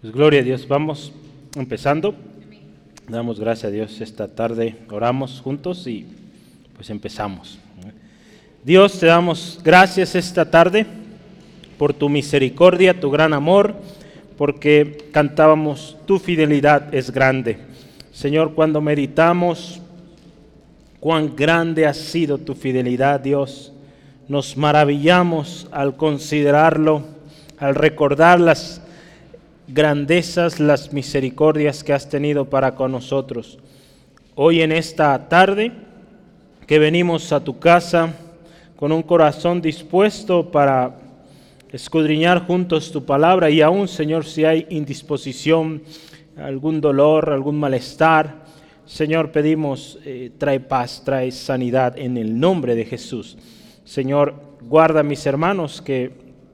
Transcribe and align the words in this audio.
Pues 0.00 0.14
gloria 0.14 0.40
a 0.40 0.42
Dios, 0.42 0.66
vamos 0.66 1.12
empezando. 1.54 2.14
Damos 3.06 3.38
gracias 3.38 3.66
a 3.66 3.70
Dios 3.70 4.00
esta 4.00 4.28
tarde, 4.28 4.76
oramos 4.90 5.42
juntos 5.42 5.86
y 5.86 6.06
pues 6.74 6.88
empezamos. 6.88 7.58
Dios, 8.64 8.98
te 8.98 9.04
damos 9.04 9.60
gracias 9.62 10.14
esta 10.14 10.50
tarde 10.50 10.86
por 11.76 11.92
tu 11.92 12.08
misericordia, 12.08 12.98
tu 12.98 13.10
gran 13.10 13.34
amor, 13.34 13.74
porque 14.38 15.10
cantábamos, 15.12 15.98
tu 16.06 16.18
fidelidad 16.18 16.94
es 16.94 17.10
grande. 17.10 17.58
Señor, 18.10 18.54
cuando 18.54 18.80
meditamos 18.80 19.82
cuán 20.98 21.36
grande 21.36 21.86
ha 21.86 21.92
sido 21.92 22.38
tu 22.38 22.54
fidelidad, 22.54 23.20
Dios, 23.20 23.74
nos 24.28 24.56
maravillamos 24.56 25.68
al 25.72 25.98
considerarlo, 25.98 27.02
al 27.58 27.74
recordar 27.74 28.40
las 28.40 28.79
grandezas, 29.72 30.58
las 30.58 30.92
misericordias 30.92 31.84
que 31.84 31.92
has 31.92 32.08
tenido 32.08 32.50
para 32.50 32.74
con 32.74 32.90
nosotros. 32.90 33.58
Hoy 34.34 34.62
en 34.62 34.72
esta 34.72 35.28
tarde 35.28 35.72
que 36.66 36.78
venimos 36.78 37.32
a 37.32 37.44
tu 37.44 37.58
casa 37.58 38.14
con 38.76 38.90
un 38.90 39.02
corazón 39.02 39.60
dispuesto 39.60 40.50
para 40.50 40.98
escudriñar 41.70 42.46
juntos 42.46 42.90
tu 42.90 43.04
palabra 43.04 43.48
y 43.48 43.60
aún, 43.60 43.86
Señor, 43.86 44.24
si 44.24 44.44
hay 44.44 44.66
indisposición, 44.70 45.82
algún 46.36 46.80
dolor, 46.80 47.30
algún 47.30 47.58
malestar, 47.58 48.44
Señor, 48.86 49.30
pedimos, 49.30 50.00
eh, 50.04 50.32
trae 50.36 50.58
paz, 50.58 51.02
trae 51.04 51.30
sanidad 51.30 51.96
en 51.96 52.16
el 52.16 52.40
nombre 52.40 52.74
de 52.74 52.86
Jesús. 52.86 53.38
Señor, 53.84 54.34
guarda 54.62 55.00
a 55.00 55.04
mis 55.04 55.24
hermanos 55.26 55.80
que 55.80 56.10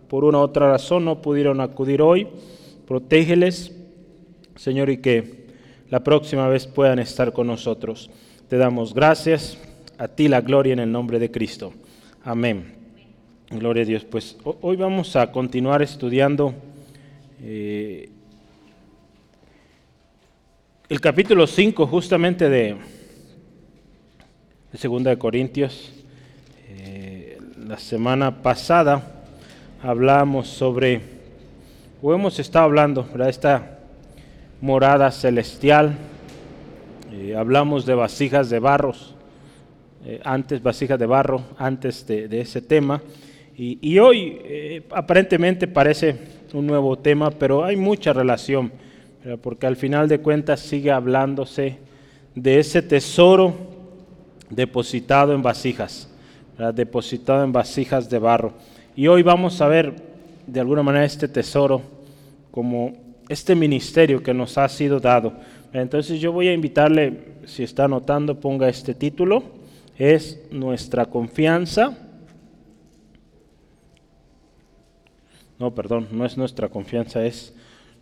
por 0.07 0.24
una 0.24 0.38
u 0.38 0.43
otra 0.43 0.71
razón 0.71 1.07
no 1.07 1.23
pudieron 1.23 1.62
acudir 1.62 2.02
hoy 2.02 2.29
protégeles, 2.87 3.73
Señor, 4.57 4.91
y 4.91 4.99
que 4.99 5.47
la 5.91 6.01
próxima 6.03 6.49
vez 6.49 6.66
puedan 6.66 6.99
estar 6.99 7.33
con 7.33 7.47
nosotros. 7.47 8.10
Te 8.49 8.57
damos 8.57 8.95
gracias, 8.95 9.59
a 9.99 10.09
ti 10.09 10.29
la 10.29 10.41
gloria 10.41 10.73
en 10.73 10.79
el 10.79 10.93
nombre 10.93 11.19
de 11.19 11.30
Cristo. 11.30 11.73
Amén. 12.25 12.75
Gloria 13.51 13.83
a 13.83 13.87
Dios. 13.87 14.05
Pues 14.05 14.37
hoy 14.60 14.77
vamos 14.77 15.15
a 15.16 15.30
continuar 15.30 15.83
estudiando 15.83 16.55
eh, 17.43 18.09
el 20.88 21.01
capítulo 21.01 21.47
5 21.47 21.87
justamente 21.87 22.49
de, 22.49 22.77
Segunda 24.75 25.10
de 25.10 25.19
Corintios. 25.19 25.93
Eh, 26.69 27.38
la 27.66 27.79
semana 27.79 28.43
pasada 28.43 29.25
hablamos 29.82 30.49
sobre 30.49 31.16
o 32.02 32.13
hemos 32.13 32.39
estado 32.39 32.66
hablando, 32.66 33.09
de 33.15 33.30
esta 33.30 33.79
morada 34.61 35.11
celestial, 35.11 35.97
eh, 37.11 37.35
hablamos 37.35 37.87
de 37.87 37.95
vasijas 37.95 38.51
de 38.51 38.59
barros, 38.59 39.15
eh, 40.05 40.21
antes 40.23 40.63
vasijas 40.63 40.99
de 40.99 41.07
barro, 41.07 41.43
antes 41.57 42.07
de, 42.07 42.41
ese 42.41 42.61
tema, 42.61 43.03
y, 43.59 43.99
hoy 43.99 44.38
eh, 44.45 44.83
aparentemente 44.91 45.66
parece 45.66 46.19
un 46.53 46.66
nuevo 46.66 46.99
tema, 46.99 47.30
pero 47.30 47.65
hay 47.65 47.77
mucha 47.77 48.13
relación, 48.13 48.71
porque 49.43 49.66
al 49.66 49.77
final 49.77 50.09
de 50.09 50.21
cuentas 50.21 50.60
sigue 50.60 50.91
hablándose 50.91 51.79
de 52.35 52.59
ese 52.59 52.83
tesoro 52.83 53.55
depositado 54.51 55.33
en 55.33 55.43
vasijas, 55.43 56.09
depositado 56.75 57.43
en 57.43 57.53
vasijas 57.53 58.10
de 58.10 58.19
barro. 58.19 58.53
Y 58.95 59.09
hoy 59.09 59.23
vamos 59.23 59.60
a 59.63 59.69
ver 59.69 59.95
de 60.47 60.61
alguna 60.61 60.83
manera 60.83 61.05
este 61.05 61.29
tesoro 61.29 61.83
como 62.51 62.93
este 63.29 63.55
ministerio 63.55 64.22
que 64.22 64.33
nos 64.33 64.56
ha 64.59 64.69
sido 64.69 65.00
dado. 65.00 65.34
Entonces 65.72 66.21
yo 66.21 66.33
voy 66.33 66.49
a 66.49 66.53
invitarle, 66.53 67.37
si 67.44 67.62
está 67.62 67.84
anotando, 67.84 68.41
ponga 68.41 68.69
este 68.69 68.94
título, 68.94 69.43
es 69.99 70.41
nuestra 70.50 71.06
confianza. 71.06 71.97
No, 75.59 75.75
perdón, 75.75 76.09
no 76.12 76.25
es 76.25 76.37
nuestra 76.37 76.69
confianza, 76.69 77.25
es 77.25 77.54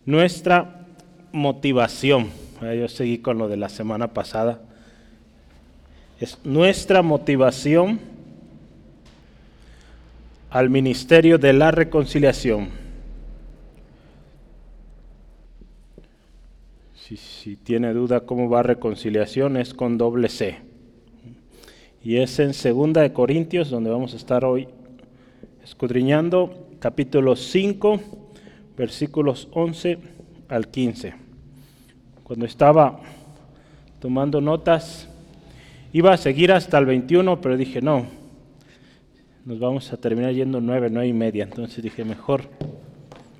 nuestra 0.05 0.85
motivación. 1.31 2.29
Yo 2.61 2.87
seguí 2.87 3.17
con 3.17 3.37
lo 3.37 3.47
de 3.47 3.57
la 3.57 3.69
semana 3.69 4.13
pasada. 4.13 4.61
Es 6.19 6.37
nuestra 6.43 7.01
motivación 7.01 7.99
al 10.55 10.69
ministerio 10.69 11.37
de 11.37 11.51
la 11.51 11.69
reconciliación. 11.69 12.69
Si, 16.93 17.57
tiene 17.57 17.91
duda 17.91 18.21
cómo 18.21 18.49
va 18.49 18.63
reconciliación, 18.63 19.57
es 19.57 19.73
con 19.73 19.97
doble 19.97 20.29
C. 20.29 20.59
Y 22.01 22.15
es 22.19 22.39
en 22.39 22.53
Segunda 22.53 23.01
de 23.01 23.11
Corintios, 23.11 23.69
donde 23.69 23.89
vamos 23.89 24.13
a 24.13 24.15
estar 24.15 24.45
hoy 24.45 24.69
escudriñando, 25.61 26.69
capítulo 26.79 27.35
5, 27.35 27.99
versículos 28.77 29.49
11 29.51 29.97
al 30.47 30.69
15. 30.69 31.15
Cuando 32.23 32.45
estaba 32.45 33.01
tomando 33.99 34.39
notas, 34.39 35.09
iba 35.91 36.13
a 36.13 36.17
seguir 36.17 36.53
hasta 36.53 36.77
el 36.77 36.85
21, 36.85 37.41
pero 37.41 37.57
dije, 37.57 37.81
no, 37.81 38.07
nos 39.45 39.59
vamos 39.59 39.93
a 39.93 39.97
terminar 39.97 40.33
yendo 40.33 40.59
nueve, 40.59 40.89
nueve 40.89 41.07
y 41.07 41.13
media. 41.13 41.43
Entonces 41.43 41.83
dije, 41.83 42.03
mejor 42.03 42.49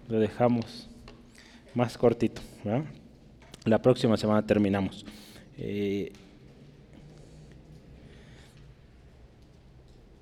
lo 0.07 0.19
dejamos 0.19 0.87
más 1.73 1.97
cortito. 1.97 2.41
La 3.65 3.81
próxima 3.81 4.15
semana 4.15 4.45
terminamos. 4.45 5.03
Eh, 5.57 6.11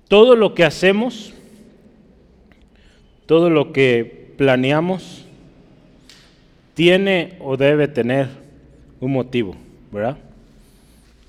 todo 0.08 0.36
lo 0.36 0.54
que 0.54 0.64
hacemos, 0.64 1.34
todo 3.26 3.50
lo 3.50 3.72
que 3.72 4.32
planeamos, 4.38 5.26
tiene 6.72 7.36
o 7.40 7.56
debe 7.56 7.88
tener 7.88 8.28
un 9.00 9.12
motivo, 9.12 9.54
¿verdad? 9.92 10.16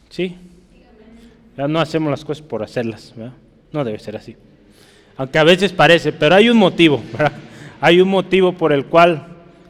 Sí. 0.09 0.37
Ya 1.57 1.67
no 1.67 1.79
hacemos 1.79 2.09
las 2.09 2.23
cosas 2.23 2.41
por 2.41 2.63
hacerlas, 2.63 3.13
¿verdad? 3.15 3.33
No 3.75 3.83
debe 3.83 3.99
ser 3.99 4.15
así. 4.15 4.37
Aunque 5.17 5.37
a 5.37 5.43
veces 5.43 5.73
parece, 5.73 6.13
pero 6.13 6.35
hay 6.35 6.49
un 6.49 6.57
motivo, 6.57 7.03
Hay 7.81 7.99
un 7.99 8.07
motivo 8.07 8.53
por 8.53 8.71
el 8.71 8.85
cual 8.85 9.27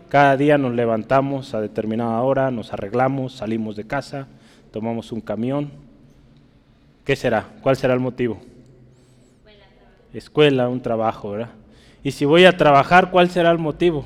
cada 0.10 0.38
día 0.38 0.60
nos 0.60 0.76
levantamos 0.76 1.56
a 1.56 1.60
determinada 1.60 2.22
hora, 2.22 2.52
nos 2.52 2.72
arreglamos, 2.72 3.34
salimos 3.34 3.76
de 3.76 3.88
casa, 3.88 4.28
tomamos 4.72 5.12
un 5.12 5.22
camión. 5.22 5.72
¿Qué 7.04 7.16
será? 7.16 7.48
¿Cuál 7.62 7.78
será 7.78 7.96
el 7.96 8.00
motivo? 8.00 8.40
Escuela, 10.14 10.70
un 10.70 10.82
trabajo, 10.82 11.32
¿verdad? 11.32 11.50
Y 12.04 12.12
si 12.12 12.26
voy 12.26 12.46
a 12.46 12.56
trabajar, 12.56 13.10
¿cuál 13.10 13.32
será 13.32 13.50
el 13.50 13.58
motivo? 13.58 14.06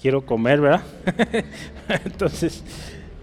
Quiero 0.00 0.24
comer, 0.24 0.60
¿verdad? 0.60 0.82
Entonces, 2.04 2.62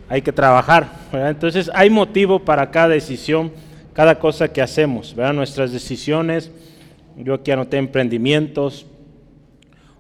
hay 0.10 0.22
que 0.22 0.34
trabajar. 0.34 0.92
Entonces, 1.14 1.72
hay 1.74 1.90
motivo 1.90 2.40
para 2.40 2.70
cada 2.70 2.90
decisión 2.90 3.52
cada 3.94 4.20
cosa 4.20 4.54
que 4.54 4.62
hacemos, 4.62 5.16
¿verdad? 5.16 5.34
nuestras 5.34 5.72
decisiones. 5.72 6.52
Yo 7.18 7.34
aquí 7.34 7.52
anoté 7.52 7.78
emprendimientos 7.78 8.86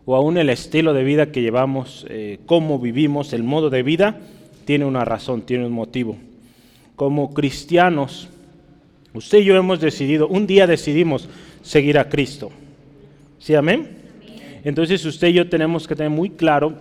o 0.06 0.16
aún 0.16 0.38
el 0.38 0.50
estilo 0.50 0.94
de 0.94 1.03
vida 1.03 1.31
que 1.31 1.41
llevamos, 1.41 2.06
eh, 2.09 2.40
cómo 2.46 2.79
vivimos, 2.79 3.34
el 3.34 3.44
modo 3.44 3.69
de 3.69 3.84
vida, 3.84 4.19
tiene 4.66 4.85
una 4.85 5.06
razón, 5.06 5.41
tiene 5.41 5.66
un 5.66 5.74
motivo. 5.74 6.18
Como 6.96 7.34
cristianos, 7.34 8.29
usted 9.13 9.40
y 9.40 9.46
yo 9.46 9.56
hemos 9.56 9.79
decidido, 9.79 10.28
un 10.28 10.47
día 10.47 10.68
decidimos 10.68 11.28
seguir 11.62 11.97
a 12.00 12.09
Cristo. 12.09 12.52
¿Sí, 13.40 13.56
amén? 13.56 13.97
Entonces 14.63 15.03
usted 15.06 15.29
y 15.29 15.34
yo 15.34 15.50
tenemos 15.50 15.88
que 15.88 15.96
tener 15.96 16.12
muy 16.12 16.29
claro 16.29 16.75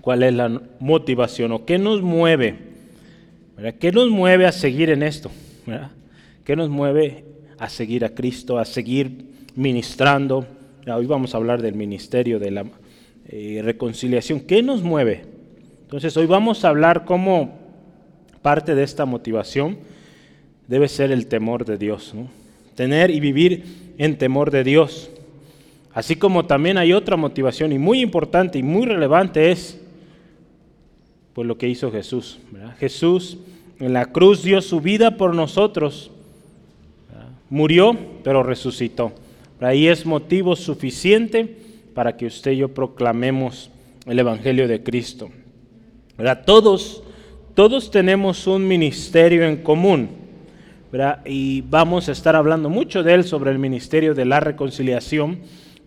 cuál 0.00 0.22
es 0.22 0.32
la 0.32 0.60
motivación 0.78 1.52
o 1.52 1.64
qué 1.64 1.78
nos 1.78 2.02
mueve. 2.02 2.56
¿verdad? 3.56 3.74
¿Qué 3.78 3.92
nos 3.92 4.08
mueve 4.10 4.46
a 4.46 4.52
seguir 4.52 4.90
en 4.90 5.02
esto? 5.02 5.30
¿verdad? 5.66 5.90
¿Qué 6.44 6.56
nos 6.56 6.68
mueve 6.70 7.24
a 7.58 7.68
seguir 7.68 8.04
a 8.04 8.08
Cristo, 8.08 8.58
a 8.58 8.64
seguir 8.64 9.26
ministrando? 9.54 10.44
Hoy 10.92 11.06
vamos 11.06 11.34
a 11.34 11.36
hablar 11.36 11.62
del 11.62 11.76
ministerio 11.76 12.40
de 12.40 12.50
la 12.50 12.64
eh, 13.28 13.60
reconciliación. 13.62 14.40
¿Qué 14.40 14.60
nos 14.60 14.82
mueve? 14.82 15.24
Entonces 15.82 16.16
hoy 16.16 16.26
vamos 16.26 16.64
a 16.64 16.70
hablar 16.70 17.04
cómo 17.04 17.60
parte 18.42 18.74
de 18.74 18.82
esta 18.82 19.04
motivación 19.04 19.78
debe 20.66 20.88
ser 20.88 21.12
el 21.12 21.28
temor 21.28 21.64
de 21.64 21.78
Dios. 21.78 22.12
Tener 22.74 23.12
y 23.12 23.20
vivir 23.20 23.94
en 23.98 24.18
temor 24.18 24.50
de 24.50 24.64
Dios. 24.64 25.12
Así 25.94 26.16
como 26.16 26.46
también 26.46 26.76
hay 26.76 26.92
otra 26.92 27.16
motivación 27.16 27.70
y 27.70 27.78
muy 27.78 28.00
importante 28.00 28.58
y 28.58 28.64
muy 28.64 28.86
relevante 28.86 29.52
es 29.52 29.80
pues 31.34 31.46
lo 31.46 31.56
que 31.56 31.68
hizo 31.68 31.92
Jesús. 31.92 32.40
Jesús 32.80 33.38
en 33.78 33.92
la 33.92 34.06
cruz 34.06 34.42
dio 34.42 34.60
su 34.60 34.80
vida 34.80 35.16
por 35.16 35.36
nosotros 35.36 36.10
Murió, 37.52 37.94
pero 38.24 38.42
resucitó. 38.42 39.12
Ahí 39.60 39.86
es 39.86 40.06
motivo 40.06 40.56
suficiente 40.56 41.54
para 41.92 42.16
que 42.16 42.24
usted 42.24 42.52
y 42.52 42.56
yo 42.56 42.68
proclamemos 42.68 43.70
el 44.06 44.18
Evangelio 44.18 44.66
de 44.66 44.82
Cristo. 44.82 45.28
Todos, 46.46 47.02
todos 47.52 47.90
tenemos 47.90 48.46
un 48.46 48.66
ministerio 48.66 49.44
en 49.44 49.58
común. 49.58 50.08
Y 51.26 51.60
vamos 51.60 52.08
a 52.08 52.12
estar 52.12 52.34
hablando 52.36 52.70
mucho 52.70 53.02
de 53.02 53.12
él 53.12 53.24
sobre 53.24 53.50
el 53.50 53.58
ministerio 53.58 54.14
de 54.14 54.24
la 54.24 54.40
reconciliación. 54.40 55.40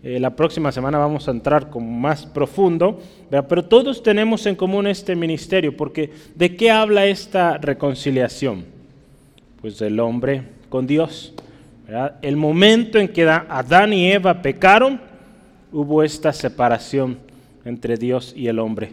Eh, 0.04 0.20
la 0.20 0.36
próxima 0.36 0.70
semana 0.70 0.98
vamos 0.98 1.26
a 1.26 1.32
entrar 1.32 1.68
con 1.68 2.00
más 2.00 2.26
profundo, 2.26 3.00
pero 3.48 3.64
todos 3.64 4.04
tenemos 4.04 4.46
en 4.46 4.54
común 4.54 4.86
este 4.86 5.16
ministerio, 5.16 5.76
porque 5.76 6.12
¿de 6.36 6.54
qué 6.54 6.70
habla 6.70 7.06
esta 7.06 7.58
reconciliación? 7.58 8.64
Pues 9.60 9.80
del 9.80 9.98
hombre 9.98 10.44
con 10.68 10.86
Dios. 10.86 11.34
El 12.20 12.36
momento 12.36 12.98
en 12.98 13.08
que 13.08 13.28
Adán 13.28 13.92
y 13.92 14.10
Eva 14.10 14.42
pecaron, 14.42 15.00
hubo 15.72 16.02
esta 16.02 16.32
separación 16.32 17.18
entre 17.64 17.96
Dios 17.96 18.32
y 18.36 18.48
el 18.48 18.58
hombre. 18.58 18.92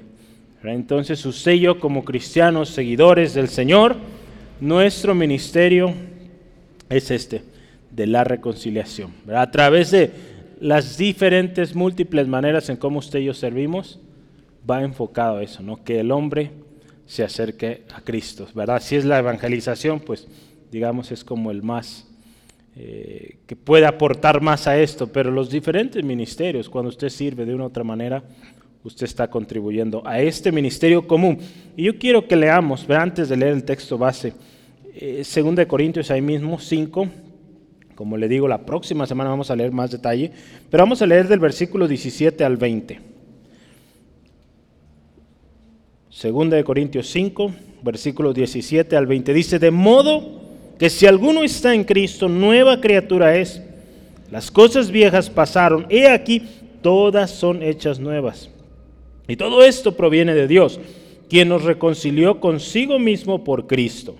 Entonces 0.63 1.25
y 1.47 1.59
yo 1.59 1.79
como 1.79 2.05
cristianos, 2.05 2.69
seguidores 2.69 3.33
del 3.33 3.49
Señor, 3.49 3.97
nuestro 4.61 5.13
ministerio 5.15 5.93
es 6.89 7.11
este, 7.11 7.43
de 7.91 8.07
la 8.07 8.23
reconciliación. 8.23 9.11
A 9.33 9.49
través 9.51 9.91
de 9.91 10.11
las 10.61 10.97
diferentes, 10.97 11.75
múltiples 11.75 12.27
maneras 12.27 12.69
en 12.69 12.77
cómo 12.77 12.99
usted 12.99 13.19
y 13.19 13.25
yo 13.25 13.33
servimos, 13.33 13.99
va 14.69 14.83
enfocado 14.83 15.37
a 15.37 15.43
eso, 15.43 15.61
¿no? 15.61 15.83
que 15.83 15.99
el 15.99 16.11
hombre 16.11 16.51
se 17.05 17.23
acerque 17.23 17.83
a 17.93 18.01
Cristo. 18.01 18.47
Si 18.79 18.95
es 18.95 19.03
la 19.03 19.19
evangelización, 19.19 19.99
pues 19.99 20.27
digamos 20.71 21.11
es 21.11 21.23
como 21.23 21.51
el 21.51 21.61
más 21.61 22.07
eh, 22.75 23.37
que 23.45 23.55
puede 23.55 23.85
aportar 23.85 24.41
más 24.41 24.67
a 24.67 24.79
esto, 24.79 25.07
pero 25.07 25.29
los 25.29 25.49
diferentes 25.49 26.03
ministerios, 26.03 26.69
cuando 26.69 26.89
usted 26.89 27.09
sirve 27.09 27.45
de 27.45 27.53
una 27.53 27.65
u 27.65 27.67
otra 27.67 27.83
manera, 27.83 28.23
usted 28.83 29.05
está 29.05 29.29
contribuyendo 29.29 30.01
a 30.05 30.19
este 30.19 30.51
ministerio 30.51 31.07
común. 31.07 31.37
Y 31.77 31.83
yo 31.83 31.99
quiero 31.99 32.27
que 32.27 32.35
leamos, 32.35 32.89
antes 32.89 33.29
de 33.29 33.37
leer 33.37 33.53
el 33.53 33.63
texto 33.63 33.97
base, 33.97 34.33
eh, 34.95 35.23
de 35.23 35.67
Corintios 35.67 36.09
ahí 36.09 36.21
mismo, 36.21 36.59
5, 36.59 37.07
como 37.95 38.17
le 38.17 38.27
digo, 38.27 38.47
la 38.47 38.65
próxima 38.65 39.05
semana 39.05 39.29
vamos 39.29 39.51
a 39.51 39.55
leer 39.55 39.71
más 39.71 39.91
detalle, 39.91 40.31
pero 40.69 40.83
vamos 40.83 41.01
a 41.01 41.05
leer 41.05 41.27
del 41.27 41.39
versículo 41.39 41.87
17 41.87 42.43
al 42.43 42.57
20. 42.57 42.99
Segunda 46.09 46.57
de 46.57 46.63
Corintios 46.63 47.07
5, 47.09 47.53
versículo 47.83 48.33
17 48.33 48.95
al 48.95 49.07
20. 49.07 49.33
Dice, 49.33 49.59
de 49.59 49.71
modo 49.71 50.42
que 50.77 50.89
si 50.89 51.05
alguno 51.05 51.43
está 51.43 51.73
en 51.73 51.83
Cristo, 51.83 52.27
nueva 52.27 52.81
criatura 52.81 53.35
es. 53.35 53.61
Las 54.31 54.49
cosas 54.49 54.89
viejas 54.89 55.29
pasaron, 55.29 55.85
he 55.89 56.07
aquí, 56.07 56.41
todas 56.81 57.31
son 57.31 57.61
hechas 57.61 57.99
nuevas. 57.99 58.49
Y 59.27 59.35
todo 59.35 59.63
esto 59.63 59.95
proviene 59.95 60.33
de 60.33 60.47
Dios, 60.47 60.79
quien 61.29 61.49
nos 61.49 61.63
reconcilió 61.63 62.39
consigo 62.39 62.99
mismo 62.99 63.43
por 63.43 63.67
Cristo 63.67 64.15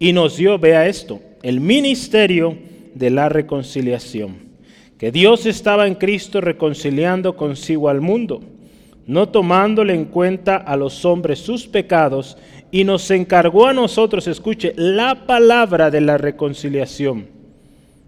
y 0.00 0.14
nos 0.14 0.38
dio, 0.38 0.58
vea 0.58 0.88
esto, 0.88 1.20
el 1.42 1.60
ministerio 1.60 2.56
de 2.94 3.10
la 3.10 3.28
reconciliación, 3.28 4.36
que 4.98 5.12
Dios 5.12 5.46
estaba 5.46 5.86
en 5.86 5.94
Cristo 5.94 6.40
reconciliando 6.40 7.36
consigo 7.36 7.88
al 7.88 8.00
mundo, 8.00 8.40
no 9.06 9.28
tomándole 9.28 9.94
en 9.94 10.06
cuenta 10.06 10.56
a 10.56 10.76
los 10.76 11.04
hombres 11.04 11.38
sus 11.38 11.68
pecados, 11.68 12.38
y 12.70 12.84
nos 12.84 13.10
encargó 13.10 13.66
a 13.66 13.72
nosotros, 13.72 14.26
escuche, 14.26 14.72
la 14.76 15.26
palabra 15.26 15.90
de 15.90 16.00
la 16.00 16.18
reconciliación. 16.18 17.26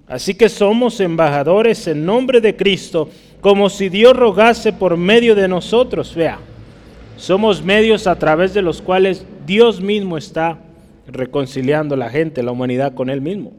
Así 0.07 0.35
que 0.35 0.49
somos 0.49 1.01
embajadores 1.01 1.87
en 1.87 2.05
nombre 2.05 2.41
de 2.41 2.55
Cristo, 2.55 3.09
como 3.41 3.71
si 3.71 3.89
Dios 3.89 4.15
rogase 4.15 4.73
por 4.73 4.97
medio 4.97 5.35
de 5.35 5.49
nosotros. 5.49 6.15
Vea, 6.15 6.39
somos 7.17 7.65
medios 7.65 8.07
a 8.07 8.19
través 8.19 8.55
de 8.55 8.63
los 8.63 8.83
cuales 8.83 9.25
Dios 9.47 9.81
mismo 9.81 10.17
está 10.17 10.59
reconciliando 11.07 11.95
a 11.95 11.99
la 11.99 12.11
gente, 12.11 12.43
la 12.43 12.53
humanidad 12.53 12.95
con 12.95 13.11
Él 13.11 13.21
mismo. 13.21 13.53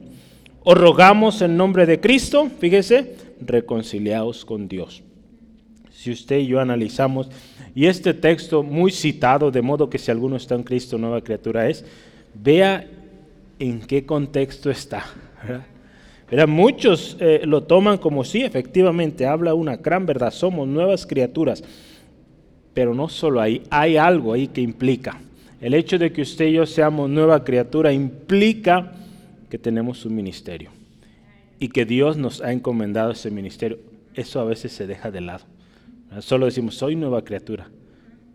Os 0.63 0.77
rogamos 0.77 1.41
en 1.41 1.57
nombre 1.57 1.85
de 1.85 1.99
Cristo, 1.99 2.49
fíjese, 2.59 3.15
reconciliaos 3.41 4.45
con 4.45 4.67
Dios. 4.69 5.03
Si 5.91 6.11
usted 6.11 6.39
y 6.39 6.47
yo 6.47 6.59
analizamos, 6.59 7.29
y 7.75 7.87
este 7.87 8.13
texto 8.13 8.61
muy 8.61 8.91
citado, 8.91 9.49
de 9.49 9.61
modo 9.61 9.89
que 9.89 9.97
si 9.97 10.11
alguno 10.11 10.35
está 10.35 10.55
en 10.55 10.63
Cristo, 10.63 10.97
nueva 10.97 11.21
criatura 11.21 11.67
es, 11.69 11.83
vea 12.33 12.87
en 13.59 13.81
qué 13.81 14.05
contexto 14.05 14.69
está. 14.69 15.05
muchos 16.47 17.17
eh, 17.19 17.41
lo 17.45 17.63
toman 17.63 17.97
como 17.97 18.23
sí, 18.23 18.41
efectivamente, 18.41 19.25
habla 19.25 19.53
una 19.53 19.77
gran 19.77 20.05
verdad, 20.05 20.31
somos 20.31 20.67
nuevas 20.67 21.05
criaturas. 21.05 21.63
Pero 22.73 22.93
no 22.93 23.07
solo 23.09 23.39
ahí, 23.39 23.63
hay 23.69 23.97
algo 23.97 24.33
ahí 24.33 24.47
que 24.47 24.61
implica. 24.61 25.19
El 25.61 25.73
hecho 25.73 25.97
de 25.97 26.11
que 26.11 26.23
usted 26.23 26.47
y 26.47 26.53
yo 26.53 26.65
seamos 26.65 27.09
nueva 27.09 27.43
criatura 27.43 27.93
implica 27.93 28.93
que 29.49 29.57
tenemos 29.57 30.05
un 30.05 30.15
ministerio 30.15 30.71
y 31.59 31.69
que 31.69 31.85
Dios 31.85 32.17
nos 32.17 32.41
ha 32.41 32.51
encomendado 32.51 33.11
ese 33.11 33.31
ministerio. 33.31 33.77
Eso 34.13 34.39
a 34.41 34.43
veces 34.43 34.73
se 34.73 34.87
deja 34.87 35.11
de 35.11 35.21
lado. 35.21 35.45
Solo 36.19 36.45
decimos, 36.45 36.75
soy 36.75 36.95
nueva 36.95 37.23
criatura. 37.23 37.69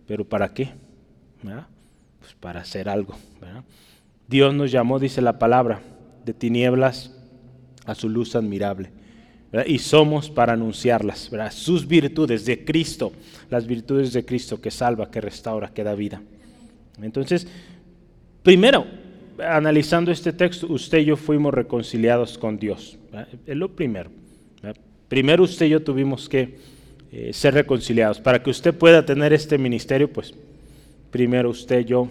¿Pero 0.07 0.25
para 0.25 0.53
qué? 0.53 0.71
Pues 2.19 2.35
para 2.41 2.61
hacer 2.61 2.89
algo. 2.89 3.15
Dios 4.27 4.55
nos 4.55 4.71
llamó, 4.71 4.99
dice 4.99 5.23
la 5.23 5.39
palabra, 5.39 5.81
de 6.25 6.35
tinieblas 6.35 7.15
a 7.85 7.95
su 7.95 8.09
luz 8.09 8.35
admirable. 8.37 8.91
Y 9.67 9.79
somos 9.79 10.29
para 10.29 10.53
anunciarlas, 10.53 11.31
sus 11.53 11.87
virtudes 11.89 12.45
de 12.45 12.65
Cristo, 12.65 13.13
las 13.49 13.67
virtudes 13.67 14.13
de 14.13 14.25
Cristo 14.25 14.61
que 14.61 14.71
salva, 14.71 15.11
que 15.11 15.21
restaura, 15.21 15.69
que 15.69 15.85
da 15.85 15.95
vida. 15.95 16.21
Entonces, 17.01 17.47
primero, 18.43 18.85
analizando 19.39 20.11
este 20.11 20.33
texto, 20.33 20.67
usted 20.69 20.99
y 20.99 21.07
yo 21.07 21.17
fuimos 21.17 21.55
reconciliados 21.55 22.37
con 22.37 22.59
Dios. 22.59 22.99
Es 23.47 23.57
lo 23.57 23.75
primero. 23.75 24.11
Primero 25.09 25.45
usted 25.45 25.67
y 25.67 25.71
yo 25.71 25.83
tuvimos 25.83 26.29
que 26.29 26.59
eh, 27.13 27.33
ser 27.33 27.55
reconciliados. 27.55 28.21
Para 28.21 28.43
que 28.43 28.51
usted 28.51 28.75
pueda 28.75 29.05
tener 29.05 29.33
este 29.33 29.59
ministerio, 29.59 30.13
pues 30.13 30.35
primero 31.11 31.51
usted 31.51 31.81
y 31.81 31.85
yo 31.85 32.09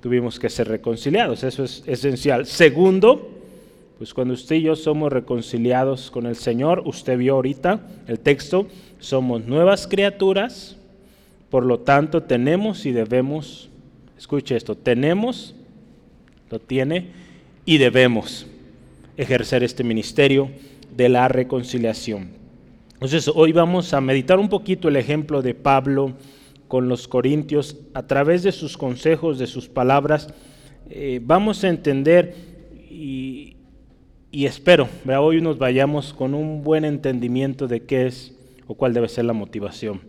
tuvimos 0.00 0.38
que 0.38 0.50
ser 0.50 0.68
reconciliados. 0.68 1.44
Eso 1.44 1.64
es 1.64 1.82
esencial. 1.86 2.46
Segundo, 2.46 3.30
pues 3.98 4.12
cuando 4.12 4.34
usted 4.34 4.56
y 4.56 4.62
yo 4.62 4.76
somos 4.76 5.12
reconciliados 5.12 6.10
con 6.10 6.26
el 6.26 6.36
Señor, 6.36 6.82
usted 6.84 7.16
vio 7.16 7.34
ahorita 7.34 7.80
el 8.06 8.20
texto, 8.20 8.66
somos 8.98 9.44
nuevas 9.44 9.86
criaturas, 9.86 10.76
por 11.50 11.64
lo 11.64 11.80
tanto 11.80 12.22
tenemos 12.22 12.86
y 12.86 12.92
debemos 12.92 13.70
Escuche 14.24 14.56
esto, 14.56 14.74
tenemos, 14.74 15.54
lo 16.50 16.58
tiene 16.58 17.08
y 17.66 17.76
debemos 17.76 18.46
ejercer 19.18 19.62
este 19.62 19.84
ministerio 19.84 20.50
de 20.96 21.10
la 21.10 21.28
reconciliación. 21.28 22.30
Entonces 23.04 23.30
hoy 23.34 23.52
vamos 23.52 23.92
a 23.92 24.00
meditar 24.00 24.38
un 24.38 24.48
poquito 24.48 24.88
el 24.88 24.96
ejemplo 24.96 25.42
de 25.42 25.54
Pablo 25.54 26.14
con 26.68 26.88
los 26.88 27.06
corintios 27.06 27.76
a 27.92 28.06
través 28.06 28.42
de 28.42 28.50
sus 28.50 28.78
consejos, 28.78 29.38
de 29.38 29.46
sus 29.46 29.68
palabras. 29.68 30.32
Eh, 30.88 31.20
vamos 31.22 31.62
a 31.64 31.68
entender 31.68 32.34
y, 32.88 33.56
espero, 34.32 34.88
hoy 35.20 35.42
nos 35.42 35.58
vayamos 35.58 36.14
con 36.14 36.32
un 36.32 36.62
buen 36.64 36.86
entendimiento 36.86 37.68
de 37.68 37.82
qué 37.82 38.06
es 38.06 38.34
o 38.66 38.74
cuál 38.74 38.94
debe 38.94 39.10
ser 39.10 39.26
la 39.26 39.34
motivación 39.34 40.00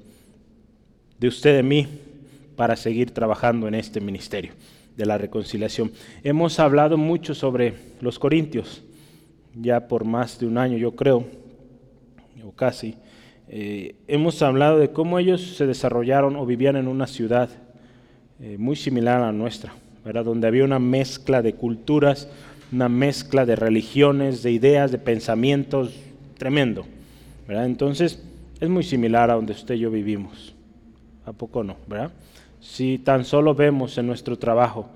de 1.19 1.27
usted, 1.27 1.53
de 1.53 1.63
mí, 1.63 1.87
para 2.55 2.77
seguir 2.77 3.11
trabajando 3.11 3.67
en 3.67 3.75
este 3.75 3.99
ministerio 3.99 4.53
de 4.95 5.05
la 5.05 5.17
reconciliación. 5.17 5.91
Hemos 6.23 6.61
hablado 6.61 6.95
mucho 6.95 7.35
sobre 7.35 7.73
los 7.99 8.17
corintios, 8.17 8.83
ya 9.53 9.89
por 9.89 10.05
más 10.05 10.39
de 10.39 10.45
un 10.45 10.57
año 10.57 10.77
yo 10.77 10.95
creo, 10.95 11.25
casi. 12.55 12.95
Eh, 13.47 13.95
hemos 14.07 14.41
hablado 14.41 14.79
de 14.79 14.91
cómo 14.91 15.19
ellos 15.19 15.55
se 15.55 15.67
desarrollaron 15.67 16.35
o 16.35 16.45
vivían 16.45 16.75
en 16.75 16.87
una 16.87 17.07
ciudad 17.07 17.49
eh, 18.39 18.57
muy 18.57 18.75
similar 18.75 19.21
a 19.21 19.27
la 19.27 19.31
nuestra, 19.31 19.73
¿verdad? 20.03 20.25
donde 20.25 20.47
había 20.47 20.63
una 20.63 20.79
mezcla 20.79 21.41
de 21.41 21.53
culturas, 21.53 22.27
una 22.71 22.89
mezcla 22.89 23.45
de 23.45 23.55
religiones, 23.55 24.41
de 24.41 24.51
ideas, 24.51 24.91
de 24.91 24.97
pensamientos, 24.97 25.95
tremendo. 26.37 26.85
¿verdad? 27.47 27.65
Entonces, 27.65 28.23
es 28.59 28.69
muy 28.69 28.83
similar 28.83 29.29
a 29.29 29.35
donde 29.35 29.53
usted 29.53 29.75
y 29.75 29.79
yo 29.79 29.91
vivimos. 29.91 30.55
¿A 31.25 31.33
poco 31.33 31.63
no? 31.63 31.77
¿verdad? 31.87 32.11
Si 32.59 32.97
tan 32.97 33.25
solo 33.25 33.53
vemos 33.53 33.97
en 33.97 34.07
nuestro 34.07 34.37
trabajo 34.37 34.89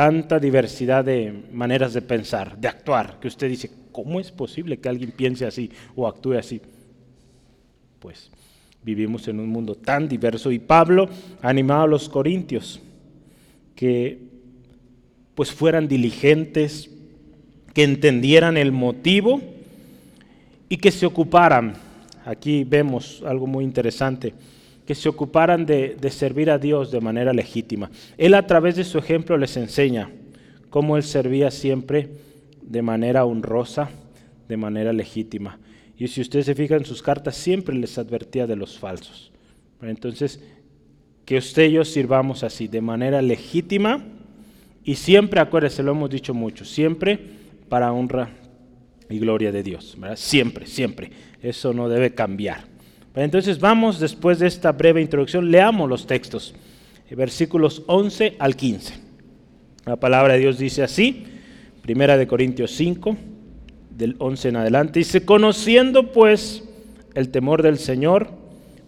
tanta 0.00 0.38
diversidad 0.38 1.04
de 1.04 1.30
maneras 1.52 1.92
de 1.92 2.00
pensar, 2.00 2.56
de 2.56 2.68
actuar, 2.68 3.20
que 3.20 3.28
usted 3.28 3.50
dice, 3.50 3.70
¿cómo 3.92 4.18
es 4.18 4.32
posible 4.32 4.78
que 4.78 4.88
alguien 4.88 5.10
piense 5.10 5.44
así 5.44 5.70
o 5.94 6.08
actúe 6.08 6.38
así? 6.38 6.62
Pues 7.98 8.30
vivimos 8.82 9.28
en 9.28 9.38
un 9.40 9.50
mundo 9.50 9.74
tan 9.74 10.08
diverso 10.08 10.50
y 10.52 10.58
Pablo 10.58 11.10
animaba 11.42 11.82
a 11.82 11.86
los 11.86 12.08
corintios 12.08 12.80
que 13.76 14.20
pues 15.34 15.52
fueran 15.52 15.86
diligentes, 15.86 16.88
que 17.74 17.84
entendieran 17.84 18.56
el 18.56 18.72
motivo 18.72 19.42
y 20.70 20.78
que 20.78 20.92
se 20.92 21.04
ocuparan. 21.04 21.74
Aquí 22.24 22.64
vemos 22.64 23.22
algo 23.26 23.46
muy 23.46 23.64
interesante 23.64 24.32
que 24.90 24.96
se 24.96 25.08
ocuparan 25.08 25.66
de, 25.66 25.94
de 26.00 26.10
servir 26.10 26.50
a 26.50 26.58
Dios 26.58 26.90
de 26.90 27.00
manera 27.00 27.32
legítima. 27.32 27.92
Él 28.18 28.34
a 28.34 28.44
través 28.44 28.74
de 28.74 28.82
su 28.82 28.98
ejemplo 28.98 29.38
les 29.38 29.56
enseña 29.56 30.10
cómo 30.68 30.96
él 30.96 31.04
servía 31.04 31.52
siempre 31.52 32.08
de 32.60 32.82
manera 32.82 33.24
honrosa, 33.24 33.88
de 34.48 34.56
manera 34.56 34.92
legítima. 34.92 35.60
Y 35.96 36.08
si 36.08 36.20
usted 36.20 36.42
se 36.42 36.56
fija 36.56 36.74
en 36.74 36.84
sus 36.84 37.02
cartas, 37.02 37.36
siempre 37.36 37.76
les 37.76 37.98
advertía 37.98 38.48
de 38.48 38.56
los 38.56 38.80
falsos. 38.80 39.30
Entonces, 39.80 40.40
que 41.24 41.38
usted 41.38 41.68
y 41.68 41.74
yo 41.74 41.84
sirvamos 41.84 42.42
así, 42.42 42.66
de 42.66 42.80
manera 42.80 43.22
legítima 43.22 44.04
y 44.82 44.96
siempre, 44.96 45.38
acuérdese, 45.38 45.84
lo 45.84 45.92
hemos 45.92 46.10
dicho 46.10 46.34
mucho, 46.34 46.64
siempre 46.64 47.16
para 47.68 47.92
honra 47.92 48.30
y 49.08 49.20
gloria 49.20 49.52
de 49.52 49.62
Dios. 49.62 49.96
Siempre, 50.16 50.66
siempre. 50.66 51.12
Eso 51.40 51.72
no 51.72 51.88
debe 51.88 52.12
cambiar. 52.12 52.69
Entonces 53.14 53.58
vamos, 53.58 53.98
después 53.98 54.38
de 54.38 54.46
esta 54.46 54.72
breve 54.72 55.00
introducción, 55.00 55.50
leamos 55.50 55.88
los 55.88 56.06
textos, 56.06 56.54
versículos 57.10 57.82
11 57.86 58.36
al 58.38 58.54
15. 58.54 58.94
La 59.86 59.96
palabra 59.96 60.34
de 60.34 60.40
Dios 60.40 60.58
dice 60.58 60.82
así, 60.82 61.24
Primera 61.82 62.16
de 62.16 62.26
Corintios 62.26 62.70
5, 62.72 63.16
del 63.90 64.14
11 64.18 64.48
en 64.50 64.56
adelante. 64.56 65.00
Dice, 65.00 65.24
conociendo 65.24 66.12
pues 66.12 66.64
el 67.14 67.30
temor 67.30 67.62
del 67.62 67.78
Señor, 67.78 68.30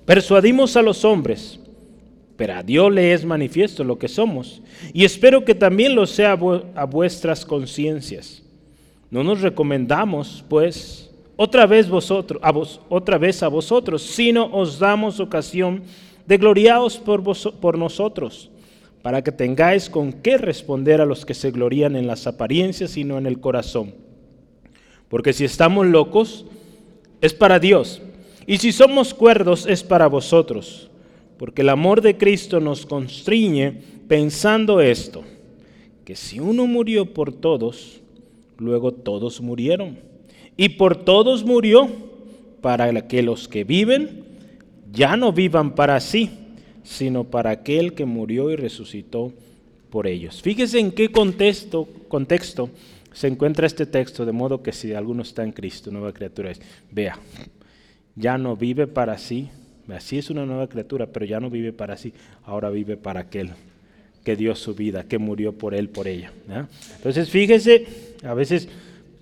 persuadimos 0.06 0.76
a 0.76 0.82
los 0.82 1.04
hombres, 1.04 1.58
pero 2.36 2.54
a 2.54 2.62
Dios 2.62 2.92
le 2.92 3.12
es 3.12 3.24
manifiesto 3.24 3.82
lo 3.82 3.98
que 3.98 4.08
somos, 4.08 4.62
y 4.92 5.04
espero 5.04 5.44
que 5.44 5.54
también 5.54 5.94
lo 5.94 6.06
sea 6.06 6.32
a 6.32 6.84
vuestras 6.84 7.44
conciencias. 7.44 8.42
No 9.10 9.24
nos 9.24 9.40
recomendamos, 9.40 10.44
pues, 10.48 11.01
otra 11.36 11.66
vez 11.66 11.88
vosotros, 11.88 12.40
a 12.42 12.52
vos, 12.52 12.80
otra 12.88 13.18
vez 13.18 13.42
a 13.42 13.48
vosotros, 13.48 14.02
sino 14.02 14.46
os 14.52 14.78
damos 14.78 15.20
ocasión 15.20 15.82
de 16.26 16.36
gloriaos 16.36 16.98
por, 16.98 17.22
por 17.60 17.78
nosotros, 17.78 18.50
para 19.02 19.22
que 19.22 19.32
tengáis 19.32 19.88
con 19.88 20.12
qué 20.12 20.38
responder 20.38 21.00
a 21.00 21.06
los 21.06 21.24
que 21.24 21.34
se 21.34 21.50
glorían 21.50 21.96
en 21.96 22.06
las 22.06 22.26
apariencias 22.26 22.96
y 22.96 23.04
no 23.04 23.18
en 23.18 23.26
el 23.26 23.40
corazón. 23.40 23.94
Porque 25.08 25.32
si 25.32 25.44
estamos 25.44 25.86
locos, 25.86 26.46
es 27.20 27.34
para 27.34 27.58
Dios. 27.58 28.00
Y 28.46 28.58
si 28.58 28.72
somos 28.72 29.14
cuerdos, 29.14 29.66
es 29.66 29.82
para 29.82 30.06
vosotros. 30.06 30.90
Porque 31.38 31.62
el 31.62 31.70
amor 31.70 32.02
de 32.02 32.16
Cristo 32.16 32.60
nos 32.60 32.86
constriñe 32.86 33.82
pensando 34.08 34.80
esto, 34.80 35.22
que 36.04 36.14
si 36.14 36.38
uno 36.38 36.66
murió 36.66 37.12
por 37.12 37.32
todos, 37.32 38.00
luego 38.58 38.92
todos 38.92 39.40
murieron. 39.40 40.11
Y 40.62 40.68
por 40.68 40.94
todos 40.94 41.44
murió, 41.44 41.90
para 42.60 43.08
que 43.08 43.24
los 43.24 43.48
que 43.48 43.64
viven 43.64 44.22
ya 44.92 45.16
no 45.16 45.32
vivan 45.32 45.74
para 45.74 45.98
sí, 45.98 46.30
sino 46.84 47.24
para 47.24 47.50
aquel 47.50 47.94
que 47.94 48.04
murió 48.04 48.48
y 48.48 48.54
resucitó 48.54 49.32
por 49.90 50.06
ellos. 50.06 50.40
Fíjese 50.40 50.78
en 50.78 50.92
qué 50.92 51.10
contexto, 51.10 51.88
contexto 52.06 52.70
se 53.12 53.26
encuentra 53.26 53.66
este 53.66 53.86
texto, 53.86 54.24
de 54.24 54.30
modo 54.30 54.62
que 54.62 54.70
si 54.70 54.94
alguno 54.94 55.22
está 55.22 55.42
en 55.42 55.50
Cristo, 55.50 55.90
nueva 55.90 56.12
criatura 56.12 56.52
es. 56.52 56.62
Vea, 56.92 57.18
ya 58.14 58.38
no 58.38 58.54
vive 58.56 58.86
para 58.86 59.18
sí, 59.18 59.48
así 59.88 60.18
es 60.18 60.30
una 60.30 60.46
nueva 60.46 60.68
criatura, 60.68 61.06
pero 61.06 61.26
ya 61.26 61.40
no 61.40 61.50
vive 61.50 61.72
para 61.72 61.96
sí, 61.96 62.12
ahora 62.44 62.70
vive 62.70 62.96
para 62.96 63.22
aquel 63.22 63.50
que 64.22 64.36
dio 64.36 64.54
su 64.54 64.76
vida, 64.76 65.02
que 65.02 65.18
murió 65.18 65.58
por 65.58 65.74
él, 65.74 65.88
por 65.88 66.06
ella. 66.06 66.32
Entonces, 66.98 67.30
fíjese, 67.30 68.14
a 68.22 68.34
veces 68.34 68.68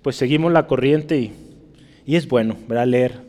pues 0.01 0.15
seguimos 0.15 0.51
la 0.51 0.67
corriente 0.67 1.19
y, 1.19 1.31
y 2.05 2.15
es 2.15 2.27
bueno, 2.27 2.55
¿verdad? 2.67 2.87
Leer 2.87 3.19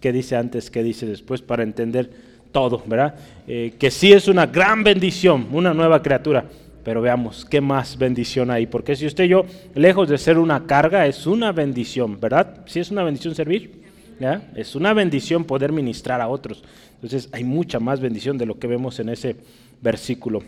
qué 0.00 0.12
dice 0.12 0.36
antes, 0.36 0.70
qué 0.70 0.82
dice 0.82 1.06
después, 1.06 1.42
para 1.42 1.62
entender 1.62 2.10
todo, 2.52 2.82
¿verdad? 2.86 3.14
Eh, 3.46 3.74
que 3.78 3.90
sí 3.90 4.12
es 4.12 4.28
una 4.28 4.46
gran 4.46 4.84
bendición, 4.84 5.48
una 5.52 5.74
nueva 5.74 6.02
criatura 6.02 6.46
pero 6.86 7.02
veamos, 7.02 7.44
¿qué 7.44 7.60
más 7.60 7.98
bendición 7.98 8.48
hay? 8.48 8.68
Porque 8.68 8.94
si 8.94 9.06
usted 9.06 9.24
y 9.24 9.28
yo, 9.30 9.44
lejos 9.74 10.08
de 10.08 10.16
ser 10.18 10.38
una 10.38 10.66
carga, 10.66 11.04
es 11.08 11.26
una 11.26 11.50
bendición, 11.50 12.20
¿verdad? 12.20 12.64
Si 12.66 12.78
es 12.78 12.92
una 12.92 13.02
bendición 13.02 13.34
servir, 13.34 13.82
¿ya? 14.20 14.48
Es 14.54 14.76
una 14.76 14.92
bendición 14.92 15.42
poder 15.42 15.72
ministrar 15.72 16.20
a 16.20 16.28
otros. 16.28 16.62
Entonces 16.94 17.28
hay 17.32 17.42
mucha 17.42 17.80
más 17.80 17.98
bendición 17.98 18.38
de 18.38 18.46
lo 18.46 18.60
que 18.60 18.68
vemos 18.68 19.00
en 19.00 19.08
ese 19.08 19.34
versículo 19.82 20.44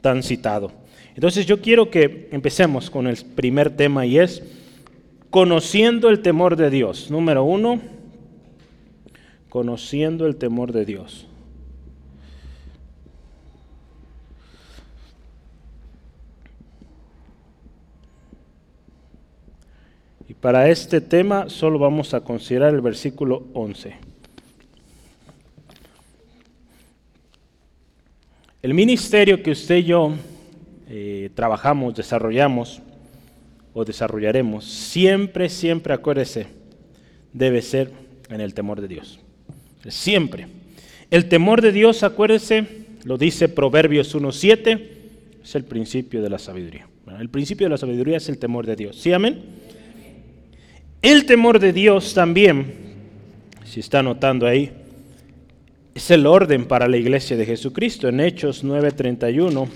tan 0.00 0.22
citado. 0.22 0.72
Entonces 1.14 1.44
yo 1.44 1.60
quiero 1.60 1.90
que 1.90 2.30
empecemos 2.32 2.88
con 2.88 3.06
el 3.06 3.18
primer 3.34 3.68
tema 3.68 4.06
y 4.06 4.18
es 4.18 4.42
conociendo 5.30 6.08
el 6.08 6.20
temor 6.22 6.56
de 6.56 6.70
Dios. 6.70 7.10
Número 7.10 7.44
uno, 7.44 7.80
conociendo 9.48 10.26
el 10.26 10.36
temor 10.36 10.72
de 10.72 10.84
Dios. 10.84 11.28
Para 20.40 20.68
este 20.68 21.00
tema 21.00 21.48
solo 21.48 21.80
vamos 21.80 22.14
a 22.14 22.20
considerar 22.20 22.72
el 22.72 22.80
versículo 22.80 23.48
11. 23.54 23.96
El 28.62 28.72
ministerio 28.72 29.42
que 29.42 29.50
usted 29.50 29.78
y 29.78 29.84
yo 29.84 30.12
eh, 30.88 31.30
trabajamos, 31.34 31.96
desarrollamos 31.96 32.80
o 33.72 33.84
desarrollaremos, 33.84 34.64
siempre, 34.64 35.48
siempre, 35.48 35.94
acuérdese, 35.94 36.46
debe 37.32 37.62
ser 37.62 37.90
en 38.30 38.40
el 38.40 38.54
temor 38.54 38.80
de 38.80 38.88
Dios. 38.88 39.20
Siempre. 39.88 40.48
El 41.10 41.28
temor 41.28 41.62
de 41.62 41.72
Dios, 41.72 42.02
acuérdese, 42.02 42.66
lo 43.04 43.16
dice 43.16 43.48
Proverbios 43.48 44.14
1.7, 44.14 44.80
es 45.42 45.54
el 45.54 45.64
principio 45.64 46.22
de 46.22 46.30
la 46.30 46.38
sabiduría. 46.38 46.88
el 47.18 47.30
principio 47.30 47.66
de 47.66 47.70
la 47.70 47.78
sabiduría 47.78 48.18
es 48.18 48.28
el 48.28 48.38
temor 48.38 48.66
de 48.66 48.76
Dios. 48.76 48.96
¿Sí, 48.96 49.12
amén? 49.12 49.40
El 51.00 51.24
temor 51.24 51.58
de 51.58 51.72
Dios 51.72 52.12
también, 52.12 52.74
si 53.64 53.80
está 53.80 54.02
notando 54.02 54.46
ahí, 54.46 54.72
es 55.94 56.10
el 56.10 56.26
orden 56.26 56.66
para 56.66 56.88
la 56.88 56.96
iglesia 56.96 57.36
de 57.36 57.46
Jesucristo. 57.46 58.08
En 58.08 58.20
Hechos 58.20 58.62
9:31, 58.64 59.68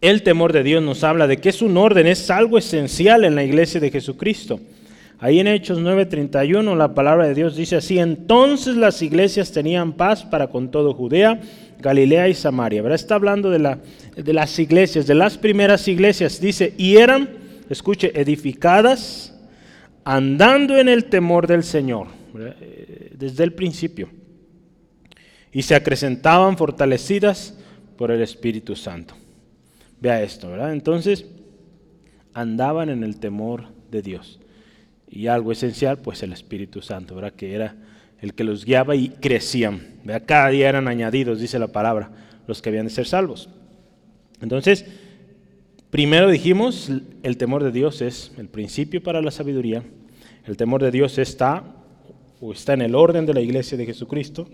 el 0.00 0.22
temor 0.22 0.52
de 0.52 0.62
Dios 0.62 0.82
nos 0.82 1.04
habla 1.04 1.26
de 1.26 1.38
que 1.38 1.48
es 1.48 1.62
un 1.62 1.76
orden, 1.76 2.06
es 2.06 2.30
algo 2.30 2.58
esencial 2.58 3.24
en 3.24 3.34
la 3.34 3.44
iglesia 3.44 3.80
de 3.80 3.90
Jesucristo. 3.90 4.60
Ahí 5.18 5.40
en 5.40 5.48
Hechos 5.48 5.80
9:31 5.80 6.76
la 6.76 6.94
palabra 6.94 7.26
de 7.26 7.34
Dios 7.34 7.56
dice 7.56 7.76
así, 7.76 7.98
entonces 7.98 8.76
las 8.76 9.02
iglesias 9.02 9.50
tenían 9.50 9.94
paz 9.94 10.24
para 10.24 10.46
con 10.46 10.70
todo 10.70 10.94
Judea, 10.94 11.40
Galilea 11.80 12.28
y 12.28 12.34
Samaria. 12.34 12.82
¿verdad? 12.82 12.94
Está 12.94 13.16
hablando 13.16 13.50
de, 13.50 13.58
la, 13.58 13.80
de 14.16 14.32
las 14.32 14.58
iglesias, 14.58 15.06
de 15.06 15.16
las 15.16 15.36
primeras 15.36 15.88
iglesias. 15.88 16.40
Dice, 16.40 16.74
y 16.76 16.96
eran 16.96 17.38
escuche, 17.68 18.12
edificadas, 18.18 19.34
andando 20.04 20.78
en 20.78 20.88
el 20.88 21.06
temor 21.06 21.46
del 21.46 21.64
Señor, 21.64 22.08
eh, 22.38 23.12
desde 23.16 23.44
el 23.44 23.52
principio. 23.52 24.08
Y 25.52 25.62
se 25.62 25.74
acrecentaban 25.74 26.56
fortalecidas 26.56 27.58
por 27.96 28.10
el 28.10 28.22
Espíritu 28.22 28.76
Santo. 28.76 29.14
Vea 30.00 30.22
esto, 30.22 30.50
¿verdad? 30.50 30.72
Entonces, 30.72 31.26
andaban 32.34 32.88
en 32.88 33.02
el 33.02 33.18
temor 33.18 33.64
de 33.90 34.02
Dios. 34.02 34.40
Y 35.08 35.26
algo 35.26 35.52
esencial, 35.52 35.98
pues 35.98 36.22
el 36.22 36.32
Espíritu 36.32 36.82
Santo, 36.82 37.14
¿verdad? 37.14 37.32
Que 37.32 37.54
era 37.54 37.76
el 38.20 38.34
que 38.34 38.44
los 38.44 38.64
guiaba 38.64 38.94
y 38.94 39.08
crecían. 39.08 39.80
¿verdad? 40.04 40.24
Cada 40.26 40.48
día 40.50 40.68
eran 40.68 40.88
añadidos, 40.88 41.40
dice 41.40 41.58
la 41.58 41.68
palabra, 41.68 42.10
los 42.46 42.62
que 42.62 42.68
habían 42.68 42.86
de 42.86 42.90
ser 42.90 43.06
salvos. 43.06 43.48
Entonces, 44.40 44.84
Primero 45.90 46.28
dijimos, 46.28 46.90
el 47.22 47.36
temor 47.38 47.64
de 47.64 47.72
Dios 47.72 48.02
es 48.02 48.32
el 48.36 48.48
principio 48.48 49.02
para 49.02 49.22
la 49.22 49.30
sabiduría. 49.30 49.82
El 50.44 50.58
temor 50.58 50.82
de 50.82 50.90
Dios 50.90 51.16
está 51.16 51.64
o 52.40 52.52
está 52.52 52.74
en 52.74 52.82
el 52.82 52.94
orden 52.94 53.24
de 53.24 53.32
la 53.32 53.40
iglesia 53.40 53.78
de 53.78 53.86
Jesucristo. 53.86 54.48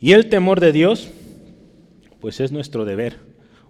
Y 0.00 0.12
el 0.12 0.30
temor 0.30 0.60
de 0.60 0.72
Dios, 0.72 1.10
pues 2.20 2.40
es 2.40 2.52
nuestro 2.52 2.86
deber, 2.86 3.18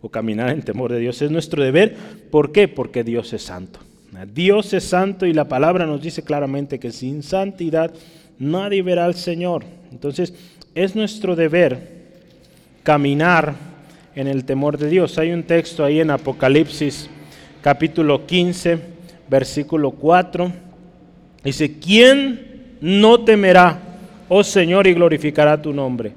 o 0.03 0.09
caminar 0.09 0.51
en 0.51 0.63
temor 0.63 0.93
de 0.93 0.99
Dios 0.99 1.23
es 1.23 1.31
nuestro 1.31 1.63
deber. 1.63 1.97
¿Por 2.31 2.53
qué? 2.53 2.69
Porque 2.69 3.05
Dios 3.05 3.33
es 3.33 3.43
santo. 3.43 3.79
Dios 4.35 4.75
es 4.75 4.85
santo 4.85 5.25
y 5.25 5.33
la 5.33 5.49
palabra 5.49 5.87
nos 5.87 6.03
dice 6.03 6.23
claramente 6.23 6.79
que 6.79 6.93
sin 6.93 7.23
santidad 7.23 7.95
nadie 8.39 8.83
verá 8.83 9.07
al 9.07 9.15
Señor. 9.15 9.65
Entonces 9.91 10.35
es 10.75 10.95
nuestro 10.95 11.35
deber 11.35 12.03
caminar 12.83 13.55
en 14.15 14.27
el 14.27 14.45
temor 14.45 14.77
de 14.77 14.89
Dios. 14.89 15.19
Hay 15.19 15.33
un 15.33 15.45
texto 15.45 15.85
ahí 15.85 16.01
en 16.01 16.11
Apocalipsis 16.11 17.09
capítulo 17.63 18.27
15, 18.27 18.79
versículo 19.31 19.93
4. 19.93 20.53
Dice, 21.45 21.79
¿quién 21.79 22.77
no 22.81 23.25
temerá, 23.25 23.81
oh 24.29 24.45
Señor, 24.45 24.87
y 24.87 24.95
glorificará 24.95 25.61
tu 25.61 25.73
nombre? 25.73 26.13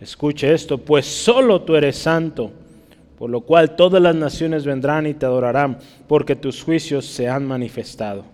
Escuche 0.00 0.52
esto, 0.52 0.78
pues 0.78 1.06
solo 1.06 1.62
tú 1.62 1.74
eres 1.74 1.96
santo, 1.96 2.52
por 3.18 3.30
lo 3.30 3.40
cual 3.40 3.74
todas 3.74 4.00
las 4.00 4.14
naciones 4.14 4.64
vendrán 4.64 5.06
y 5.06 5.14
te 5.14 5.26
adorarán, 5.26 5.78
porque 6.06 6.36
tus 6.36 6.62
juicios 6.62 7.04
se 7.04 7.28
han 7.28 7.46
manifestado. 7.46 8.24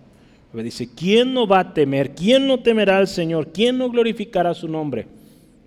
Dice, 0.53 0.87
¿quién 0.95 1.33
no 1.33 1.47
va 1.47 1.59
a 1.59 1.73
temer? 1.73 2.15
¿Quién 2.15 2.47
no 2.47 2.59
temerá 2.59 2.97
al 2.97 3.07
Señor? 3.07 3.49
¿Quién 3.51 3.77
no 3.77 3.89
glorificará 3.89 4.53
su 4.53 4.69
nombre? 4.69 5.05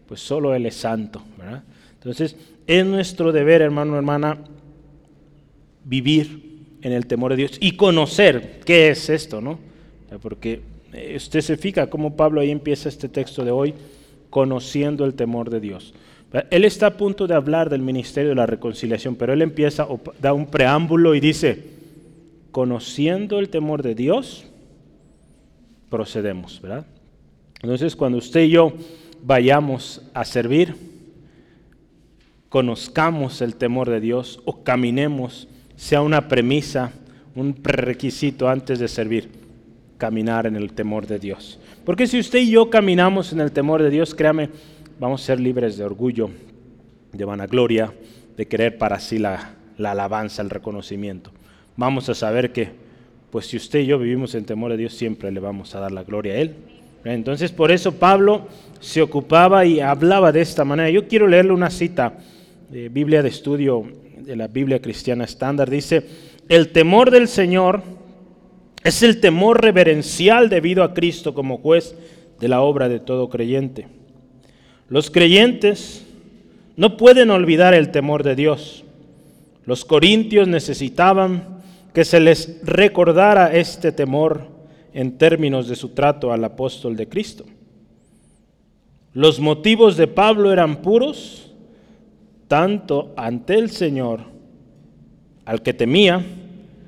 Pues 0.07 0.21
solo 0.21 0.55
Él 0.55 0.65
es 0.65 0.77
santo. 0.77 1.23
Entonces, 1.95 2.37
es 2.67 2.87
nuestro 2.87 3.33
deber, 3.33 3.61
hermano, 3.61 3.97
hermana, 3.97 4.39
vivir 5.85 6.49
en 6.81 6.93
el 6.93 7.07
temor 7.07 7.33
de 7.33 7.37
Dios 7.37 7.59
y 7.61 7.73
conocer 7.73 8.61
qué 8.65 8.89
es 8.89 9.11
esto, 9.11 9.43
¿no? 9.43 9.59
Porque 10.23 10.63
eh, 10.93 11.15
usted 11.17 11.41
se 11.43 11.57
fija 11.57 11.91
cómo 11.91 12.17
Pablo 12.17 12.41
ahí 12.41 12.51
empieza 12.51 12.89
este 12.89 13.09
texto 13.09 13.45
de 13.45 13.51
hoy, 13.51 13.75
conociendo 14.31 15.05
el 15.05 15.15
temor 15.15 15.51
de 15.51 15.61
Dios. 15.61 15.93
Él 16.51 16.65
está 16.65 16.89
a 16.89 16.97
punto 16.97 17.27
de 17.27 17.35
hablar 17.35 17.71
del 17.71 17.81
ministerio 17.81 18.31
de 18.31 18.35
la 18.35 18.47
reconciliación, 18.47 19.17
pero 19.17 19.33
él 19.33 19.41
empieza, 19.41 19.87
da 20.21 20.35
un 20.35 20.47
preámbulo 20.47 21.15
y 21.15 21.21
dice, 21.21 21.65
conociendo 22.51 23.39
el 23.39 23.49
temor 23.49 23.83
de 23.83 23.95
Dios, 23.95 24.45
procedemos, 25.89 26.61
¿verdad? 26.61 26.87
Entonces, 27.63 27.97
cuando 27.97 28.19
usted 28.19 28.43
y 28.43 28.51
yo 28.51 28.75
vayamos 29.23 30.03
a 30.13 30.25
servir, 30.25 30.75
conozcamos 32.49 33.41
el 33.41 33.57
temor 33.57 33.89
de 33.89 34.01
Dios 34.01 34.41
o 34.45 34.63
caminemos, 34.63 35.49
sea 35.77 36.03
una 36.03 36.29
premisa, 36.29 36.93
un 37.35 37.55
prerequisito 37.55 38.49
antes 38.49 38.79
de 38.79 38.89
servir, 38.89 39.31
caminar 39.97 40.47
en 40.47 40.57
el 40.57 40.73
temor 40.73 41.07
de 41.07 41.19
Dios. 41.19 41.59
Porque 41.85 42.07
si 42.07 42.19
usted 42.19 42.41
y 42.41 42.51
yo 42.51 42.69
caminamos 42.69 43.33
en 43.33 43.41
el 43.41 43.51
temor 43.51 43.83
de 43.83 43.91
Dios, 43.91 44.15
créame, 44.15 44.51
vamos 44.99 45.23
a 45.23 45.27
ser 45.27 45.41
libres 45.41 45.77
de 45.77 45.85
orgullo, 45.85 46.31
de 47.13 47.25
vanagloria, 47.25 47.93
de 48.37 48.47
querer 48.47 48.79
para 48.79 48.99
sí 49.01 49.19
la, 49.19 49.55
la 49.77 49.93
alabanza, 49.93 50.43
el 50.43 50.51
reconocimiento. 50.51 51.31
Vamos 51.77 52.09
a 52.09 52.15
saber 52.15 52.53
que, 52.53 52.71
pues 53.31 53.47
si 53.47 53.57
usted 53.57 53.81
y 53.81 53.87
yo 53.87 53.99
vivimos 53.99 54.35
en 54.35 54.45
temor 54.45 54.73
de 54.73 54.77
Dios, 54.77 54.95
siempre 54.95 55.31
le 55.31 55.41
vamos 55.41 55.75
a 55.75 55.81
dar 55.81 55.93
la 55.93 56.03
gloria 56.03 56.35
a 56.35 56.37
Él. 56.37 56.55
Entonces, 57.05 57.53
por 57.53 57.71
eso 57.71 57.93
Pablo 57.93 58.49
se 58.81 59.01
ocupaba 59.01 59.65
y 59.65 59.81
hablaba 59.81 60.33
de 60.33 60.41
esta 60.41 60.65
manera. 60.65 60.91
Yo 60.91 61.07
quiero 61.07 61.29
leerle 61.29 61.53
una 61.53 61.71
cita 61.71 62.19
de 62.69 62.89
Biblia 62.89 63.23
de 63.23 63.29
estudio 63.29 63.85
de 64.19 64.37
la 64.37 64.49
Biblia 64.49 64.81
cristiana 64.83 65.25
estándar. 65.25 65.71
Dice, 65.71 66.05
el 66.49 66.71
temor 66.71 67.11
del 67.11 67.29
Señor 67.29 67.83
es 68.83 69.03
el 69.03 69.21
temor 69.21 69.63
reverencial 69.63 70.49
debido 70.49 70.83
a 70.83 70.95
Cristo 70.95 71.35
como 71.35 71.59
juez 71.59 71.95
de 72.41 72.49
la 72.49 72.61
obra 72.61 72.89
de 72.89 73.01
todo 73.01 73.29
creyente. 73.29 73.87
Los 74.89 75.11
creyentes 75.11 76.05
no 76.77 76.97
pueden 76.97 77.31
olvidar 77.31 77.75
el 77.75 77.91
temor 77.91 78.23
de 78.23 78.35
Dios. 78.35 78.85
Los 79.67 79.85
corintios 79.85 80.49
necesitaban 80.49 81.59
que 81.93 82.05
se 82.05 82.21
les 82.21 82.61
recordara 82.63 83.53
este 83.53 83.93
temor 83.93 84.47
en 84.95 85.19
términos 85.19 85.69
de 85.69 85.77
su 85.77 85.91
trato 85.91 86.33
al 86.33 86.43
apóstol 86.45 86.97
de 86.97 87.09
Cristo. 87.09 87.45
Los 89.13 89.41
motivos 89.41 89.97
de 89.97 90.07
Pablo 90.07 90.53
eran 90.53 90.77
puros, 90.77 91.53
tanto 92.47 93.13
ante 93.17 93.55
el 93.55 93.71
Señor, 93.71 94.21
al 95.45 95.63
que 95.63 95.75
temía, 95.75 96.25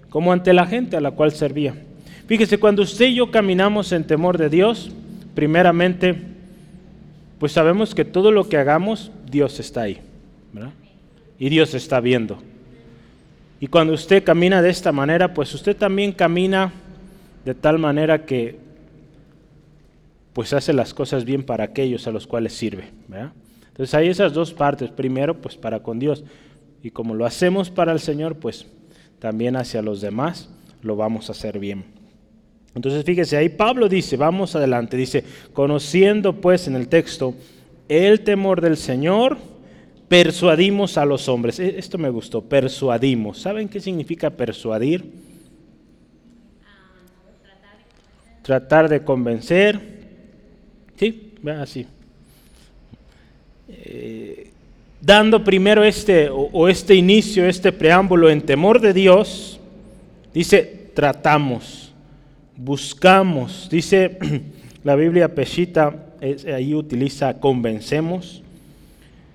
como 0.09 0.33
ante 0.33 0.53
la 0.53 0.67
gente 0.67 0.97
a 0.97 1.01
la 1.01 1.11
cual 1.11 1.33
servía. 1.33 1.75
Fíjese, 2.27 2.59
cuando 2.59 2.83
usted 2.83 3.07
y 3.07 3.17
yo 3.17 3.31
caminamos 3.31 3.93
en 3.93 4.07
temor 4.07 4.39
de 4.39 4.49
Dios, 4.49 4.91
primeramente 5.35 6.30
pues 7.41 7.53
sabemos 7.53 7.95
que 7.95 8.05
todo 8.05 8.33
lo 8.33 8.51
que 8.51 8.59
hagamos, 8.59 9.11
Dios 9.31 9.59
está 9.61 9.83
ahí. 9.83 9.99
¿verdad? 10.53 10.73
Y 11.39 11.49
Dios 11.49 11.73
está 11.73 11.99
viendo. 11.99 12.39
Y 13.59 13.67
cuando 13.67 13.95
usted 13.95 14.23
camina 14.23 14.61
de 14.61 14.69
esta 14.69 14.93
manera, 14.93 15.33
pues 15.33 15.55
usted 15.55 15.75
también 15.75 16.13
camina 16.13 16.71
de 17.47 17.55
tal 17.55 17.79
manera 17.79 18.27
que 18.27 18.59
pues 20.35 20.53
hace 20.53 20.75
las 20.75 20.93
cosas 20.93 21.25
bien 21.25 21.43
para 21.43 21.65
aquellos 21.65 22.07
a 22.07 22.11
los 22.11 22.27
cuales 22.27 22.53
sirve. 22.53 22.91
¿verdad? 23.09 23.33
Entonces 23.69 23.95
hay 23.95 24.09
esas 24.09 24.35
dos 24.35 24.53
partes. 24.53 24.91
Primero, 24.91 25.41
pues 25.41 25.57
para 25.57 25.83
con 25.83 25.99
Dios. 25.99 26.23
Y 26.83 26.91
como 26.91 27.15
lo 27.15 27.25
hacemos 27.25 27.71
para 27.71 27.93
el 27.93 28.01
Señor, 28.01 28.37
pues 28.37 28.67
también 29.19 29.57
hacia 29.57 29.81
los 29.81 30.03
demás 30.03 30.51
lo 30.83 30.95
vamos 30.95 31.31
a 31.31 31.33
hacer 31.33 31.59
bien. 31.59 31.85
Entonces 32.75 33.05
fíjese, 33.05 33.37
ahí 33.37 33.49
Pablo 33.49 33.89
dice, 33.89 34.17
vamos 34.17 34.55
adelante, 34.55 34.97
dice, 34.97 35.25
conociendo 35.53 36.41
pues 36.41 36.69
en 36.69 36.77
el 36.77 36.89
texto 36.89 37.35
el 37.89 38.21
temor 38.21 38.61
del 38.61 38.77
Señor, 38.77 39.39
persuadimos 40.09 40.97
a 40.97 41.05
los 41.05 41.29
hombres. 41.29 41.59
E, 41.59 41.79
esto 41.79 41.99
me 41.99 42.09
gustó, 42.09 42.43
persuadimos. 42.43 43.41
¿Saben 43.41 43.69
qué 43.69 43.81
significa 43.81 44.31
persuadir? 44.31 45.05
Tratar 48.43 48.89
de 48.89 49.03
convencer. 49.03 49.81
¿Sí? 50.97 51.33
Así. 51.61 51.87
Eh, 53.69 54.51
dando 55.01 55.43
primero 55.43 55.83
este 55.83 56.29
o 56.31 56.69
este 56.69 56.95
inicio, 56.95 57.47
este 57.47 57.73
preámbulo 57.73 58.31
en 58.31 58.43
temor 58.43 58.81
de 58.81 58.93
Dios, 58.93 59.59
dice, 60.33 60.91
tratamos 60.95 61.90
buscamos, 62.63 63.69
dice 63.71 64.19
la 64.85 64.95
Biblia 64.95 65.35
Peshita, 65.35 65.95
ahí 66.55 66.75
utiliza 66.75 67.35
convencemos. 67.41 68.43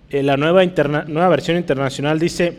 Eh, 0.09 0.21
la 0.21 0.37
nueva, 0.37 1.29
versión 1.29 1.57
internacional 1.57 2.19
dice, 2.19 2.57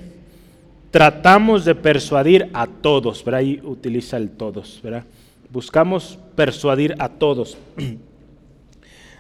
tratamos 0.90 1.64
de 1.64 1.74
persuadir 1.74 2.50
a 2.52 2.66
todos, 2.66 3.24
¿verdad? 3.24 3.40
ahí 3.40 3.61
utiliza 3.62 4.16
el 4.16 4.31
todos, 4.31 4.81
¿verdad? 4.83 5.05
buscamos 5.50 6.18
persuadir 6.35 6.94
a 6.98 7.09
todos. 7.09 7.57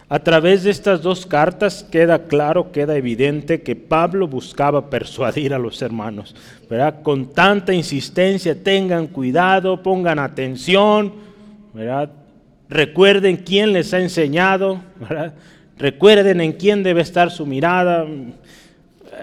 A 0.08 0.20
través 0.20 0.62
de 0.62 0.70
estas 0.70 1.02
dos 1.02 1.26
cartas 1.26 1.82
queda 1.82 2.28
claro, 2.28 2.70
queda 2.70 2.96
evidente 2.96 3.62
que 3.62 3.74
Pablo 3.74 4.28
buscaba 4.28 4.88
persuadir 4.88 5.52
a 5.52 5.58
los 5.58 5.82
hermanos, 5.82 6.32
¿verdad? 6.70 7.02
Con 7.02 7.32
tanta 7.32 7.74
insistencia, 7.74 8.62
tengan 8.62 9.08
cuidado, 9.08 9.82
pongan 9.82 10.20
atención, 10.20 11.12
Recuerden 12.68 13.36
quién 13.36 13.72
les 13.72 13.92
ha 13.94 14.00
enseñado, 14.00 14.80
recuerden 15.78 16.40
en 16.40 16.52
quién 16.52 16.82
debe 16.82 17.02
estar 17.02 17.30
su 17.30 17.46
mirada. 17.46 18.06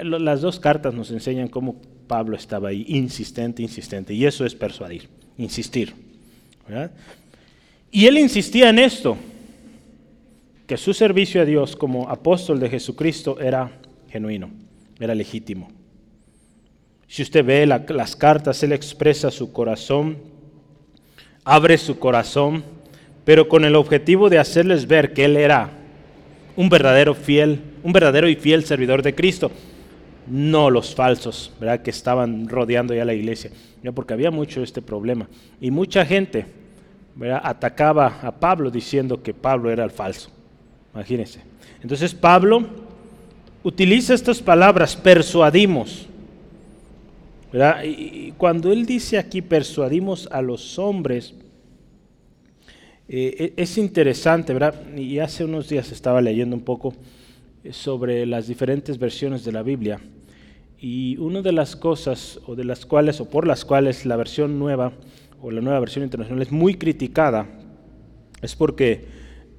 Las 0.04 0.42
dos 0.42 0.60
cartas 0.60 0.94
nos 0.94 1.12
enseñan 1.12 1.48
cómo 1.48 1.76
Pablo 2.08 2.36
estaba 2.36 2.70
ahí, 2.70 2.86
insistente, 2.88 3.62
insistente, 3.62 4.13
y 4.13 4.26
eso 4.26 4.46
es 4.46 4.56
persuadir, 4.56 5.10
insistir. 5.38 5.94
Y 7.92 8.06
él 8.06 8.18
insistía 8.18 8.70
en 8.70 8.80
esto, 8.80 9.18
que 10.68 10.78
su 10.78 10.94
servicio 10.94 11.42
a 11.42 11.46
Dios 11.46 11.76
como 11.76 12.10
apóstol 12.10 12.60
de 12.60 12.70
Jesucristo 12.70 13.39
era 13.39 13.72
genuino, 14.10 14.50
era 15.00 15.13
legítimo. 15.13 15.70
Si 17.08 17.22
usted 17.22 17.46
ve 17.46 17.66
las 17.66 18.16
cartas, 18.16 18.63
él 18.63 18.72
expresa 18.72 19.30
su 19.30 19.52
corazón 19.52 20.33
abre 21.46 21.78
su 21.78 22.00
corazón, 22.00 22.64
pero 23.26 23.48
con 23.48 23.66
el 23.66 23.76
objetivo 23.76 24.30
de 24.30 24.40
hacerles 24.40 24.88
ver 24.88 25.14
que 25.14 25.26
Él 25.26 25.38
era 25.38 25.72
un 26.56 26.70
verdadero 26.70 27.14
fiel, 27.16 27.62
un 27.84 27.94
verdadero 27.94 28.30
y 28.30 28.36
fiel 28.36 28.64
servidor 28.66 29.02
de 29.02 29.16
Cristo, 29.16 29.52
no 30.28 30.70
los 30.70 30.96
falsos, 30.96 31.52
¿verdad? 31.60 31.82
Que 31.82 31.90
estaban 31.90 32.48
rodeando 32.48 32.94
ya 32.94 33.06
la 33.06 33.14
iglesia, 33.14 33.52
¿ya? 33.82 33.92
porque 33.92 34.14
había 34.14 34.32
mucho 34.32 34.64
este 34.64 34.82
problema. 34.82 35.28
Y 35.60 35.72
mucha 35.72 36.06
gente 36.06 36.46
atacaba 37.42 38.20
a 38.22 38.32
Pablo 38.32 38.72
diciendo 38.72 39.22
que 39.22 39.34
Pablo 39.34 39.72
era 39.72 39.84
el 39.84 39.92
falso. 39.92 40.30
Imagínense. 40.94 41.42
Entonces 41.82 42.14
Pablo 42.14 42.66
utiliza 43.64 44.14
estas 44.14 44.42
palabras, 44.42 44.96
persuadimos. 44.96 46.08
Y 47.84 48.32
cuando 48.32 48.72
él 48.72 48.86
dice 48.88 49.20
aquí, 49.20 49.44
persuadimos 49.44 50.28
a 50.32 50.42
los 50.42 50.80
hombres, 50.80 51.36
eh, 53.08 53.54
e, 53.56 53.62
es 53.62 53.78
interesante, 53.78 54.54
¿verdad? 54.54 54.74
Y 54.98 55.20
hace 55.20 55.46
unos 55.46 55.70
días 55.70 55.92
estaba 55.92 56.20
leyendo 56.20 56.56
un 56.56 56.63
poco 56.63 56.96
eh, 57.63 57.72
sobre 57.72 58.26
las 58.26 58.48
diferentes 58.48 58.98
versiones 58.98 59.46
de 59.46 59.52
la 59.52 59.62
Biblia. 59.62 60.00
Y 60.80 61.16
una 61.18 61.44
de 61.44 61.52
las 61.52 61.76
cosas, 61.76 62.39
o 62.48 62.56
de 62.56 62.63
las 62.63 62.88
cuales, 62.88 63.22
o 63.22 63.30
por 63.30 63.46
las 63.46 63.66
cuales 63.66 64.04
la 64.08 64.16
versión 64.16 64.58
nueva, 64.58 64.94
o 65.39 65.52
la 65.52 65.62
nueva 65.62 65.80
versión 65.80 66.04
internacional 66.04 66.42
es 66.42 66.52
muy 66.52 66.74
criticada, 66.74 67.48
es 68.42 68.56
porque 68.56 69.06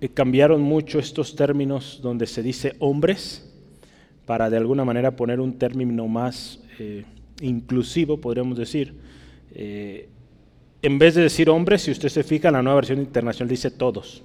eh, 0.01 0.09
cambiaron 0.09 0.63
mucho 0.63 0.99
estos 0.99 1.37
términos 1.37 2.01
donde 2.03 2.27
se 2.27 2.43
dice 2.43 2.75
hombres, 2.81 3.55
para 4.27 4.51
de 4.51 4.57
alguna 4.57 4.85
manera 4.85 5.15
poner 5.15 5.39
un 5.39 5.59
término 5.59 6.09
más 6.09 6.61
inclusivo, 7.41 8.21
podríamos 8.21 8.59
decir. 8.59 8.95
Eh, 9.55 10.09
en 10.83 10.99
vez 10.99 11.15
de 11.15 11.23
decir 11.23 11.49
hombres, 11.49 11.83
si 11.83 11.91
usted 11.91 12.09
se 12.09 12.23
fija, 12.23 12.49
en 12.49 12.55
la 12.55 12.63
nueva 12.63 12.77
versión 12.77 12.99
internacional 12.99 13.49
dice 13.49 13.71
todos. 13.71 14.23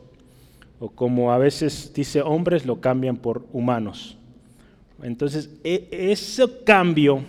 O 0.80 0.90
como 0.90 1.32
a 1.32 1.38
veces 1.38 1.92
dice 1.94 2.22
hombres, 2.22 2.66
lo 2.66 2.82
cambian 2.82 3.18
por 3.18 3.46
humanos. 3.54 4.18
Entonces, 5.02 5.50
e, 5.64 5.88
ese 5.92 6.46
cambio 6.66 7.22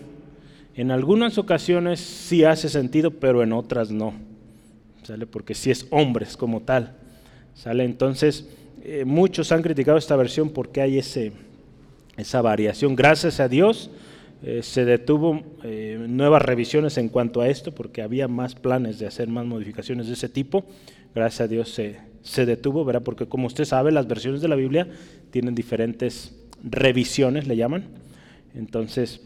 en 0.74 0.90
algunas 0.90 1.38
ocasiones 1.38 2.00
sí 2.00 2.44
hace 2.44 2.68
sentido, 2.68 3.10
pero 3.12 3.42
en 3.42 3.52
otras 3.52 3.90
no. 3.90 4.14
¿sale? 5.02 5.26
Porque 5.26 5.54
si 5.54 5.70
es 5.70 5.86
hombres 5.90 6.36
como 6.36 6.60
tal, 6.60 6.94
¿sale? 7.54 7.84
Entonces, 7.84 8.48
eh, 8.82 9.04
muchos 9.04 9.52
han 9.52 9.62
criticado 9.62 9.98
esta 9.98 10.16
versión 10.16 10.50
porque 10.50 10.80
hay 10.80 10.98
ese, 10.98 11.32
esa 12.16 12.42
variación. 12.42 12.96
Gracias 12.96 13.40
a 13.40 13.48
Dios 13.48 13.90
eh, 14.42 14.62
se 14.62 14.84
detuvo 14.84 15.42
eh, 15.64 16.04
nuevas 16.08 16.42
revisiones 16.42 16.98
en 16.98 17.08
cuanto 17.08 17.40
a 17.40 17.48
esto 17.48 17.72
porque 17.72 18.02
había 18.02 18.28
más 18.28 18.54
planes 18.54 18.98
de 18.98 19.06
hacer 19.06 19.28
más 19.28 19.46
modificaciones 19.46 20.06
de 20.06 20.14
ese 20.14 20.28
tipo. 20.28 20.64
Gracias 21.14 21.42
a 21.42 21.48
Dios 21.48 21.70
se, 21.70 21.98
se 22.22 22.46
detuvo, 22.46 22.84
¿verdad? 22.84 23.02
Porque 23.02 23.26
como 23.26 23.46
usted 23.46 23.64
sabe, 23.64 23.92
las 23.92 24.06
versiones 24.06 24.40
de 24.40 24.48
la 24.48 24.56
Biblia 24.56 24.88
tienen 25.30 25.54
diferentes 25.54 26.34
revisiones, 26.62 27.46
le 27.46 27.56
llaman. 27.56 27.84
Entonces, 28.54 29.20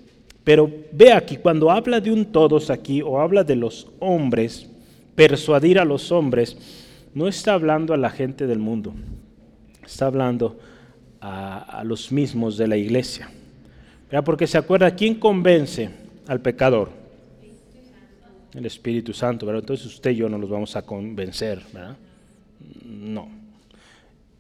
pero 0.45 0.71
ve 0.93 1.13
aquí, 1.13 1.39
cuando 1.39 1.71
habla 1.71 2.01
de 2.01 2.13
un 2.13 2.27
todos 2.27 2.71
aquí 2.71 3.01
o 3.01 3.21
habla 3.21 3.45
de 3.45 3.57
los 3.57 3.89
hombres, 3.99 4.69
persuadir 5.15 5.79
a 5.79 5.85
los 5.85 6.13
hombres, 6.13 6.57
no 7.15 7.29
está 7.29 7.55
hablando 7.55 7.95
a 7.95 7.97
la 7.97 8.11
gente 8.11 8.47
del 8.47 8.59
mundo, 8.59 8.95
está 9.85 10.07
hablando 10.07 10.59
a, 11.21 11.83
los 11.85 12.13
mismos 12.13 12.59
de 12.59 12.69
la 12.69 12.77
iglesia. 12.77 13.31
Porque 14.23 14.47
se 14.47 14.59
acuerda, 14.59 14.95
¿quién 14.95 15.15
convence 15.17 15.91
al 16.27 16.41
pecador? 16.41 16.91
El 18.55 18.67
Espíritu 18.67 19.13
Santo, 19.13 19.47
¿verdad? 19.47 19.63
Entonces 19.63 19.87
usted 19.87 20.11
y 20.11 20.17
yo 20.17 20.29
no 20.29 20.39
los 20.39 20.49
vamos 20.49 20.77
a 20.77 20.83
convencer, 20.83 21.63
¿verdad? 21.73 21.97
No. 22.85 23.29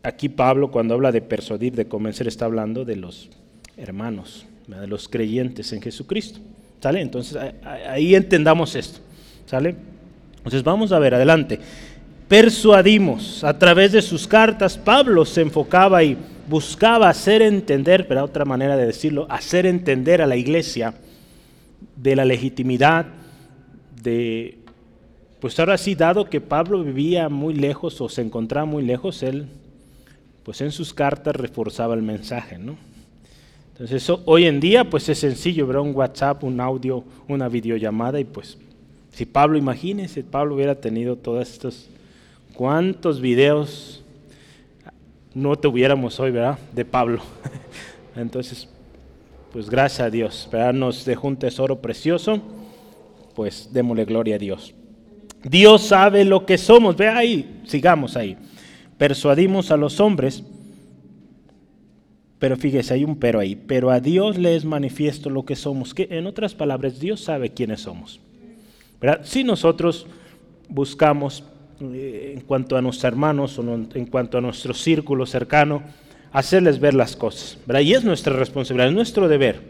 Aquí 0.02 0.28
Pablo 0.28 0.70
cuando 0.70 0.94
habla 0.94 1.10
de 1.10 1.22
persuadir, 1.22 1.74
de 1.74 1.88
convencer, 1.88 2.28
está 2.28 2.44
hablando 2.44 2.84
de 2.84 2.96
los 2.96 3.30
hermanos, 3.76 4.46
de 4.66 4.87
los 4.87 5.08
creyentes 5.08 5.72
en 5.72 5.82
Jesucristo. 5.82 6.38
¿Sale? 6.80 7.00
Entonces 7.00 7.37
ahí 7.88 8.14
entendamos 8.14 8.76
esto. 8.76 9.00
¿Sale? 9.46 9.74
Entonces 10.37 10.62
vamos 10.62 10.92
a 10.92 10.98
ver, 10.98 11.14
adelante. 11.14 11.58
Persuadimos 12.28 13.42
a 13.42 13.58
través 13.58 13.92
de 13.92 14.02
sus 14.02 14.28
cartas, 14.28 14.76
Pablo 14.76 15.24
se 15.24 15.40
enfocaba 15.40 16.04
y 16.04 16.16
buscaba 16.48 17.09
hacer 17.09 17.42
entender, 17.42 18.07
pero 18.07 18.24
otra 18.24 18.44
manera 18.44 18.76
de 18.76 18.87
decirlo, 18.87 19.26
hacer 19.28 19.66
entender 19.66 20.22
a 20.22 20.26
la 20.26 20.37
iglesia 20.37 20.94
de 21.96 22.16
la 22.16 22.24
legitimidad 22.24 23.07
de, 24.02 24.59
pues 25.40 25.59
ahora 25.59 25.78
sí, 25.78 25.94
dado 25.94 26.28
que 26.28 26.40
Pablo 26.40 26.83
vivía 26.85 27.28
muy 27.28 27.54
lejos 27.54 28.00
o 28.00 28.09
se 28.09 28.22
encontraba 28.22 28.66
muy 28.66 28.83
lejos, 28.83 29.22
él, 29.22 29.46
pues 30.42 30.61
en 30.61 30.70
sus 30.70 30.92
cartas 30.92 31.35
reforzaba 31.35 31.94
el 31.94 32.02
mensaje, 32.02 32.59
¿no? 32.59 32.76
Entonces 33.72 34.02
eso 34.04 34.22
hoy 34.26 34.44
en 34.44 34.61
día 34.61 34.88
pues 34.88 35.09
es 35.09 35.18
sencillo, 35.18 35.66
ver 35.66 35.78
un 35.78 35.96
WhatsApp, 35.96 36.44
un 36.44 36.61
audio, 36.61 37.02
una 37.26 37.48
videollamada 37.48 38.20
y 38.20 38.24
pues 38.24 38.57
si 39.12 39.26
Pablo, 39.26 39.59
imagínense, 39.59 40.22
Pablo 40.22 40.54
hubiera 40.54 40.76
tenido 40.76 41.16
todos 41.16 41.48
estos, 41.48 41.88
cuántos 42.54 43.20
videos 43.20 44.03
no 45.34 45.56
tuviéramos 45.56 46.18
hoy, 46.20 46.30
¿verdad? 46.30 46.58
De 46.72 46.84
Pablo. 46.84 47.20
Entonces, 48.16 48.68
pues 49.52 49.68
gracias 49.68 50.06
a 50.06 50.10
Dios, 50.10 50.48
¿verdad? 50.50 50.72
Nos 50.72 51.04
dejó 51.04 51.28
un 51.28 51.36
tesoro 51.36 51.80
precioso, 51.80 52.40
pues 53.34 53.70
démosle 53.72 54.04
gloria 54.04 54.36
a 54.36 54.38
Dios. 54.38 54.74
Dios 55.42 55.82
sabe 55.82 56.24
lo 56.24 56.46
que 56.46 56.56
somos, 56.56 56.96
ve 56.96 57.08
ahí, 57.08 57.60
sigamos 57.66 58.16
ahí. 58.16 58.36
Persuadimos 58.96 59.70
a 59.70 59.76
los 59.76 60.00
hombres 60.00 60.42
pero 62.44 62.58
fíjese, 62.58 62.92
hay 62.92 63.04
un 63.04 63.16
pero 63.16 63.40
ahí. 63.40 63.56
Pero 63.56 63.90
a 63.90 64.00
Dios 64.00 64.36
le 64.36 64.54
es 64.54 64.66
manifiesto 64.66 65.30
lo 65.30 65.46
que 65.46 65.56
somos. 65.56 65.94
Que 65.94 66.08
en 66.10 66.26
otras 66.26 66.54
palabras, 66.54 67.00
Dios 67.00 67.22
sabe 67.22 67.54
quiénes 67.54 67.80
somos. 67.80 68.20
Si 69.22 69.44
nosotros 69.44 70.06
buscamos, 70.68 71.42
eh, 71.80 72.32
en 72.34 72.40
cuanto 72.42 72.76
a 72.76 72.82
nuestros 72.82 73.04
hermanos 73.04 73.58
o 73.58 73.62
en 73.62 74.06
cuanto 74.06 74.38
a 74.38 74.40
nuestro 74.40 74.74
círculo 74.74 75.26
cercano, 75.26 75.82
hacerles 76.32 76.80
ver 76.80 76.94
las 76.94 77.16
cosas. 77.16 77.58
¿verdad? 77.66 77.80
Y 77.80 77.94
es 77.94 78.04
nuestra 78.04 78.34
responsabilidad, 78.34 78.88
es 78.88 78.94
nuestro 78.94 79.28
deber 79.28 79.60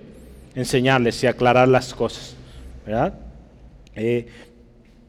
enseñarles 0.55 1.23
y 1.23 1.27
aclarar 1.27 1.69
las 1.69 1.95
cosas. 1.95 2.37
¿verdad? 2.87 3.19
Eh, 3.95 4.27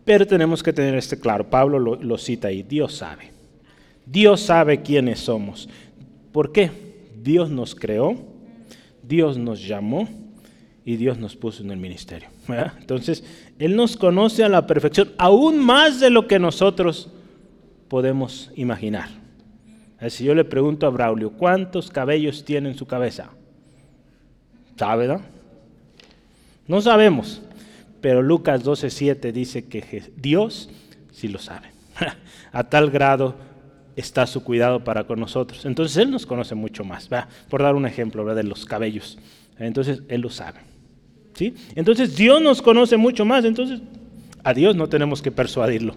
pero 0.03 0.27
tenemos 0.27 0.61
que 0.61 0.73
tener 0.73 0.95
este 0.95 1.19
claro. 1.19 1.49
Pablo 1.49 1.79
lo, 1.79 2.17
cita 2.17 2.49
ahí. 2.49 2.61
Dios 2.61 2.95
sabe. 2.95 3.31
Dios 4.05 4.41
sabe 4.41 4.81
quiénes 4.81 5.19
somos. 5.19 5.67
¿Por 6.31 6.51
qué? 6.51 6.69
Dios 7.23 7.49
nos 7.49 7.73
creó, 7.73 8.15
Dios 9.01 9.37
nos 9.37 9.65
llamó 9.65 10.07
y 10.85 10.95
Dios 10.97 11.17
nos 11.17 11.35
puso 11.35 11.63
en 11.63 11.71
el 11.71 11.77
ministerio. 11.77 12.29
Entonces, 12.79 13.23
Él 13.59 13.75
nos 13.75 13.95
conoce 13.95 14.43
a 14.43 14.49
la 14.49 14.67
perfección, 14.67 15.11
aún 15.17 15.59
más 15.59 15.99
de 15.99 16.09
lo 16.09 16.27
que 16.27 16.39
nosotros 16.39 17.09
podemos 17.87 18.51
imaginar. 18.55 19.09
Si 20.09 20.25
yo 20.25 20.35
le 20.35 20.43
pregunto 20.43 20.85
a 20.85 20.89
Braulio, 20.89 21.31
¿cuántos 21.31 21.89
cabellos 21.89 22.43
tiene 22.43 22.69
en 22.69 22.77
su 22.77 22.85
cabeza? 22.85 23.29
¿Sabe, 24.75 25.07
no? 25.07 25.21
No 26.67 26.81
sabemos, 26.81 27.41
pero 28.01 28.21
Lucas 28.21 28.63
12:7 28.63 29.31
dice 29.31 29.67
que 29.67 30.03
Dios 30.17 30.69
sí 31.11 31.27
lo 31.27 31.39
sabe. 31.39 31.69
a 32.51 32.63
tal 32.65 32.91
grado 32.91 33.35
está 33.95 34.27
su 34.27 34.43
cuidado 34.43 34.83
para 34.83 35.05
con 35.05 35.19
nosotros. 35.19 35.65
Entonces 35.65 35.97
Él 35.97 36.11
nos 36.11 36.25
conoce 36.25 36.55
mucho 36.55 36.83
más, 36.83 37.09
por 37.49 37.63
dar 37.63 37.75
un 37.75 37.85
ejemplo 37.85 38.25
de 38.35 38.43
los 38.43 38.65
cabellos. 38.65 39.17
Entonces 39.57 40.03
Él 40.09 40.21
lo 40.21 40.29
sabe. 40.29 40.59
Entonces 41.75 42.15
Dios 42.15 42.41
nos 42.41 42.61
conoce 42.61 42.97
mucho 42.97 43.25
más, 43.25 43.45
entonces 43.45 43.81
a 44.43 44.53
Dios 44.53 44.75
no 44.75 44.87
tenemos 44.87 45.21
que 45.21 45.31
persuadirlo. 45.31 45.95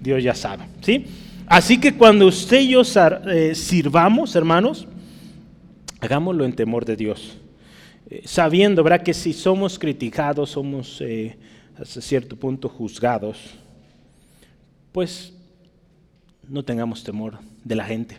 Dios 0.00 0.22
ya 0.22 0.34
sabe. 0.34 0.64
¿sí? 0.82 1.06
Así 1.46 1.78
que 1.78 1.94
cuando 1.94 2.26
usted 2.26 2.60
y 2.60 2.68
yo 2.68 2.82
eh, 3.26 3.54
sirvamos, 3.54 4.36
hermanos, 4.36 4.86
hagámoslo 6.00 6.44
en 6.44 6.52
temor 6.52 6.84
de 6.84 6.96
Dios. 6.96 7.36
Eh, 8.10 8.22
sabiendo, 8.24 8.82
¿verdad? 8.82 9.02
Que 9.02 9.14
si 9.14 9.32
somos 9.32 9.78
criticados, 9.78 10.50
somos 10.50 11.00
eh, 11.00 11.36
hasta 11.78 12.00
cierto 12.00 12.36
punto 12.36 12.68
juzgados, 12.68 13.38
pues 14.92 15.32
no 16.48 16.64
tengamos 16.64 17.02
temor 17.02 17.38
de 17.64 17.74
la 17.74 17.84
gente, 17.84 18.18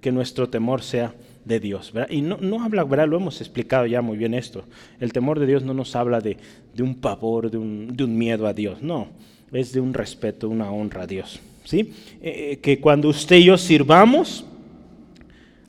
que 0.00 0.10
nuestro 0.10 0.48
temor 0.48 0.82
sea 0.82 1.14
de 1.46 1.60
Dios. 1.60 1.92
Y 2.10 2.20
no, 2.20 2.36
no, 2.38 2.62
habla, 2.62 2.84
¿verdad? 2.84 3.08
lo 3.08 3.16
hemos 3.16 3.40
explicado 3.40 3.86
ya 3.86 4.02
muy 4.02 4.18
bien 4.18 4.34
esto, 4.34 4.64
el 5.00 5.12
temor 5.12 5.38
de 5.38 5.46
Dios 5.46 5.62
no 5.62 5.72
nos 5.72 5.96
habla 5.96 6.20
de, 6.20 6.36
un 6.78 6.96
pavor, 6.96 7.50
de 7.50 7.56
un, 7.56 7.96
de 7.96 8.04
un, 8.04 8.18
miedo 8.18 8.46
a 8.46 8.52
Dios, 8.52 8.82
no, 8.82 9.08
es 9.52 9.72
de 9.72 9.80
un 9.80 9.94
respeto, 9.94 10.48
una 10.48 10.70
honra 10.70 11.04
a 11.04 11.06
Dios. 11.06 11.40
¿sí? 11.64 11.92
Eh, 12.20 12.50
eh, 12.52 12.58
que 12.58 12.80
cuando 12.80 13.08
usted 13.08 13.36
y 13.36 13.44
yo 13.44 13.56
sirvamos, 13.56 14.44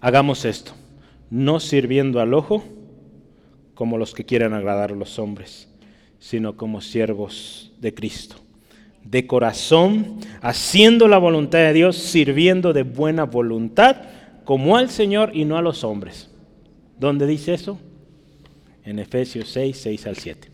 hagamos 0.02 0.44
esto, 0.44 0.74
no 1.30 1.60
sirviendo 1.60 2.20
al 2.20 2.34
ojo 2.34 2.64
como 3.76 4.00
los 4.00 4.16
que 4.16 4.26
quieren 4.26 4.54
agradar 4.54 4.92
a 4.92 4.96
los 4.96 5.20
hombres, 5.20 5.70
sino 6.20 6.58
como 6.58 6.82
siervos 6.82 7.72
de 7.80 7.94
Cristo 7.94 8.38
de 9.10 9.26
corazón, 9.26 10.18
haciendo 10.42 11.08
la 11.08 11.18
voluntad 11.18 11.60
de 11.60 11.72
Dios, 11.72 11.96
sirviendo 11.96 12.74
de 12.74 12.84
buena 12.84 13.24
voluntad, 13.24 14.02
como 14.48 14.78
al 14.78 14.90
Señor 14.90 15.32
y 15.34 15.44
no 15.44 15.58
a 15.58 15.62
los 15.62 15.84
hombres. 15.84 16.30
¿Dónde 16.98 17.28
dice 17.28 17.54
eso? 17.54 17.78
En 18.86 18.98
Efesios 18.98 19.50
6, 19.50 19.78
6 19.78 20.08
al 20.08 20.16
7. 20.16 20.48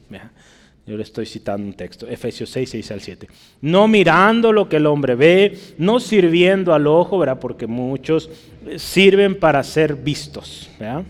Yo 0.88 0.98
le 0.98 1.04
estoy 1.04 1.28
citando 1.28 1.68
un 1.68 1.76
texto, 1.76 2.08
Efesios 2.08 2.50
6, 2.50 2.72
6 2.72 2.92
al 2.92 3.02
7. 3.02 3.28
No 3.62 3.88
mirando 3.88 4.52
lo 4.52 4.68
que 4.68 4.78
el 4.78 4.88
hombre 4.88 5.14
ve, 5.14 5.60
no 5.78 6.00
sirviendo 6.00 6.74
al 6.74 6.88
ojo, 6.88 7.20
¿verdad? 7.20 7.40
porque 7.40 7.68
muchos 7.68 8.32
sirven 8.78 9.40
para 9.40 9.64
ser 9.64 9.96
vistos, 9.96 10.72
¿verdad? 10.80 11.04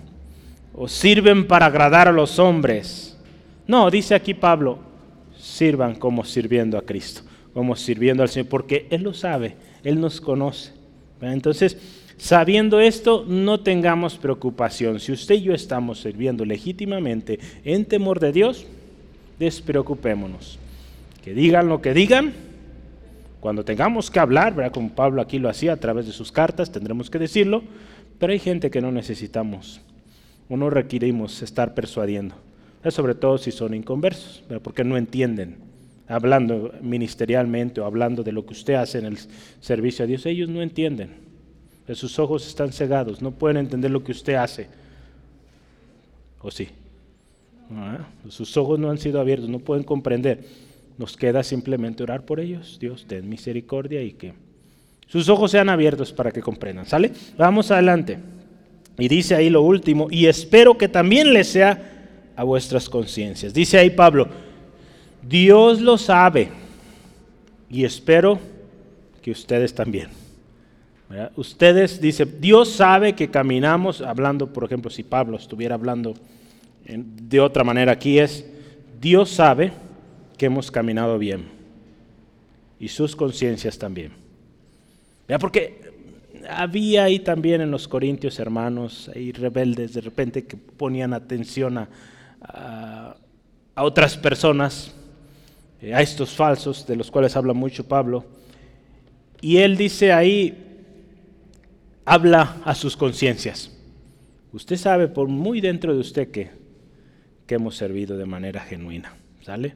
o 0.76 0.90
sirven 0.90 1.48
para 1.48 1.68
agradar 1.68 2.10
a 2.10 2.12
los 2.12 2.38
hombres. 2.38 3.18
No, 3.66 3.90
dice 3.90 4.14
aquí 4.14 4.34
Pablo, 4.34 4.80
sirvan 5.40 5.96
como 5.96 6.26
sirviendo 6.26 6.78
a 6.78 6.82
Cristo 6.82 7.22
como 7.54 7.76
sirviendo 7.76 8.24
al 8.24 8.30
Señor, 8.30 8.50
porque 8.50 8.88
Él 8.90 9.04
lo 9.04 9.14
sabe, 9.14 9.56
Él 9.84 10.02
nos 10.02 10.20
conoce. 10.20 10.72
Entonces, 11.22 11.78
sabiendo 12.18 12.80
esto, 12.80 13.26
no 13.28 13.60
tengamos 13.60 14.16
preocupación. 14.16 15.00
Si 15.00 15.12
usted 15.12 15.36
y 15.36 15.44
yo 15.44 15.54
estamos 15.54 16.02
sirviendo 16.02 16.46
legítimamente 16.46 17.40
en 17.64 17.86
temor 17.86 18.20
de 18.20 18.32
Dios, 18.32 18.66
despreocupémonos. 19.40 20.60
Que 21.24 21.34
digan 21.34 21.70
lo 21.70 21.82
que 21.82 21.94
digan, 21.94 22.34
cuando 23.40 23.66
tengamos 23.66 24.10
que 24.10 24.20
hablar, 24.20 24.56
¿verdad? 24.56 24.72
como 24.72 24.90
Pablo 24.90 25.22
aquí 25.22 25.40
lo 25.40 25.50
hacía 25.50 25.74
a 25.74 25.78
través 25.78 26.06
de 26.06 26.14
sus 26.14 26.32
cartas, 26.32 26.72
tendremos 26.72 27.10
que 27.10 27.20
decirlo, 27.20 27.64
pero 28.20 28.34
hay 28.34 28.40
gente 28.40 28.72
que 28.72 28.82
no 28.82 28.92
necesitamos 28.92 29.82
o 30.50 30.58
no 30.58 30.70
requerimos 30.70 31.42
estar 31.42 31.74
persuadiendo, 31.74 32.36
sobre 32.90 33.16
todo 33.16 33.38
si 33.38 33.52
son 33.52 33.74
inconversos, 33.74 34.44
porque 34.62 34.84
no 34.84 34.98
entienden 34.98 35.58
hablando 36.08 36.74
ministerialmente 36.82 37.82
o 37.82 37.86
hablando 37.86 38.24
de 38.24 38.32
lo 38.32 38.46
que 38.46 38.54
usted 38.54 38.76
hace 38.76 39.00
en 39.00 39.06
el 39.06 39.18
servicio 39.60 40.04
a 40.04 40.08
Dios, 40.08 40.26
ellos 40.26 40.50
no 40.50 40.62
entienden. 40.62 41.33
Sus 41.94 42.18
ojos 42.18 42.48
están 42.48 42.72
cegados, 42.72 43.22
no 43.22 43.32
pueden 43.32 43.58
entender 43.58 43.92
lo 43.92 44.04
que 44.04 44.14
usted 44.14 44.36
hace. 44.36 44.68
¿O 46.42 46.50
sí? 46.50 46.70
Sus 48.30 48.56
ojos 48.58 48.80
no 48.80 48.90
han 48.90 48.98
sido 48.98 49.20
abiertos, 49.20 49.50
no 49.50 49.60
pueden 49.60 49.84
comprender. 49.84 50.46
nos 50.98 51.18
queda 51.18 51.44
simplemente 51.44 52.04
orar 52.04 52.24
por 52.24 52.40
ellos. 52.40 52.78
Dios, 52.80 53.06
ten 53.08 53.28
misericordia 53.28 54.02
y 54.04 54.12
que 54.12 54.34
sus 55.08 55.28
ojos 55.28 55.52
sean 55.52 55.70
abiertos 55.70 56.14
para 56.14 56.32
que 56.32 56.42
comprendan. 56.42 56.86
¿Sale? 56.86 57.12
Vamos 57.38 57.72
adelante. 57.72 58.20
Y 58.98 59.08
dice 59.08 59.36
ahí 59.36 59.50
lo 59.50 59.64
último, 59.64 60.08
y 60.12 60.28
espero 60.28 60.78
que 60.78 60.88
también 60.88 61.34
le 61.34 61.44
sea 61.44 62.32
a 62.36 62.44
vuestras 62.44 62.90
conciencias. 62.90 63.54
Dice 63.54 63.80
ahí 63.80 63.90
Pablo, 63.90 64.28
Dios 65.28 65.82
lo 65.82 65.98
sabe 65.98 66.50
y 67.70 67.86
espero 67.86 68.40
que 69.22 69.32
ustedes 69.32 69.74
también. 69.74 70.23
Ustedes, 71.36 72.02
dice, 72.02 72.26
Dios 72.26 72.70
sabe 72.70 73.14
que 73.14 73.30
caminamos, 73.30 74.02
hablando, 74.02 74.52
por 74.52 74.64
ejemplo, 74.64 74.90
si 74.90 75.04
Pablo 75.04 75.38
estuviera 75.38 75.76
hablando 75.76 76.16
de 76.86 77.40
otra 77.40 77.64
manera 77.64 77.94
aquí, 77.94 78.20
es, 78.20 78.46
Dios 79.00 79.30
sabe 79.30 79.72
que 80.38 80.48
hemos 80.48 80.72
caminado 80.72 81.18
bien 81.18 81.46
y 82.80 82.88
sus 82.88 83.16
conciencias 83.16 83.78
también. 83.78 84.12
Porque 85.40 85.82
había 86.50 87.06
ahí 87.06 87.20
también 87.20 87.62
en 87.62 87.72
los 87.72 87.88
corintios 87.88 88.40
hermanos, 88.40 89.10
ahí 89.16 89.32
rebeldes 89.32 89.94
de 89.94 90.02
repente 90.02 90.46
que 90.46 90.58
ponían 90.58 91.14
atención 91.14 91.78
a, 91.78 91.90
a, 93.76 93.84
otras 93.84 94.18
personas, 94.18 94.94
eh, 95.82 95.94
a 95.94 96.02
estos 96.02 96.32
falsos 96.32 96.86
de 96.86 96.96
los 96.96 97.10
cuales 97.10 97.36
habla 97.36 97.54
mucho 97.54 97.88
Pablo. 97.88 98.26
Y 99.42 99.58
él 99.58 99.78
dice 99.78 100.12
ahí, 100.12 100.73
habla 102.06 102.62
a 102.64 102.76
sus 102.76 102.98
conciencias. 102.98 103.72
Usted 104.52 104.78
sabe 104.78 105.08
por 105.08 105.28
muy 105.28 105.62
dentro 105.62 105.94
de 105.94 106.00
usted 106.00 106.32
que, 106.32 106.52
que 107.48 107.56
hemos 107.56 107.76
servido 107.76 108.18
de 108.18 108.26
manera 108.26 108.62
genuina. 108.62 109.16
¿Sale? 109.42 109.76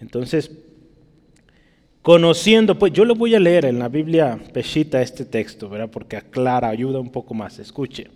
Entonces, 0.00 0.50
conociendo, 2.02 2.78
pues 2.78 2.92
yo 2.92 3.04
lo 3.04 3.14
voy 3.14 3.34
a 3.34 3.40
leer 3.40 3.64
en 3.64 3.78
la 3.78 3.88
Biblia 3.88 4.38
Peshita 4.52 5.02
este 5.02 5.24
texto, 5.24 5.68
¿verdad? 5.68 5.90
Porque 5.90 6.16
aclara, 6.16 6.68
ayuda 6.68 7.00
un 7.00 7.10
poco 7.10 7.34
más. 7.34 7.58
Escuche, 7.58 8.08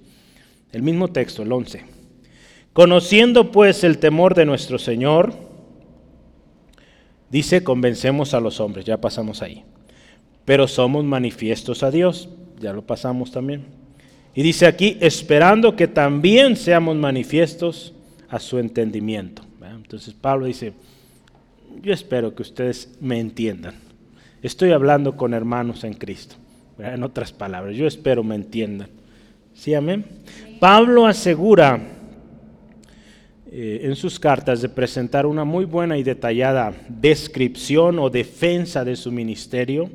el 0.70 0.83
mismo 0.83 1.09
texto, 1.09 1.42
el 1.42 1.51
11. 1.51 1.85
Conociendo 2.72 3.51
pues 3.51 3.85
el 3.85 3.98
temor 3.98 4.35
de 4.35 4.46
nuestro 4.46 4.79
Señor, 4.79 5.35
dice, 7.31 7.64
convencemos 7.64 8.33
a 8.33 8.40
los 8.40 8.61
hombres, 8.61 8.85
ya 8.85 9.01
pasamos 9.01 9.42
ahí. 9.42 9.64
Pero 10.44 10.68
somos 10.68 11.05
manifiestos 11.05 11.83
a 11.83 11.90
Dios, 11.90 12.29
ya 12.62 12.72
lo 12.72 12.83
pasamos 12.83 13.31
también. 13.31 13.64
Y 14.35 14.42
dice 14.42 14.66
aquí, 14.66 14.96
esperando 15.01 15.77
que 15.77 15.88
también 15.88 16.57
seamos 16.57 16.96
manifiestos 16.96 17.92
a 18.31 18.38
su 18.38 18.59
entendimiento. 18.59 19.42
Entonces 19.61 20.14
Pablo 20.14 20.46
dice, 20.46 20.72
yo 21.83 21.92
espero 21.92 22.35
que 22.35 22.42
ustedes 22.42 22.96
me 23.01 23.20
entiendan. 23.20 23.75
Estoy 24.42 24.72
hablando 24.72 25.16
con 25.16 25.35
hermanos 25.35 25.85
en 25.85 25.92
Cristo. 25.92 26.37
En 26.79 27.03
otras 27.03 27.33
palabras, 27.33 27.77
yo 27.77 27.87
espero 27.87 28.25
me 28.25 28.35
entiendan. 28.35 28.88
¿Sí, 29.55 29.75
amén? 29.75 30.05
Pablo 30.59 31.07
asegura 31.07 31.79
eh, 33.51 33.81
en 33.83 33.96
sus 33.96 34.18
cartas 34.18 34.62
de 34.62 34.70
presentar 34.70 35.27
una 35.27 35.44
muy 35.44 35.66
buena 35.66 35.98
y 35.98 36.03
detallada 36.03 36.72
descripción 36.88 37.98
o 37.98 38.09
defensa 38.09 38.83
de 38.83 38.96
su 38.96 39.12
ministerio. 39.12 39.90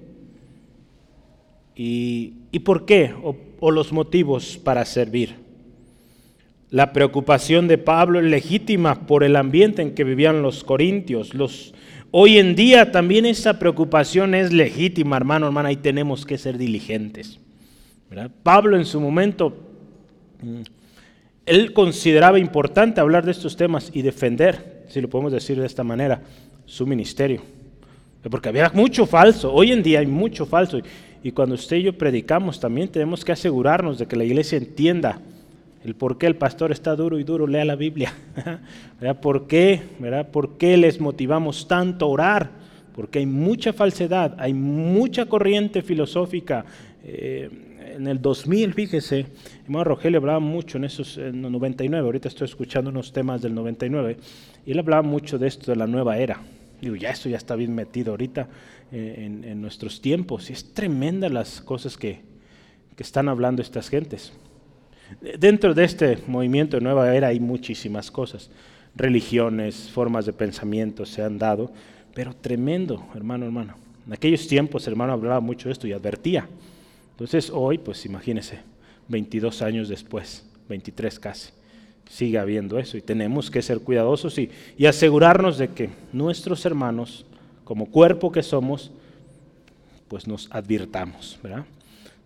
¿Y, 1.75 2.33
por 2.59 2.85
qué? 2.85 3.13
o 3.59 3.71
los 3.71 3.91
motivos 3.91 4.57
para 4.57 4.85
servir. 4.85 5.47
La 6.69 6.91
preocupación 6.91 7.67
de 7.67 7.77
Pablo 7.77 8.19
es 8.19 8.25
legítima 8.25 9.07
por 9.07 9.23
el 9.23 9.37
ambiente 9.37 9.81
en 9.81 9.95
que 9.95 10.03
vivían 10.03 10.41
los 10.41 10.65
corintios. 10.65 11.33
Los, 11.33 11.73
hoy 12.11 12.37
en 12.37 12.55
día 12.55 12.91
también 12.91 13.25
esa 13.25 13.57
preocupación 13.57 14.35
es 14.35 14.51
legítima, 14.51 15.15
hermano, 15.15 15.45
hermana, 15.45 15.71
y 15.71 15.77
tenemos 15.77 16.25
que 16.25 16.37
ser 16.37 16.57
diligentes. 16.57 17.39
Pablo 18.43 18.75
en 18.75 18.85
su 18.85 18.99
momento, 18.99 19.55
mm, 20.41 20.61
él 21.45 21.71
consideraba 21.71 22.37
importante 22.37 22.99
hablar 22.99 23.23
de 23.23 23.31
estos 23.31 23.55
temas 23.55 23.89
y 23.93 24.01
defender, 24.01 24.83
si 24.89 24.99
lo 24.99 25.09
podemos 25.09 25.31
decir 25.31 25.57
de 25.59 25.65
esta 25.65 25.85
manera, 25.85 26.21
su 26.65 26.85
ministerio. 26.85 27.41
Porque 28.29 28.49
había 28.49 28.69
mucho 28.73 29.05
falso, 29.05 29.53
hoy 29.53 29.71
en 29.71 29.81
día 29.81 29.99
hay 29.99 30.07
mucho 30.07 30.45
falso. 30.45 30.79
Y 31.27 31.33
cuando 31.33 31.55
usted 31.55 31.75
y 31.75 31.83
yo 31.83 31.97
predicamos 31.97 32.57
también 32.57 32.87
tenemos 32.87 33.25
que 33.25 33.33
asegurarnos 33.33 33.99
de 33.99 34.05
que 34.05 34.15
la 34.15 34.23
iglesia 34.23 34.57
entienda 34.57 35.19
el 35.83 35.93
por 35.93 36.17
qué 36.17 36.25
el 36.25 36.37
pastor 36.37 36.71
está 36.71 36.95
duro 36.95 37.19
y 37.19 37.25
duro, 37.25 37.47
lea 37.47 37.65
la 37.65 37.75
Biblia. 37.75 38.13
¿Por 39.21 39.45
qué? 39.45 39.81
¿Por 40.31 40.57
qué 40.57 40.77
les 40.77 41.01
motivamos 41.01 41.67
tanto 41.67 42.05
a 42.05 42.07
orar? 42.07 42.49
Porque 42.95 43.19
hay 43.19 43.25
mucha 43.25 43.73
falsedad, 43.73 44.35
hay 44.39 44.53
mucha 44.53 45.25
corriente 45.25 45.81
filosófica. 45.81 46.63
Eh, 47.03 47.49
en 47.97 48.07
el 48.07 48.21
2000, 48.21 48.73
fíjese, 48.73 49.25
hermano 49.65 49.83
Rogelio 49.83 50.19
hablaba 50.19 50.39
mucho 50.39 50.77
en 50.77 50.85
esos 50.85 51.17
en 51.17 51.41
99, 51.41 52.05
ahorita 52.05 52.29
estoy 52.29 52.45
escuchando 52.45 52.89
unos 52.89 53.11
temas 53.11 53.41
del 53.41 53.53
99, 53.53 54.15
y 54.65 54.71
él 54.71 54.79
hablaba 54.79 55.01
mucho 55.01 55.37
de 55.37 55.47
esto 55.47 55.71
de 55.71 55.75
la 55.75 55.87
nueva 55.87 56.17
era. 56.19 56.39
Digo, 56.81 56.95
ya 56.95 57.09
esto 57.09 57.29
ya 57.29 57.37
está 57.37 57.55
bien 57.55 57.73
metido 57.73 58.11
ahorita 58.11 58.47
eh, 58.91 59.41
en, 59.43 59.61
nuestros 59.61 60.01
tiempos, 60.01 60.49
y 60.49 60.53
es 60.53 60.73
tremenda 60.73 61.29
las 61.29 61.61
cosas 61.61 61.97
que, 61.97 62.21
que 62.95 63.03
están 63.03 63.29
hablando 63.29 63.61
estas 63.61 63.89
gentes. 63.89 64.33
Dentro 65.39 65.73
de 65.73 65.83
este 65.83 66.17
movimiento 66.27 66.77
de 66.77 66.83
nueva 66.83 67.15
era 67.15 67.27
hay 67.27 67.39
muchísimas 67.39 68.11
cosas. 68.11 68.49
Religiones, 68.95 69.89
formas 69.91 70.25
de 70.25 70.33
pensamiento 70.33 71.05
se 71.05 71.23
han 71.23 71.37
dado, 71.37 71.71
pero 72.13 72.35
tremendo, 72.35 73.05
hermano, 73.15 73.45
hermano. 73.45 73.75
En 74.05 74.13
aquellos 74.13 74.47
tiempos, 74.47 74.87
hermano, 74.87 75.13
hablaba 75.13 75.39
mucho 75.39 75.69
de 75.69 75.73
esto 75.73 75.87
y 75.87 75.93
advertía. 75.93 76.47
Entonces, 77.11 77.49
hoy, 77.53 77.77
pues 77.77 78.05
imagínese, 78.05 78.59
22 79.07 79.61
años 79.61 79.89
después, 79.89 80.45
23 80.69 81.19
casi, 81.19 81.49
sigue 82.09 82.39
habiendo 82.39 82.79
eso 82.79 82.97
y 82.97 83.01
tenemos 83.01 83.51
que 83.51 83.61
ser 83.61 83.79
cuidadosos 83.79 84.37
y, 84.37 84.49
y 84.77 84.85
asegurarnos 84.85 85.57
de 85.57 85.69
que 85.69 85.89
nuestros 86.13 86.65
hermanos, 86.65 87.25
como 87.63 87.87
cuerpo 87.87 88.31
que 88.31 88.43
somos, 88.43 88.91
pues 90.07 90.27
nos 90.27 90.47
advirtamos, 90.51 91.37
¿verdad? 91.43 91.65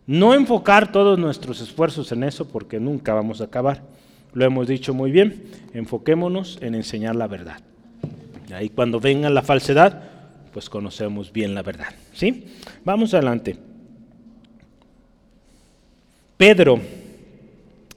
No 0.08 0.34
enfocar 0.34 0.92
todos 0.92 1.18
nuestros 1.18 1.62
esfuerzos 1.62 2.12
en 2.12 2.24
eso 2.24 2.48
porque 2.48 2.80
nunca 2.80 3.14
vamos 3.14 3.42
a 3.42 3.46
acabar. 3.46 3.82
Lo 4.34 4.46
hemos 4.46 4.68
dicho 4.68 4.94
muy 4.94 5.12
bien, 5.12 5.44
enfoquémonos 5.74 6.58
en 6.62 6.76
enseñar 6.76 7.16
la 7.16 7.28
verdad. 7.28 7.62
Y 8.50 8.54
ahí 8.54 8.70
cuando 8.70 9.00
venga 9.00 9.30
la 9.30 9.42
falsedad, 9.42 10.04
pues 10.54 10.70
conocemos 10.70 11.32
bien 11.32 11.54
la 11.54 11.62
verdad. 11.62 11.94
¿Sí? 12.14 12.46
Vamos 12.84 13.14
adelante. 13.14 13.58
Pedro, 16.38 16.80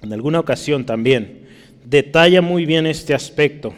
en 0.03 0.13
alguna 0.13 0.41
ocasión 0.41 0.85
también, 0.85 1.44
detalla 1.85 2.43
muy 2.43 2.67
bien 2.67 2.87
este 2.87 3.15
aspecto 3.15 3.75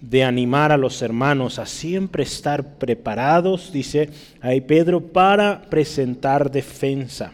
de 0.00 0.24
animar 0.24 0.72
a 0.72 0.76
los 0.76 1.02
hermanos 1.02 1.58
a 1.58 1.66
siempre 1.66 2.22
estar 2.22 2.78
preparados, 2.78 3.72
dice 3.72 4.08
ahí 4.40 4.60
Pedro, 4.60 5.00
para 5.00 5.62
presentar 5.62 6.50
defensa. 6.50 7.32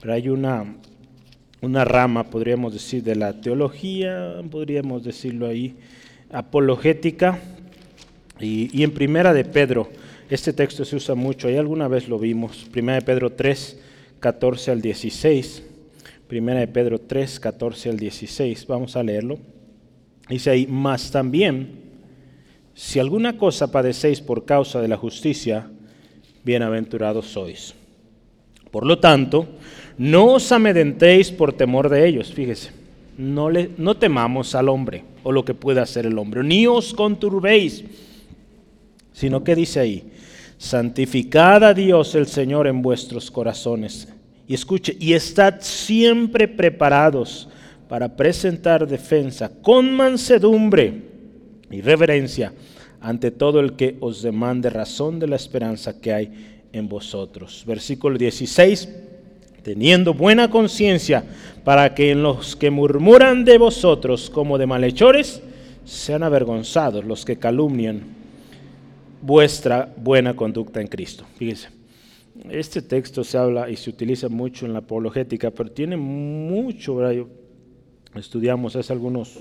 Pero 0.00 0.14
hay 0.14 0.28
una, 0.28 0.64
una 1.60 1.84
rama, 1.84 2.24
podríamos 2.24 2.72
decir, 2.72 3.02
de 3.02 3.16
la 3.16 3.40
teología, 3.40 4.36
podríamos 4.50 5.04
decirlo 5.04 5.46
ahí, 5.46 5.76
apologética, 6.32 7.38
y, 8.40 8.82
en 8.82 8.92
primera 8.92 9.34
de 9.34 9.44
Pedro, 9.44 9.90
este 10.30 10.52
texto 10.52 10.84
se 10.84 10.96
usa 10.96 11.14
mucho, 11.14 11.48
ahí 11.48 11.56
alguna 11.56 11.88
vez 11.88 12.08
lo 12.08 12.18
vimos, 12.18 12.66
primera 12.70 12.98
de 12.98 13.04
Pedro 13.04 13.32
3, 13.32 13.78
14 14.20 14.70
al 14.70 14.80
16, 14.80 15.62
primera 16.30 16.60
de 16.60 16.68
Pedro 16.68 17.00
3, 17.00 17.40
14 17.40 17.90
al 17.90 17.96
16, 17.96 18.64
vamos 18.68 18.94
a 18.94 19.02
leerlo. 19.02 19.40
Dice 20.28 20.50
ahí, 20.50 20.64
más 20.64 21.10
también 21.10 21.70
si 22.72 23.00
alguna 23.00 23.36
cosa 23.36 23.72
padecéis 23.72 24.20
por 24.20 24.44
causa 24.44 24.80
de 24.80 24.86
la 24.86 24.96
justicia, 24.96 25.68
bienaventurados 26.44 27.26
sois. 27.26 27.74
Por 28.70 28.86
lo 28.86 29.00
tanto, 29.00 29.48
no 29.98 30.26
os 30.34 30.52
amedrentéis 30.52 31.32
por 31.32 31.52
temor 31.52 31.88
de 31.88 32.06
ellos, 32.06 32.32
fíjese, 32.32 32.70
no, 33.18 33.50
le, 33.50 33.72
no 33.76 33.96
temamos 33.96 34.54
al 34.54 34.68
hombre 34.68 35.02
o 35.24 35.32
lo 35.32 35.44
que 35.44 35.54
pueda 35.54 35.82
hacer 35.82 36.06
el 36.06 36.16
hombre, 36.16 36.44
ni 36.44 36.64
os 36.64 36.94
conturbéis, 36.94 37.82
sino 39.12 39.42
que 39.42 39.56
dice 39.56 39.80
ahí, 39.80 40.12
santificad 40.58 41.64
a 41.64 41.74
Dios 41.74 42.14
el 42.14 42.28
Señor 42.28 42.68
en 42.68 42.82
vuestros 42.82 43.32
corazones. 43.32 44.06
Y 44.50 44.54
escuche, 44.54 44.96
y 44.98 45.12
estad 45.12 45.60
siempre 45.60 46.48
preparados 46.48 47.48
para 47.88 48.16
presentar 48.16 48.84
defensa 48.84 49.48
con 49.62 49.92
mansedumbre 49.92 51.02
y 51.70 51.80
reverencia 51.80 52.52
ante 53.00 53.30
todo 53.30 53.60
el 53.60 53.74
que 53.74 53.96
os 54.00 54.22
demande 54.22 54.68
razón 54.68 55.20
de 55.20 55.28
la 55.28 55.36
esperanza 55.36 56.00
que 56.00 56.12
hay 56.12 56.64
en 56.72 56.88
vosotros. 56.88 57.62
Versículo 57.64 58.18
16, 58.18 58.88
teniendo 59.62 60.14
buena 60.14 60.50
conciencia 60.50 61.22
para 61.62 61.94
que 61.94 62.10
en 62.10 62.24
los 62.24 62.56
que 62.56 62.72
murmuran 62.72 63.44
de 63.44 63.56
vosotros 63.56 64.28
como 64.30 64.58
de 64.58 64.66
malhechores, 64.66 65.40
sean 65.84 66.24
avergonzados 66.24 67.04
los 67.04 67.24
que 67.24 67.36
calumnian 67.36 68.02
vuestra 69.22 69.94
buena 69.96 70.34
conducta 70.34 70.80
en 70.80 70.88
Cristo. 70.88 71.24
Fíjense, 71.36 71.79
este 72.48 72.82
texto 72.82 73.24
se 73.24 73.36
habla 73.38 73.68
y 73.68 73.76
se 73.76 73.90
utiliza 73.90 74.28
mucho 74.28 74.66
en 74.66 74.72
la 74.72 74.80
apologética, 74.80 75.50
pero 75.50 75.70
tiene 75.70 75.96
mucho, 75.96 76.98
estudiamos 78.14 78.76
hace 78.76 78.92
algunos, 78.92 79.38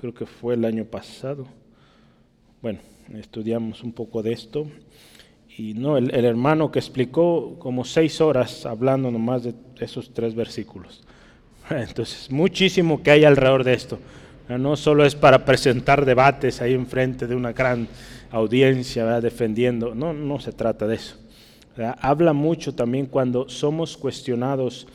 creo 0.00 0.14
que 0.14 0.26
fue 0.26 0.54
el 0.54 0.64
año 0.64 0.84
pasado, 0.84 1.46
bueno, 2.60 2.80
estudiamos 3.14 3.82
un 3.82 3.92
poco 3.92 4.22
de 4.22 4.32
esto, 4.32 4.66
y 5.56 5.74
no, 5.74 5.98
el 5.98 6.24
hermano 6.24 6.72
que 6.72 6.78
explicó 6.78 7.58
como 7.58 7.84
seis 7.84 8.20
horas 8.22 8.64
hablando 8.64 9.10
nomás 9.10 9.42
de 9.44 9.54
esos 9.80 10.14
tres 10.14 10.34
versículos. 10.34 11.02
Entonces, 11.70 12.30
muchísimo 12.30 13.02
que 13.02 13.10
hay 13.10 13.24
alrededor 13.24 13.64
de 13.64 13.74
esto. 13.74 13.98
No 14.48 14.76
solo 14.76 15.04
es 15.04 15.14
para 15.14 15.44
presentar 15.44 16.04
debates 16.04 16.60
ahí 16.60 16.74
enfrente 16.74 17.26
de 17.26 17.34
una 17.34 17.52
gran 17.52 17.88
audiencia 18.30 19.20
defendiendo, 19.20 19.94
no, 19.94 20.12
no 20.12 20.40
se 20.40 20.52
trata 20.52 20.86
de 20.86 20.96
eso. 20.96 21.16
Habla 22.00 22.32
mucho 22.32 22.74
también 22.74 23.06
cuando 23.06 23.48
somos 23.48 23.96
cuestionados 23.96 24.86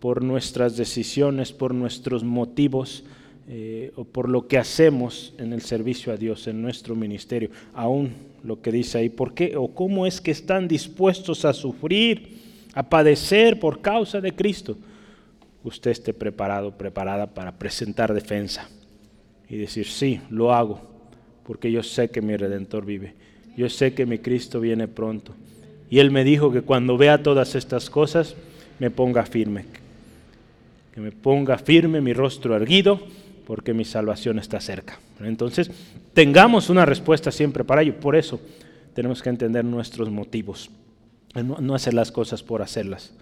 por 0.00 0.22
nuestras 0.22 0.76
decisiones, 0.76 1.52
por 1.52 1.74
nuestros 1.74 2.24
motivos 2.24 3.04
eh, 3.48 3.92
o 3.94 4.04
por 4.04 4.28
lo 4.28 4.48
que 4.48 4.58
hacemos 4.58 5.32
en 5.38 5.52
el 5.52 5.62
servicio 5.62 6.12
a 6.12 6.16
Dios, 6.16 6.48
en 6.48 6.60
nuestro 6.60 6.96
ministerio. 6.96 7.50
Aún 7.74 8.12
lo 8.42 8.60
que 8.60 8.72
dice 8.72 8.98
ahí, 8.98 9.08
¿por 9.08 9.34
qué 9.34 9.56
o 9.56 9.68
cómo 9.68 10.06
es 10.06 10.20
que 10.20 10.32
están 10.32 10.66
dispuestos 10.66 11.44
a 11.44 11.52
sufrir, 11.52 12.40
a 12.74 12.88
padecer 12.88 13.60
por 13.60 13.80
causa 13.80 14.20
de 14.20 14.34
Cristo? 14.34 14.76
Usted 15.62 15.92
esté 15.92 16.12
preparado, 16.12 16.76
preparada 16.76 17.32
para 17.32 17.56
presentar 17.56 18.12
defensa 18.12 18.68
y 19.48 19.56
decir, 19.56 19.86
sí, 19.86 20.20
lo 20.28 20.52
hago, 20.52 20.80
porque 21.44 21.70
yo 21.70 21.82
sé 21.82 22.10
que 22.10 22.22
mi 22.22 22.36
Redentor 22.36 22.84
vive, 22.84 23.14
yo 23.56 23.68
sé 23.68 23.94
que 23.94 24.06
mi 24.06 24.18
Cristo 24.18 24.60
viene 24.60 24.88
pronto. 24.88 25.34
Y 25.90 25.98
Él 25.98 26.10
me 26.10 26.24
dijo 26.24 26.52
que 26.52 26.62
cuando 26.62 26.96
vea 26.96 27.22
todas 27.22 27.54
estas 27.54 27.90
cosas, 27.90 28.34
me 28.78 28.90
ponga 28.90 29.24
firme, 29.24 29.64
que 30.94 31.00
me 31.00 31.12
ponga 31.12 31.58
firme 31.58 32.00
mi 32.00 32.12
rostro 32.12 32.56
erguido, 32.56 33.00
porque 33.46 33.72
mi 33.72 33.84
salvación 33.84 34.38
está 34.38 34.60
cerca. 34.60 34.98
Entonces, 35.20 35.70
tengamos 36.12 36.68
una 36.68 36.84
respuesta 36.84 37.30
siempre 37.30 37.64
para 37.64 37.82
ello. 37.82 37.94
Por 38.00 38.16
eso 38.16 38.40
tenemos 38.94 39.22
que 39.22 39.28
entender 39.28 39.64
nuestros 39.64 40.10
motivos, 40.10 40.70
no, 41.34 41.74
hacer 41.74 41.94
las 41.94 42.10
cosas 42.10 42.42
por 42.42 42.62
hacerlas. 42.62 43.12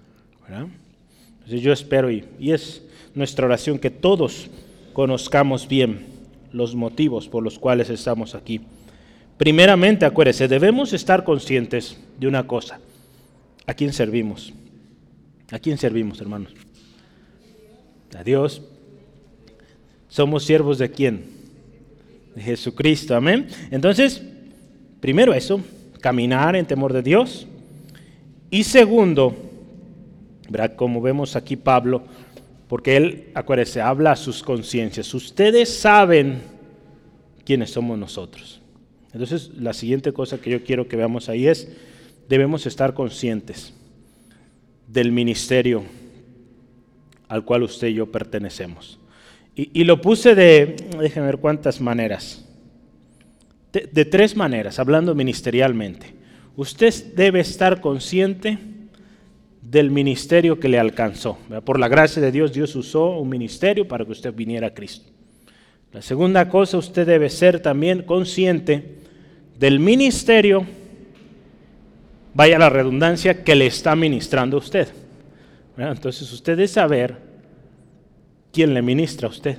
Entonces, 0.48 1.60
yo 1.60 1.72
espero, 1.72 2.10
y, 2.10 2.24
y 2.38 2.52
es 2.52 2.82
nuestra 3.14 3.46
oración, 3.46 3.78
que 3.78 3.90
todos 3.90 4.48
conozcamos 4.92 5.68
bien 5.68 6.06
los 6.52 6.74
motivos 6.74 7.28
por 7.28 7.42
los 7.42 7.58
cuales 7.58 7.90
estamos 7.90 8.34
aquí. 8.34 8.60
Primeramente, 9.36 10.04
acuérdese, 10.04 10.46
debemos 10.46 10.92
estar 10.92 11.24
conscientes 11.24 11.98
de 12.18 12.28
una 12.28 12.46
cosa. 12.46 12.78
¿A 13.66 13.74
quién 13.74 13.92
servimos? 13.92 14.52
¿A 15.50 15.58
quién 15.58 15.78
servimos, 15.78 16.20
hermanos? 16.20 16.52
A 18.16 18.22
Dios. 18.22 18.62
¿Somos 20.08 20.44
siervos 20.44 20.78
de 20.78 20.90
quién? 20.90 21.24
De 22.34 22.42
Jesucristo, 22.42 23.16
amén. 23.16 23.48
Entonces, 23.70 24.22
primero 25.00 25.34
eso, 25.34 25.60
caminar 26.00 26.54
en 26.54 26.66
temor 26.66 26.92
de 26.92 27.02
Dios. 27.02 27.46
Y 28.50 28.62
segundo, 28.62 29.34
como 30.76 31.00
vemos 31.00 31.34
aquí 31.34 31.56
Pablo, 31.56 32.04
porque 32.68 32.96
él, 32.96 33.30
acuérdese, 33.34 33.80
habla 33.80 34.12
a 34.12 34.16
sus 34.16 34.42
conciencias. 34.42 35.12
Ustedes 35.12 35.76
saben 35.76 36.42
quiénes 37.44 37.70
somos 37.70 37.98
nosotros. 37.98 38.60
Entonces, 39.14 39.52
la 39.56 39.72
siguiente 39.72 40.12
cosa 40.12 40.40
que 40.40 40.50
yo 40.50 40.64
quiero 40.64 40.88
que 40.88 40.96
veamos 40.96 41.28
ahí 41.28 41.46
es, 41.46 41.68
debemos 42.28 42.66
estar 42.66 42.94
conscientes 42.94 43.72
del 44.88 45.12
ministerio 45.12 45.84
al 47.28 47.44
cual 47.44 47.62
usted 47.62 47.88
y 47.88 47.94
yo 47.94 48.10
pertenecemos. 48.10 48.98
Y, 49.56 49.84
lo 49.84 50.00
puse 50.00 50.34
de, 50.34 50.74
déjenme 50.98 51.26
ver 51.28 51.38
cuántas 51.38 51.80
maneras. 51.80 52.44
De, 53.72 53.88
de 53.90 54.04
tres 54.04 54.36
maneras, 54.36 54.80
hablando 54.80 55.14
ministerialmente. 55.14 56.12
Usted 56.56 56.92
debe 57.14 57.38
estar 57.38 57.80
consciente 57.80 58.58
del 59.62 59.92
ministerio 59.92 60.58
que 60.58 60.68
le 60.68 60.80
alcanzó. 60.80 61.38
Por 61.64 61.78
la 61.78 61.86
gracia 61.86 62.20
de 62.20 62.32
Dios, 62.32 62.52
Dios 62.52 62.74
usó 62.74 63.10
un 63.20 63.28
ministerio 63.28 63.86
para 63.86 64.04
que 64.04 64.10
usted 64.10 64.34
viniera 64.34 64.66
a 64.66 64.74
Cristo. 64.74 65.08
La 65.92 66.02
segunda 66.02 66.48
cosa, 66.48 66.78
usted 66.78 67.06
debe 67.06 67.30
ser 67.30 67.60
también 67.60 68.02
consciente 68.02 69.03
del 69.58 69.78
ministerio, 69.78 70.66
vaya 72.34 72.58
la 72.58 72.70
redundancia, 72.70 73.44
que 73.44 73.54
le 73.54 73.66
está 73.66 73.94
ministrando 73.96 74.56
a 74.56 74.60
usted. 74.60 74.88
Entonces 75.76 76.30
usted 76.32 76.56
debe 76.56 76.68
saber 76.68 77.16
quién 78.52 78.74
le 78.74 78.82
ministra 78.82 79.28
a 79.28 79.30
usted. 79.30 79.58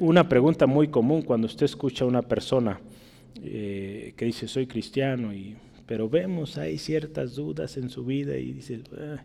Una 0.00 0.28
pregunta 0.28 0.66
muy 0.66 0.88
común 0.88 1.22
cuando 1.22 1.46
usted 1.46 1.64
escucha 1.64 2.04
a 2.04 2.08
una 2.08 2.22
persona 2.22 2.80
eh, 3.42 4.12
que 4.16 4.26
dice 4.26 4.46
soy 4.46 4.66
cristiano 4.66 5.32
y 5.32 5.56
pero 5.86 6.08
vemos 6.08 6.58
hay 6.58 6.78
ciertas 6.78 7.34
dudas 7.34 7.76
en 7.76 7.90
su 7.90 8.04
vida 8.04 8.36
y 8.38 8.52
dice, 8.52 8.80
ah". 8.98 9.22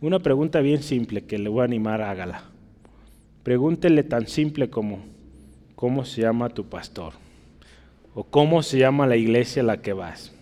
una 0.00 0.18
pregunta 0.18 0.60
bien 0.60 0.82
simple 0.82 1.22
que 1.22 1.38
le 1.38 1.48
voy 1.48 1.60
a 1.60 1.64
animar, 1.64 2.02
hágala. 2.02 2.44
Pregúntele 3.42 4.02
tan 4.02 4.26
simple 4.26 4.70
como, 4.70 5.04
¿cómo 5.76 6.04
se 6.04 6.22
llama 6.22 6.48
tu 6.48 6.64
pastor? 6.64 7.12
¿O 8.14 8.24
cómo 8.24 8.62
se 8.62 8.78
llama 8.78 9.06
la 9.06 9.16
iglesia 9.16 9.62
a 9.62 9.64
la 9.64 9.82
que 9.82 9.92
vas? 9.92 10.32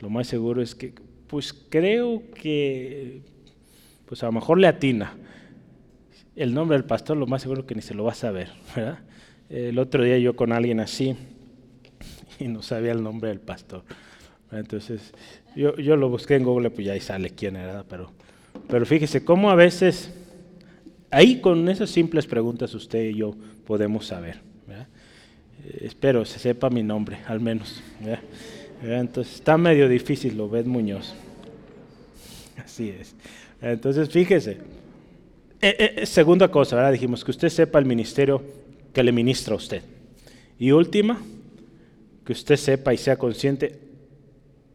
Lo 0.00 0.10
más 0.10 0.26
seguro 0.26 0.62
es 0.62 0.74
que, 0.74 0.94
pues 1.26 1.52
creo 1.52 2.22
que, 2.34 3.22
pues 4.06 4.22
a 4.22 4.26
lo 4.26 4.32
mejor 4.32 4.58
le 4.58 4.68
atina. 4.68 5.14
El 6.36 6.54
nombre 6.54 6.76
del 6.76 6.84
pastor 6.84 7.16
lo 7.16 7.26
más 7.26 7.42
seguro 7.42 7.66
que 7.66 7.74
ni 7.74 7.82
se 7.82 7.94
lo 7.94 8.04
va 8.04 8.12
a 8.12 8.14
saber, 8.14 8.50
¿verdad? 8.76 9.00
El 9.48 9.78
otro 9.78 10.04
día 10.04 10.18
yo 10.18 10.36
con 10.36 10.52
alguien 10.52 10.80
así 10.80 11.16
y 12.38 12.48
no 12.48 12.62
sabía 12.62 12.92
el 12.92 13.02
nombre 13.02 13.30
del 13.30 13.40
pastor. 13.40 13.82
Entonces, 14.52 15.12
yo, 15.56 15.76
yo, 15.76 15.96
lo 15.96 16.08
busqué 16.08 16.36
en 16.36 16.44
Google, 16.44 16.70
pues 16.70 16.86
ya 16.86 16.92
ahí 16.92 17.00
sale 17.00 17.30
quién 17.30 17.56
era, 17.56 17.84
pero, 17.84 18.12
pero 18.68 18.86
fíjese 18.86 19.24
cómo 19.24 19.50
a 19.50 19.54
veces, 19.54 20.12
ahí 21.10 21.40
con 21.40 21.68
esas 21.68 21.90
simples 21.90 22.26
preguntas 22.26 22.74
usted 22.74 23.10
y 23.10 23.14
yo 23.14 23.34
podemos 23.66 24.06
saber. 24.06 24.40
Eh, 25.64 25.86
espero 25.86 26.24
se 26.24 26.38
sepa 26.38 26.70
mi 26.70 26.82
nombre, 26.82 27.18
al 27.26 27.40
menos. 27.40 27.82
Entonces, 28.82 29.36
está 29.36 29.56
medio 29.56 29.88
difícil, 29.88 30.36
lo 30.36 30.48
ves 30.48 30.66
Muñoz. 30.66 31.14
Así 32.64 32.90
es. 32.90 33.14
Entonces, 33.60 34.08
fíjese. 34.08 34.58
Eh, 35.60 35.94
eh, 35.96 36.06
segunda 36.06 36.48
cosa, 36.48 36.76
¿verdad? 36.76 36.92
dijimos 36.92 37.24
que 37.24 37.30
usted 37.30 37.48
sepa 37.48 37.78
el 37.78 37.86
ministerio 37.86 38.42
que 38.92 39.02
le 39.02 39.12
ministra 39.12 39.54
a 39.54 39.56
usted. 39.56 39.82
Y 40.58 40.70
última, 40.70 41.20
que 42.24 42.32
usted 42.32 42.56
sepa 42.56 42.92
y 42.92 42.98
sea 42.98 43.16
consciente 43.16 43.78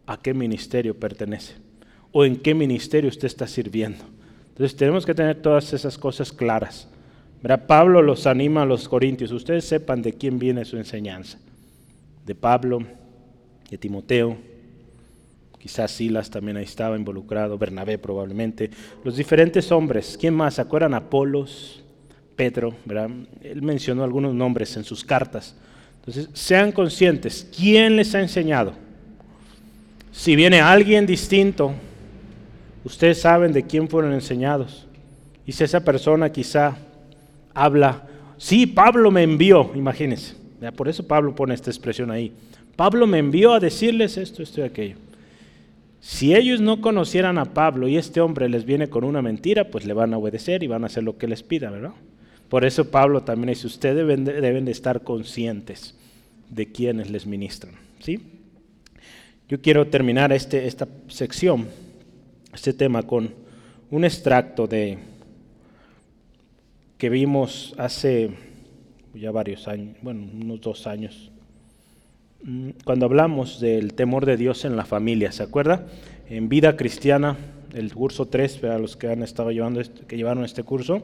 a 0.06 0.20
qué 0.20 0.34
ministerio 0.34 0.98
pertenece 0.98 1.54
o 2.10 2.24
en 2.24 2.36
qué 2.36 2.54
ministerio 2.54 3.08
usted 3.08 3.26
está 3.26 3.46
sirviendo. 3.46 4.04
Entonces 4.48 4.76
tenemos 4.76 5.06
que 5.06 5.14
tener 5.14 5.40
todas 5.40 5.72
esas 5.72 5.96
cosas 5.96 6.32
claras. 6.32 6.88
Pablo 7.66 8.02
los 8.02 8.26
anima 8.26 8.62
a 8.62 8.66
los 8.66 8.88
corintios, 8.88 9.32
ustedes 9.32 9.64
sepan 9.64 10.00
de 10.00 10.12
quién 10.12 10.38
viene 10.38 10.64
su 10.64 10.76
enseñanza. 10.76 11.38
De 12.24 12.34
Pablo, 12.34 12.84
de 13.68 13.78
Timoteo, 13.78 14.36
quizás 15.58 15.90
Silas 15.90 16.30
también 16.30 16.56
ahí 16.56 16.64
estaba 16.64 16.96
involucrado, 16.96 17.58
Bernabé 17.58 17.98
probablemente, 17.98 18.70
los 19.04 19.16
diferentes 19.16 19.72
hombres, 19.72 20.16
¿quién 20.20 20.34
más? 20.34 20.54
¿Se 20.54 20.60
acuerdan? 20.60 20.94
Apolos, 20.94 21.82
Pedro, 22.36 22.74
¿verdad? 22.84 23.10
Él 23.42 23.62
mencionó 23.62 24.04
algunos 24.04 24.34
nombres 24.34 24.76
en 24.76 24.84
sus 24.84 25.04
cartas. 25.04 25.56
Entonces, 25.96 26.28
sean 26.32 26.72
conscientes, 26.72 27.48
¿quién 27.56 27.96
les 27.96 28.14
ha 28.14 28.20
enseñado? 28.20 28.74
Si 30.12 30.36
viene 30.36 30.60
alguien 30.60 31.06
distinto, 31.06 31.72
ustedes 32.84 33.20
saben 33.20 33.52
de 33.52 33.64
quién 33.64 33.88
fueron 33.88 34.12
enseñados. 34.12 34.86
Y 35.46 35.52
si 35.52 35.64
esa 35.64 35.84
persona 35.84 36.30
quizá 36.30 36.76
habla, 37.54 38.06
sí, 38.36 38.66
Pablo 38.66 39.10
me 39.10 39.22
envió, 39.22 39.72
imagínense. 39.74 40.34
Por 40.76 40.88
eso 40.88 41.06
Pablo 41.06 41.34
pone 41.34 41.54
esta 41.54 41.70
expresión 41.70 42.10
ahí. 42.10 42.32
Pablo 42.76 43.06
me 43.06 43.18
envió 43.18 43.52
a 43.52 43.60
decirles 43.60 44.16
esto, 44.16 44.42
esto 44.42 44.60
y 44.60 44.64
aquello. 44.64 44.96
Si 46.00 46.34
ellos 46.34 46.60
no 46.60 46.80
conocieran 46.80 47.38
a 47.38 47.54
Pablo 47.54 47.86
y 47.86 47.96
este 47.96 48.20
hombre 48.20 48.48
les 48.48 48.64
viene 48.64 48.88
con 48.88 49.04
una 49.04 49.22
mentira, 49.22 49.70
pues 49.70 49.84
le 49.84 49.92
van 49.92 50.12
a 50.14 50.18
obedecer 50.18 50.62
y 50.62 50.66
van 50.66 50.82
a 50.82 50.86
hacer 50.86 51.04
lo 51.04 51.16
que 51.16 51.28
les 51.28 51.42
pida, 51.42 51.70
¿verdad? 51.70 51.92
Por 52.48 52.64
eso 52.64 52.90
Pablo 52.90 53.22
también 53.22 53.50
dice, 53.50 53.66
ustedes 53.66 53.96
deben 53.96 54.24
de, 54.24 54.40
deben 54.40 54.64
de 54.64 54.72
estar 54.72 55.02
conscientes 55.02 55.94
de 56.50 56.70
quienes 56.70 57.10
les 57.10 57.26
ministran, 57.26 57.74
¿sí? 58.00 58.20
Yo 59.48 59.60
quiero 59.60 59.86
terminar 59.86 60.32
este, 60.32 60.66
esta 60.66 60.88
sección, 61.08 61.66
este 62.52 62.72
tema, 62.72 63.04
con 63.04 63.32
un 63.90 64.04
extracto 64.04 64.66
de 64.66 64.98
que 67.02 67.10
vimos 67.10 67.74
hace 67.78 68.30
ya 69.12 69.32
varios 69.32 69.66
años, 69.66 69.96
bueno, 70.02 70.24
unos 70.40 70.60
dos 70.60 70.86
años, 70.86 71.32
mm, 72.44 72.68
cuando 72.84 73.06
hablamos 73.06 73.58
del 73.58 73.94
temor 73.94 74.24
de 74.24 74.36
Dios 74.36 74.64
en 74.64 74.76
la 74.76 74.84
familia, 74.84 75.32
¿se 75.32 75.42
acuerda? 75.42 75.84
En 76.30 76.48
vida 76.48 76.76
cristiana, 76.76 77.36
el 77.74 77.92
curso 77.92 78.26
3, 78.26 78.58
para 78.58 78.78
los 78.78 78.96
que 78.96 79.08
han 79.08 79.24
estado 79.24 79.50
llevando 79.50 79.80
este, 79.80 80.06
que 80.06 80.16
llevaron 80.16 80.44
este 80.44 80.62
curso, 80.62 81.02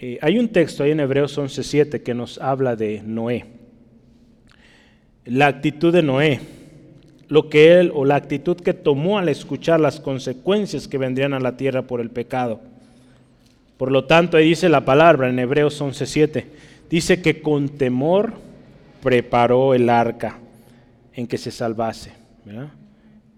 eh, 0.00 0.18
hay 0.22 0.38
un 0.38 0.48
texto 0.48 0.82
ahí 0.82 0.92
en 0.92 1.00
Hebreos 1.00 1.36
11:7 1.36 2.02
que 2.02 2.14
nos 2.14 2.38
habla 2.38 2.74
de 2.74 3.02
Noé. 3.02 3.44
La 5.26 5.48
actitud 5.48 5.92
de 5.92 6.02
Noé, 6.02 6.40
lo 7.28 7.50
que 7.50 7.78
él 7.78 7.92
o 7.94 8.06
la 8.06 8.16
actitud 8.16 8.56
que 8.56 8.72
tomó 8.72 9.18
al 9.18 9.28
escuchar 9.28 9.78
las 9.78 10.00
consecuencias 10.00 10.88
que 10.88 10.96
vendrían 10.96 11.34
a 11.34 11.40
la 11.40 11.58
tierra 11.58 11.82
por 11.82 12.00
el 12.00 12.08
pecado. 12.08 12.75
Por 13.76 13.92
lo 13.92 14.04
tanto, 14.04 14.36
ahí 14.36 14.48
dice 14.48 14.68
la 14.68 14.84
palabra 14.84 15.28
en 15.28 15.38
Hebreos 15.38 15.80
11:7, 15.80 16.44
dice 16.88 17.20
que 17.20 17.42
con 17.42 17.68
temor 17.68 18.34
preparó 19.02 19.74
el 19.74 19.90
arca 19.90 20.38
en 21.14 21.26
que 21.26 21.38
se 21.38 21.50
salvase, 21.50 22.12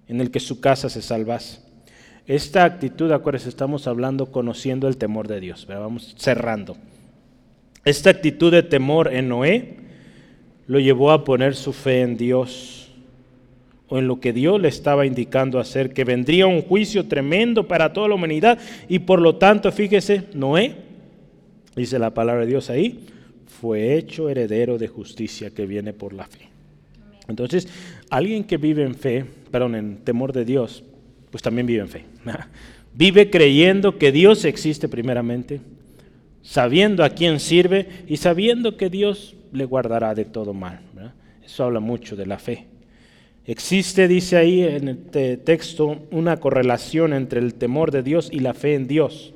en 0.07 0.21
el 0.21 0.31
que 0.31 0.41
su 0.41 0.61
casa 0.61 0.89
se 0.89 1.03
salvase. 1.03 1.61
Esta 2.27 2.65
actitud, 2.65 3.11
acuérdense, 3.11 3.49
estamos 3.49 3.87
hablando 3.87 4.31
conociendo 4.31 4.87
el 4.87 4.97
temor 4.97 5.29
de 5.29 5.41
Dios, 5.41 5.67
vamos 5.67 6.15
cerrando. 6.19 6.77
Esta 7.85 8.11
actitud 8.11 8.53
de 8.53 8.63
temor 8.63 9.13
en 9.13 9.29
Noé 9.29 9.77
lo 10.67 10.79
llevó 10.79 11.11
a 11.11 11.25
poner 11.25 11.57
su 11.57 11.73
fe 11.73 12.03
en 12.03 12.17
Dios 12.17 12.78
o 13.89 13.99
en 13.99 14.07
lo 14.07 14.21
que 14.21 14.33
Dios 14.33 14.61
le 14.61 14.69
estaba 14.69 15.07
indicando 15.07 15.59
hacer, 15.59 15.93
que 15.93 16.05
vendría 16.05 16.47
un 16.47 16.63
juicio 16.63 17.07
tremendo 17.07 17.67
para 17.67 17.93
toda 17.93 18.09
la 18.09 18.15
humanidad 18.15 18.59
y 18.89 19.01
por 19.01 19.21
lo 19.21 19.37
tanto, 19.37 19.73
fíjese, 19.73 20.25
Noé, 20.35 20.75
dice 21.75 21.99
la 21.99 22.13
palabra 22.13 22.43
de 22.43 22.49
Dios 22.49 22.71
ahí, 22.71 23.07
fue 23.61 23.97
hecho 23.97 24.29
heredero 24.29 24.79
de 24.79 24.89
justicia 24.89 25.51
que 25.51 25.67
viene 25.67 25.93
por 25.93 26.13
la 26.13 26.27
fe. 26.27 26.49
Entonces, 27.29 27.69
alguien 28.11 28.45
que 28.45 28.57
vive 28.57 28.85
en 28.85 28.95
fe, 28.95 29.25
perdón, 29.51 29.75
en 29.75 29.97
temor 29.99 30.33
de 30.33 30.45
Dios, 30.45 30.85
pues 31.31 31.43
también 31.43 31.67
vive 31.67 31.81
en 31.81 31.89
fe. 31.89 32.05
Vive 32.95 33.31
creyendo 33.31 33.97
que 33.97 34.11
Dios 34.11 34.45
existe 34.45 34.89
primeramente, 34.89 35.61
sabiendo 36.43 37.05
a 37.05 37.11
quién 37.11 37.39
sirve 37.39 37.87
y 38.09 38.17
sabiendo 38.17 38.77
que 38.77 38.91
Dios 38.91 39.37
le 39.53 39.65
guardará 39.67 40.17
de 40.17 40.25
todo 40.25 40.53
mal. 40.53 40.81
Eso 41.45 41.63
habla 41.63 41.79
mucho 41.79 42.17
de 42.17 42.27
la 42.27 42.41
fe. 42.41 42.67
Existe, 43.49 44.09
dice 44.09 44.37
ahí 44.37 44.63
en 44.63 44.89
este 44.89 45.39
texto, 45.39 46.03
una 46.11 46.37
correlación 46.37 47.15
entre 47.15 47.41
el 47.41 47.55
temor 47.55 47.91
de 47.91 48.03
Dios 48.03 48.29
y 48.31 48.41
la 48.41 48.53
fe 48.53 48.75
en 48.75 48.87
Dios. 48.87 49.33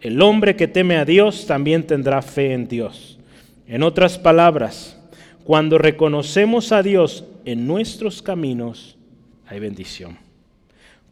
El 0.00 0.22
hombre 0.22 0.54
que 0.54 0.68
teme 0.68 0.94
a 0.96 1.04
Dios 1.04 1.44
también 1.48 1.82
tendrá 1.82 2.22
fe 2.22 2.52
en 2.52 2.68
Dios. 2.68 3.18
En 3.66 3.82
otras 3.82 4.16
palabras, 4.16 4.96
cuando 5.42 5.76
reconocemos 5.76 6.70
a 6.70 6.84
Dios 6.84 7.24
en 7.44 7.66
nuestros 7.66 8.22
caminos, 8.22 8.96
hay 9.48 9.58
bendición. 9.58 10.16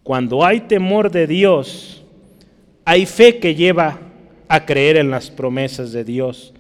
Cuando 0.05 0.45
hay 0.45 0.61
temor 0.61 1.11
de 1.11 1.27
Dios, 1.27 2.05
hay 2.85 3.07
fe 3.07 3.39
que 3.39 3.57
lleva 3.57 3.99
a 4.47 4.65
creer 4.65 4.99
en 4.99 5.11
las 5.11 5.31
promesas 5.31 5.91
de 5.91 6.05
Dios, 6.05 6.55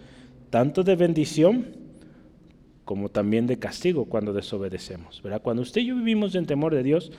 tanto 0.50 0.82
de 0.82 0.96
bendición 0.96 1.64
como 2.86 3.08
también 3.08 3.48
de 3.48 3.58
castigo 3.58 4.04
cuando 4.04 4.32
desobedecemos. 4.32 5.20
¿verdad? 5.20 5.42
Cuando 5.42 5.60
usted 5.62 5.80
y 5.80 5.86
yo 5.86 5.96
vivimos 5.96 6.36
en 6.36 6.46
temor 6.46 6.72
de 6.72 6.84
Dios, 6.84 7.10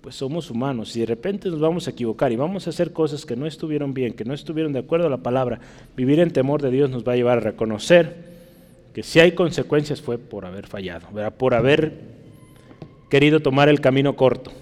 pues 0.00 0.16
somos 0.16 0.50
humanos 0.50 0.96
y 0.96 1.00
de 1.00 1.06
repente 1.06 1.50
nos 1.50 1.60
vamos 1.60 1.86
a 1.86 1.90
equivocar 1.90 2.32
y 2.32 2.36
vamos 2.36 2.66
a 2.66 2.70
hacer 2.70 2.90
cosas 2.92 3.26
que 3.26 3.36
no 3.36 3.46
estuvieron 3.46 3.92
bien, 3.92 4.14
que 4.14 4.24
no 4.24 4.32
estuvieron 4.32 4.72
de 4.72 4.78
acuerdo 4.78 5.06
a 5.06 5.10
la 5.10 5.18
palabra. 5.18 5.60
Vivir 5.94 6.20
en 6.20 6.30
temor 6.30 6.62
de 6.62 6.70
Dios 6.70 6.88
nos 6.88 7.06
va 7.06 7.12
a 7.12 7.16
llevar 7.16 7.36
a 7.36 7.42
reconocer 7.42 8.32
que 8.94 9.02
si 9.02 9.20
hay 9.20 9.32
consecuencias 9.32 10.00
fue 10.00 10.16
por 10.16 10.46
haber 10.46 10.66
fallado, 10.66 11.06
¿verdad? 11.12 11.34
por 11.36 11.52
haber 11.52 11.92
querido 13.10 13.40
tomar 13.40 13.68
el 13.68 13.82
camino 13.82 14.16
corto. 14.16 14.52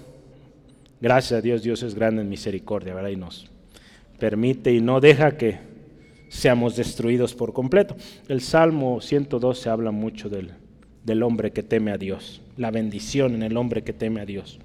Gracias 0.99 1.39
a 1.39 1.41
Dios, 1.41 1.63
Dios 1.63 1.83
es 1.83 1.95
grande 1.95 2.21
en 2.21 2.29
misericordia, 2.29 2.93
¿verdad? 2.93 3.11
Y 3.11 3.15
nos 3.15 3.49
permite 4.19 4.73
y 4.73 4.81
no 4.81 4.99
deja 4.99 5.37
que 5.37 5.70
seamos 6.31 6.77
destruidos 6.77 7.35
por 7.35 7.51
completo. 7.51 7.95
El 8.29 8.39
Salmo 8.41 9.01
112 9.01 9.69
habla 9.69 9.91
mucho 9.91 10.29
del, 10.29 10.51
del 11.03 11.23
hombre 11.23 11.51
que 11.51 11.61
teme 11.61 11.91
a 11.91 11.97
Dios, 11.97 12.41
la 12.57 12.71
bendición 12.71 13.35
en 13.35 13.43
el 13.43 13.57
hombre 13.57 13.83
que 13.83 13.91
teme 13.91 14.21
a 14.21 14.25
Dios. 14.25 14.57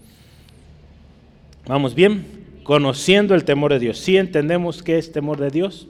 Vamos 1.67 1.97
bien, 1.97 2.25
conociendo 2.63 3.35
el 3.35 3.45
temor 3.45 3.73
de 3.73 3.81
Dios. 3.81 3.99
¿Sí 3.99 4.17
entendemos 4.17 4.85
qué 4.85 4.97
es 4.97 5.11
temor 5.11 5.39
de 5.41 5.51
Dios? 5.51 5.89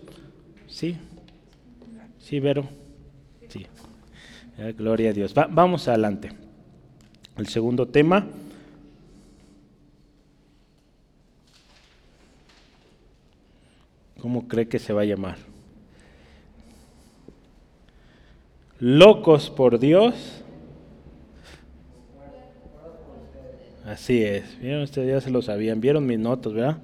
Sí. 0.67 0.97
Sí, 2.19 2.41
Vero. 2.41 2.67
Sí. 3.49 3.67
Eh, 4.59 4.75
gloria 4.77 5.11
a 5.11 5.13
Dios. 5.13 5.35
vamos 5.35 5.87
adelante. 5.89 6.31
El 7.37 7.49
segundo 7.49 7.87
tema 7.87 8.27
¿Cómo 14.27 14.49
cree 14.49 14.67
que 14.67 14.81
se 14.81 14.93
va 14.93 15.03
a 15.03 15.05
llamar? 15.05 15.37
Locos 18.79 19.51
por 19.51 19.79
Dios. 19.79 20.43
Así 23.85 24.23
es. 24.23 24.59
Vieron 24.61 24.83
ustedes 24.83 25.09
ya 25.09 25.21
se 25.21 25.31
lo 25.31 25.43
sabían. 25.43 25.81
Vieron 25.81 26.07
mis 26.07 26.19
notas, 26.19 26.53
¿verdad? 26.53 26.79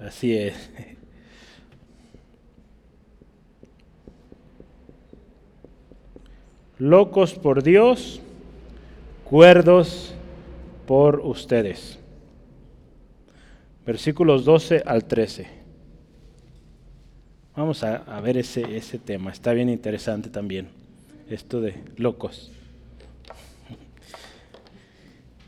Así 0.00 0.36
es. 0.36 0.70
Locos 6.78 7.34
por 7.34 7.62
Dios, 7.62 8.20
cuerdos 9.24 10.14
por 10.86 11.20
ustedes 11.20 11.98
versículos 13.86 14.44
12 14.44 14.82
al 14.84 15.04
13. 15.04 15.55
Vamos 17.56 17.82
a, 17.82 18.20
ver 18.20 18.36
ese, 18.36 18.76
ese 18.76 18.98
tema, 18.98 19.30
está 19.30 19.54
bien 19.54 19.70
interesante 19.70 20.28
también, 20.28 20.68
esto 21.30 21.62
de 21.62 21.74
locos. 21.96 22.52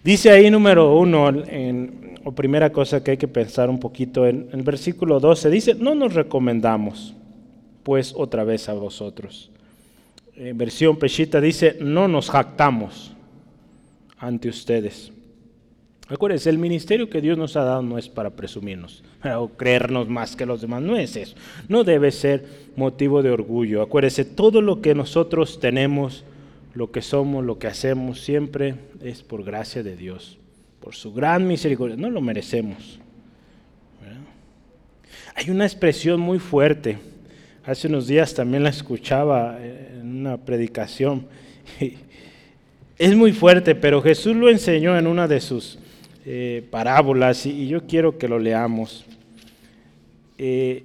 Dice 0.02 0.30
ahí 0.30 0.50
número 0.50 0.96
uno, 0.96 1.28
en, 1.28 2.18
o 2.24 2.32
primera 2.32 2.72
cosa 2.72 3.04
que 3.04 3.10
hay 3.10 3.16
que 3.18 3.28
pensar 3.28 3.68
un 3.68 3.78
poquito, 3.78 4.26
en, 4.26 4.48
el 4.54 4.62
versículo 4.62 5.20
12 5.20 5.50
dice, 5.50 5.74
no 5.74 5.94
nos 5.94 6.14
recomendamos, 6.14 7.14
pues 7.82 8.14
otra 8.16 8.42
vez 8.42 8.70
a 8.70 8.72
vosotros. 8.72 9.50
En 10.34 10.56
versión 10.56 10.96
Peshita 10.96 11.42
dice, 11.42 11.76
no 11.78 12.08
nos 12.08 12.30
jactamos 12.30 13.12
ante 14.16 14.48
ustedes. 14.48 15.12
Acuérdense, 16.10 16.48
el 16.48 16.56
ministerio 16.56 17.10
que 17.10 17.20
Dios 17.20 17.36
nos 17.36 17.54
ha 17.56 17.64
dado 17.64 17.82
no 17.82 17.98
es 17.98 18.08
para 18.08 18.30
presumirnos 18.30 19.04
o 19.36 19.48
creernos 19.48 20.08
más 20.08 20.36
que 20.36 20.46
los 20.46 20.62
demás, 20.62 20.80
no 20.80 20.96
es 20.96 21.16
eso. 21.16 21.36
No 21.68 21.84
debe 21.84 22.10
ser 22.12 22.46
motivo 22.76 23.22
de 23.22 23.30
orgullo. 23.30 23.82
Acuérdense, 23.82 24.24
todo 24.24 24.62
lo 24.62 24.80
que 24.80 24.94
nosotros 24.94 25.60
tenemos, 25.60 26.24
lo 26.72 26.90
que 26.90 27.02
somos, 27.02 27.44
lo 27.44 27.58
que 27.58 27.66
hacemos, 27.66 28.22
siempre 28.22 28.76
es 29.02 29.22
por 29.22 29.44
gracia 29.44 29.82
de 29.82 29.96
Dios, 29.96 30.38
por 30.80 30.94
su 30.94 31.12
gran 31.12 31.46
misericordia. 31.46 31.96
No 31.96 32.08
lo 32.08 32.22
merecemos. 32.22 33.00
Hay 35.34 35.50
una 35.50 35.66
expresión 35.66 36.20
muy 36.20 36.38
fuerte. 36.38 36.98
Hace 37.64 37.86
unos 37.86 38.06
días 38.06 38.32
también 38.32 38.62
la 38.62 38.70
escuchaba 38.70 39.58
en 39.62 40.20
una 40.20 40.38
predicación. 40.38 41.26
Es 42.98 43.14
muy 43.14 43.30
fuerte, 43.30 43.76
pero 43.76 44.02
Jesús 44.02 44.34
lo 44.34 44.50
enseñó 44.50 44.98
en 44.98 45.06
una 45.06 45.28
de 45.28 45.40
sus 45.40 45.78
eh, 46.30 46.62
parábolas 46.70 47.46
y, 47.46 47.68
yo 47.68 47.86
quiero 47.86 48.18
que 48.18 48.28
lo 48.28 48.38
leamos. 48.38 49.06
Eh, 50.36 50.84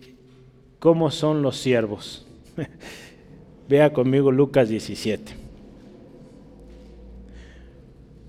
¿Cómo 0.80 1.12
son 1.12 1.42
los 1.42 1.58
siervos? 1.58 2.26
Vea 3.68 3.92
conmigo 3.92 4.32
Lucas 4.32 4.70
17. 4.70 5.34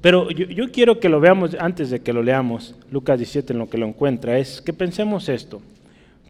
Pero 0.01 0.29
yo, 0.33 0.47
yo, 0.47 0.73
quiero 0.73 0.99
que 0.99 1.09
lo 1.09 1.21
veamos 1.21 1.57
antes 1.61 1.91
de 1.91 2.01
que 2.01 2.13
lo 2.13 2.21
leamos, 2.21 2.75
Lucas 2.91 3.19
17 3.19 3.53
en 3.53 3.61
lo 3.61 3.71
que 3.71 3.79
lo 3.79 3.87
encuentra, 3.87 4.37
es 4.37 4.61
que 4.61 4.73
pensemos 4.73 5.29
esto. 5.29 5.63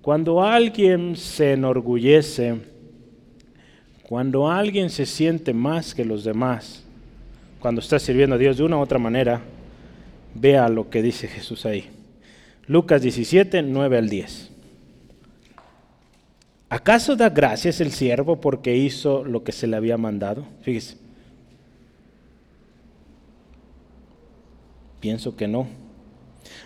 Cuando 0.02 0.42
alguien 0.42 1.16
se 1.16 1.54
enorgullece, 1.54 2.56
cuando 4.02 4.50
alguien 4.50 4.90
se 4.90 5.06
siente 5.06 5.54
más 5.54 5.94
que 5.94 6.04
los 6.04 6.24
demás, 6.24 6.84
cuando 7.58 7.80
está 7.80 7.98
sirviendo 7.98 8.36
a 8.36 8.38
Dios 8.38 8.58
de 8.58 8.64
una 8.64 8.76
u 8.76 8.80
otra 8.80 8.98
manera, 8.98 9.40
Vea 10.34 10.68
lo 10.68 10.90
que 10.90 11.02
dice 11.02 11.28
Jesús 11.28 11.66
ahí. 11.66 11.90
Lucas 12.66 13.02
17, 13.02 13.62
9 13.62 13.98
al 13.98 14.08
10. 14.08 14.50
¿Acaso 16.68 17.14
da 17.14 17.30
gracias 17.30 17.80
el 17.80 17.92
siervo 17.92 18.40
porque 18.40 18.76
hizo 18.76 19.24
lo 19.24 19.44
que 19.44 19.52
se 19.52 19.66
le 19.66 19.76
había 19.76 19.96
mandado? 19.96 20.44
Fíjese. 20.62 20.96
Pienso 25.00 25.36
que 25.36 25.46
no. 25.46 25.68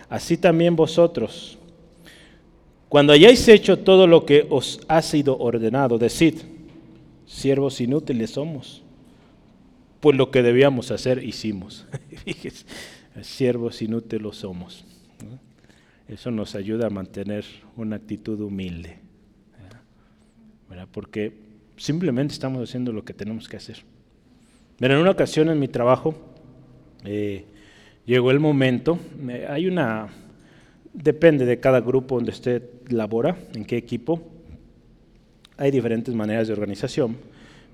Así 0.09 0.37
también 0.37 0.75
vosotros, 0.75 1.57
cuando 2.87 3.13
hayáis 3.13 3.47
hecho 3.47 3.79
todo 3.79 4.07
lo 4.07 4.25
que 4.25 4.47
os 4.49 4.79
ha 4.87 5.01
sido 5.01 5.37
ordenado, 5.37 5.97
decid, 5.97 6.35
Siervos 7.29 7.79
inútiles 7.79 8.31
somos. 8.31 8.81
Pues 9.99 10.17
lo 10.17 10.31
que 10.31 10.41
debíamos 10.41 10.89
hacer 10.89 11.23
hicimos. 11.23 11.85
siervos 13.23 13.81
inútiles 13.81 14.35
somos. 14.35 14.85
Eso 16.07 16.31
nos 16.31 16.55
ayuda 16.55 16.87
a 16.87 16.89
mantener 16.89 17.45
una 17.75 17.97
actitud 17.97 18.39
humilde. 18.41 18.99
Porque 20.91 21.33
simplemente 21.77 22.33
estamos 22.33 22.67
haciendo 22.67 22.91
lo 22.91 23.03
que 23.03 23.13
tenemos 23.13 23.47
que 23.47 23.57
hacer. 23.57 23.83
Pero 24.77 24.95
en 24.95 25.01
una 25.01 25.11
ocasión 25.11 25.49
en 25.49 25.59
mi 25.59 25.67
trabajo 25.67 26.15
eh, 27.03 27.45
llegó 28.05 28.31
el 28.31 28.39
momento, 28.39 28.97
hay 29.47 29.67
una, 29.67 30.07
depende 30.93 31.45
de 31.45 31.59
cada 31.59 31.81
grupo 31.81 32.15
donde 32.15 32.31
usted 32.31 32.63
labora, 32.87 33.37
en 33.53 33.65
qué 33.65 33.77
equipo, 33.77 34.21
hay 35.57 35.71
diferentes 35.71 36.15
maneras 36.15 36.47
de 36.47 36.53
organización, 36.53 37.17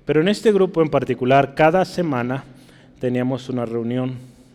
pero 0.04 0.20
en 0.20 0.28
este 0.28 0.52
grupo 0.52 0.82
en 0.82 0.88
particular, 0.88 1.54
cada 1.54 1.84
semana 1.84 2.44
teníamos 2.98 3.48
una 3.48 3.64
reunión 3.64 4.14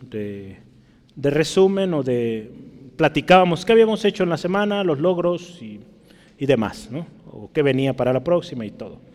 de, 0.10 0.58
resumen 1.18 1.94
o 1.94 2.04
de 2.04 2.52
platicábamos 2.96 3.66
qué 3.66 3.72
habíamos 3.72 4.06
hecho 4.06 4.24
en 4.24 4.30
la 4.30 4.38
semana, 4.38 4.84
los 4.84 5.00
logros 5.00 5.62
y, 5.62 5.80
y 6.38 6.46
demás, 6.46 6.90
¿no? 6.92 7.08
o 7.32 7.50
qué 7.54 7.62
venía 7.62 7.96
para 7.96 8.14
la 8.14 8.24
próxima 8.24 8.66
y 8.66 8.72
todo 8.72 9.12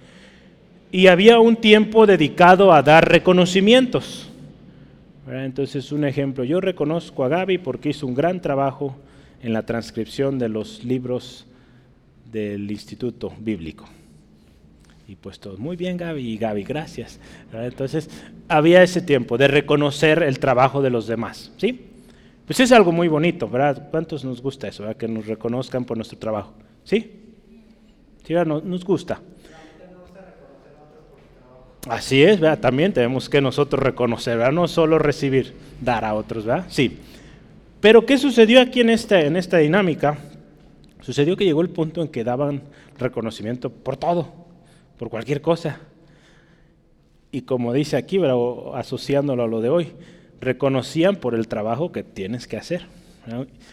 y 0.97 1.09
había 1.09 1.41
un 1.41 1.57
tiempo 1.57 2.07
dedicado 2.07 2.73
a 2.73 2.83
dar 2.83 3.09
reconocimientos. 3.09 4.31
Entonces, 5.29 5.91
un 5.91 6.05
ejemplo, 6.05 6.45
yo 6.45 6.61
reconozco 6.61 7.25
a 7.25 7.29
Gaby 7.29 7.59
porque 7.59 7.91
hizo 7.91 8.07
un 8.07 8.15
gran 8.15 8.41
trabajo 8.41 8.97
en 9.43 9.53
la 9.53 9.67
transcripción 9.67 10.39
de 10.39 10.49
los 10.49 10.85
libros 10.85 11.47
del 12.33 12.71
Instituto 12.71 13.33
Bíblico. 13.39 13.87
Y 15.09 15.15
pues 15.15 15.39
todo, 15.39 15.57
muy 15.57 15.77
bien 15.77 15.97
Gaby, 15.97 16.21
y 16.21 16.37
Gaby, 16.37 16.65
gracias. 16.65 17.21
Entonces, 17.53 18.11
había 18.49 18.83
ese 18.83 19.01
tiempo 19.01 19.39
de 19.39 19.47
reconocer 19.47 20.23
el 20.23 20.41
trabajo 20.41 20.83
de 20.83 20.91
los 20.91 21.07
demás, 21.07 21.53
¿sí? 21.59 21.87
Pues 22.45 22.61
es 22.61 22.73
algo 22.73 22.93
muy 22.93 23.09
bonito, 23.09 23.49
¿verdad? 23.49 23.89
¿Cuántos 23.91 24.25
nos 24.25 24.41
gusta 24.41 24.69
eso, 24.69 24.85
que 24.97 25.09
nos 25.09 25.27
reconozcan 25.27 25.85
por 25.85 25.97
nuestro 25.97 26.19
trabajo? 26.19 26.55
¿Sí? 26.85 27.13
¿Sí? 28.25 28.35
Nos 28.35 28.85
gusta. 28.85 29.21
Así 31.89 32.23
es, 32.23 32.41
¿verdad? 32.41 32.59
también 32.59 32.93
tenemos 32.93 33.29
que 33.29 33.41
nosotros 33.41 33.81
reconocer, 33.81 34.39
¿verdad? 34.39 34.53
no 34.53 34.67
solo 34.67 34.99
recibir, 34.99 35.55
dar 35.81 36.05
a 36.05 36.15
otros, 36.15 36.45
¿verdad? 36.45 36.67
Sí. 36.69 36.99
Pero 37.81 38.05
¿qué 38.05 38.19
sucedió 38.19 38.61
aquí 38.61 38.81
en 38.81 38.91
esta, 38.91 39.21
en 39.21 39.37
esta 39.37 39.59
dinámica? 39.59 40.19
Sucedió 41.01 41.37
que 41.37 41.45
llegó 41.45 41.61
el 41.61 41.71
punto 41.71 42.03
en 42.03 42.09
que 42.09 42.25
daban 42.25 42.63
reconocimiento 42.99 43.71
por 43.71 43.97
todo, 43.97 44.46
por 44.99 45.11
cualquier 45.11 45.41
cosa. 45.41 45.81
Y 47.31 47.43
como 47.43 47.73
dice 47.73 47.97
aquí, 47.97 48.19
¿verdad? 48.19 48.37
asociándolo 48.75 49.43
a 49.43 49.47
lo 49.47 49.61
de 49.61 49.69
hoy, 49.69 49.93
reconocían 50.41 51.17
por 51.17 51.35
el 51.35 51.49
trabajo 51.49 51.93
que 51.93 52.03
tienes 52.03 52.47
que 52.47 52.57
hacer. 52.57 52.87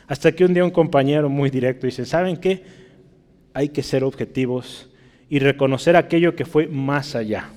Hasta 0.08 0.32
que 0.32 0.46
un 0.46 0.54
día 0.54 0.66
un 0.66 0.72
compañero 0.72 1.30
muy 1.30 1.50
directo 1.50 1.86
dice, 1.86 2.06
¿saben 2.06 2.38
qué? 2.38 2.64
Hay 3.54 3.70
que 3.70 3.84
ser 3.84 4.04
objetivos 4.04 4.90
y 5.30 5.40
reconocer 5.40 5.96
aquello 5.96 6.36
que 6.36 6.46
fue 6.46 6.68
más 6.68 7.16
allá. 7.16 7.50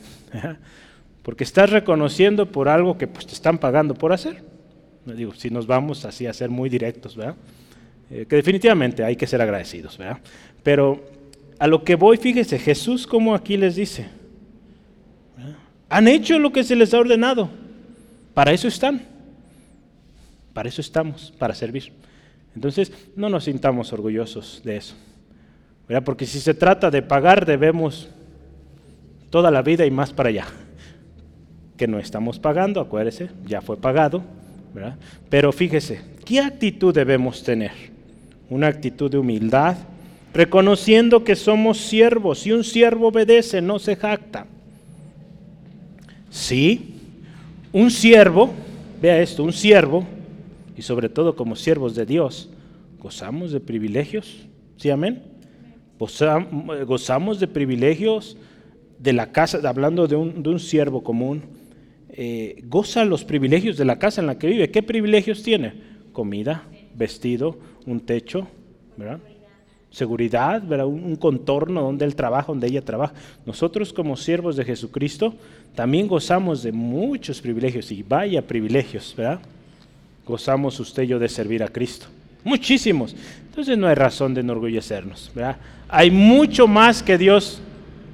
Porque 1.23 1.45
estás 1.45 1.71
reconociendo 1.71 2.53
por 2.53 2.69
algo 2.69 2.99
que 2.99 3.09
pues, 3.09 3.27
te 3.27 3.33
están 3.33 3.59
pagando 3.59 3.95
por 3.95 4.13
hacer. 4.13 4.45
Digo, 5.07 5.35
si 5.35 5.51
nos 5.51 5.67
vamos 5.67 6.05
así 6.05 6.27
a 6.27 6.33
ser 6.33 6.51
muy 6.51 6.69
directos, 6.69 7.17
¿verdad? 7.17 7.37
Eh, 8.11 8.27
que 8.29 8.37
definitivamente 8.37 9.03
hay 9.03 9.17
que 9.17 9.27
ser 9.27 9.41
agradecidos, 9.41 9.99
¿verdad? 9.99 10.19
Pero 10.63 11.03
a 11.59 11.67
lo 11.67 11.85
que 11.85 11.95
voy, 11.95 12.17
fíjese, 12.17 12.59
Jesús 12.59 13.07
como 13.07 13.35
aquí 13.35 13.57
les 13.57 13.77
dice, 13.77 14.07
han 15.89 16.09
hecho 16.09 16.39
lo 16.39 16.53
que 16.53 16.65
se 16.65 16.77
les 16.77 16.93
ha 16.93 16.99
ordenado, 16.99 17.49
para 18.35 18.53
eso 18.53 18.69
están, 18.69 19.03
para 20.53 20.69
eso 20.69 20.81
estamos, 20.81 21.33
para 21.39 21.55
servir. 21.55 21.93
Entonces, 22.55 22.93
no 23.15 23.29
nos 23.29 23.45
sintamos 23.45 23.93
orgullosos 23.93 24.63
de 24.65 24.77
eso, 24.77 24.95
¿verdad? 25.89 26.05
Porque 26.05 26.27
si 26.27 26.41
se 26.41 26.55
trata 26.55 26.91
de 26.91 27.03
pagar, 27.03 27.45
debemos 27.47 28.09
toda 29.31 29.51
la 29.51 29.63
vida 29.63 29.85
y 29.85 29.91
más 29.91 30.13
para 30.13 30.31
allá. 30.31 30.47
Que 31.77 31.87
no 31.87 31.99
estamos 31.99 32.39
pagando, 32.39 32.81
acuérdese, 32.81 33.29
ya 33.47 33.61
fue 33.61 33.77
pagado. 33.77 34.23
Pero 35.29 35.53
fíjese, 35.53 36.01
¿qué 36.25 36.41
actitud 36.41 36.95
debemos 36.95 37.43
tener? 37.43 37.73
Una 38.49 38.69
actitud 38.69 39.11
de 39.11 39.19
humildad, 39.19 39.77
reconociendo 40.37 41.25
que 41.25 41.35
somos 41.35 41.79
siervos 41.79 42.47
y 42.47 42.53
un 42.53 42.63
siervo 42.63 43.09
obedece, 43.09 43.63
no 43.63 43.79
se 43.79 43.97
jacta. 43.97 44.47
Sí, 46.29 46.95
un 47.73 47.91
siervo, 47.91 48.51
vea 49.01 49.23
esto, 49.23 49.43
un 49.43 49.55
siervo, 49.55 50.07
y 50.77 50.83
sobre 50.83 51.09
todo 51.09 51.35
como 51.35 51.57
siervos 51.57 51.95
de 51.95 52.05
Dios, 52.05 52.51
gozamos 52.99 53.51
de 53.51 53.61
privilegios, 53.61 54.47
¿sí 54.77 54.91
amén? 54.91 55.23
Gozamos 55.99 57.41
de 57.41 57.49
privilegios 57.49 58.37
de 58.99 59.15
la 59.15 59.33
casa, 59.33 59.67
hablando 59.67 60.07
de 60.07 60.17
un, 60.17 60.43
de 60.43 60.59
siervo 60.59 61.03
común, 61.03 61.45
eh, 62.11 62.63
goza 62.65 63.07
los 63.07 63.25
privilegios 63.25 63.79
de 63.79 63.87
la 63.87 63.99
casa 63.99 64.21
en 64.21 64.27
la 64.27 64.39
que 64.39 64.49
vive. 64.49 64.71
¿Qué 64.71 64.83
privilegios 64.83 65.43
tiene? 65.43 65.73
Comida, 66.13 66.65
vestido, 66.95 67.59
un 67.87 68.01
techo, 68.01 68.47
¿verdad? 68.99 69.21
Seguridad. 69.97 70.63
Un, 70.85 71.17
contorno 71.17 71.81
donde 71.83 72.05
él 72.05 72.15
trabaja, 72.15 72.49
donde 72.49 72.67
ella 72.67 72.83
trabaja. 72.83 73.15
Nosotros 73.47 73.95
como 73.95 74.15
siervos 74.17 74.57
de 74.57 74.65
Jesucristo 74.65 75.35
también 75.75 76.07
gozamos 76.07 76.63
de 76.63 76.71
muchos 76.71 77.41
privilegios 77.41 77.91
y 77.91 78.03
vaya 78.03 78.47
privilegios, 78.47 79.15
¿verdad? 79.17 79.41
Gozamos 80.27 80.79
usted 80.81 81.05
y 81.05 81.07
yo 81.07 81.19
de 81.19 81.31
servir 81.31 81.63
a 81.63 81.69
Cristo. 81.69 82.07
Muchísimos. 82.45 83.17
Entonces 83.49 83.79
no 83.79 83.87
hay 83.87 83.95
razón 83.95 84.35
de 84.35 84.43
enorgullecernos, 84.43 85.31
¿verdad? 85.35 85.57
Hay 85.89 86.11
mucho 86.11 86.67
más 86.67 87.03
que 87.03 87.17
Dios 87.17 87.61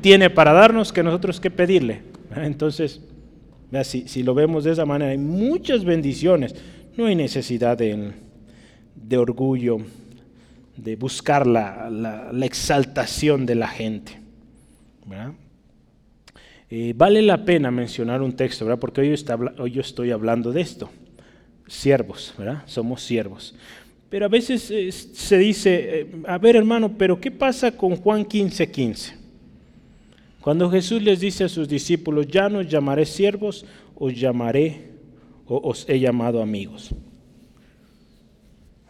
tiene 0.01 0.31
para 0.31 0.53
darnos 0.53 0.93
que 0.93 1.03
nosotros 1.03 1.41
que 1.41 1.51
pedirle. 1.51 2.03
Entonces, 2.37 3.01
si, 3.83 4.07
si, 4.07 4.23
lo 4.23 4.35
vemos 4.35 4.63
de 4.65 4.73
esa 4.73 4.85
manera, 4.85 5.11
hay 5.11 5.19
muchas 5.19 5.85
bendiciones. 5.85 6.55
No 6.97 7.07
hay 7.07 7.17
necesidad 7.17 7.77
de, 7.77 8.13
orgullo, 9.17 9.79
de 10.77 10.97
buscar 10.97 11.47
la, 11.47 12.31
exaltación 12.43 13.47
de 13.47 13.55
la 13.55 13.69
gente. 13.69 14.21
Eh, 16.71 16.95
vale 16.97 17.21
la 17.21 17.45
pena 17.45 17.71
mencionar 17.71 18.23
un 18.23 18.33
texto, 18.33 18.65
¿verdad? 18.65 18.81
porque 18.81 19.03
hoy, 19.03 19.09
está, 19.09 19.39
hoy 19.59 19.73
yo 19.73 19.83
estoy 19.83 20.11
hablando 20.11 20.53
de 20.53 20.63
esto. 20.63 20.91
Siervos, 21.67 22.35
¿verdad? 22.39 22.63
Somos 22.67 23.03
siervos. 23.03 23.55
Pero 24.09 24.27
a 24.27 24.29
veces 24.29 24.71
eh, 24.71 24.91
se 24.91 25.39
dice, 25.39 26.01
eh, 26.01 26.07
a 26.27 26.39
ver 26.39 26.57
hermano, 26.57 26.97
pero 26.97 27.21
¿qué 27.21 27.31
pasa 27.31 27.77
con 27.77 27.97
Juan 27.97 28.25
15, 28.25 28.71
15? 28.71 29.17
Cuando 30.41 30.71
Jesús 30.71 31.03
les 31.03 31.21
dice 31.21 31.45
a 31.45 31.49
sus 31.49 31.69
discípulos, 31.69 32.27
ya 32.27 32.49
no 32.49 32.63
llamaré 32.63 33.07
siervos, 33.07 33.65
os 33.95 34.15
llamaré 34.19 34.91
o 35.47 35.69
os 35.69 35.89
he 35.89 36.01
llamado 36.01 36.43
amigos. 36.43 36.95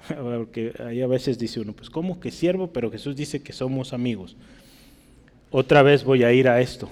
Porque 0.22 0.72
ahí 0.84 1.00
a 1.00 1.06
veces 1.06 1.38
dice 1.38 1.60
uno, 1.60 1.72
pues 1.72 1.90
¿cómo 1.90 2.20
que 2.20 2.30
siervo? 2.30 2.68
Pero 2.68 2.90
Jesús 2.90 3.16
dice 3.16 3.42
que 3.42 3.52
somos 3.52 3.92
amigos. 3.92 4.36
Otra 5.50 5.82
vez 5.82 6.04
voy 6.04 6.24
a 6.24 6.32
ir 6.32 6.48
a 6.48 6.60
esto. 6.60 6.88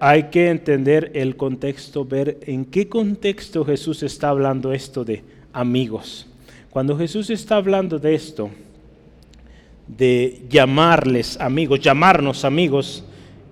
Hay 0.00 0.24
que 0.24 0.50
entender 0.50 1.12
el 1.14 1.36
contexto, 1.36 2.04
ver 2.04 2.38
en 2.42 2.64
qué 2.64 2.88
contexto 2.88 3.64
Jesús 3.64 4.02
está 4.02 4.28
hablando 4.28 4.72
esto 4.72 5.04
de 5.04 5.22
amigos. 5.52 6.26
Cuando 6.70 6.96
Jesús 6.98 7.30
está 7.30 7.56
hablando 7.56 7.98
de 7.98 8.14
esto, 8.14 8.50
de 9.86 10.44
llamarles 10.48 11.40
amigos, 11.40 11.80
llamarnos 11.80 12.44
amigos, 12.44 13.04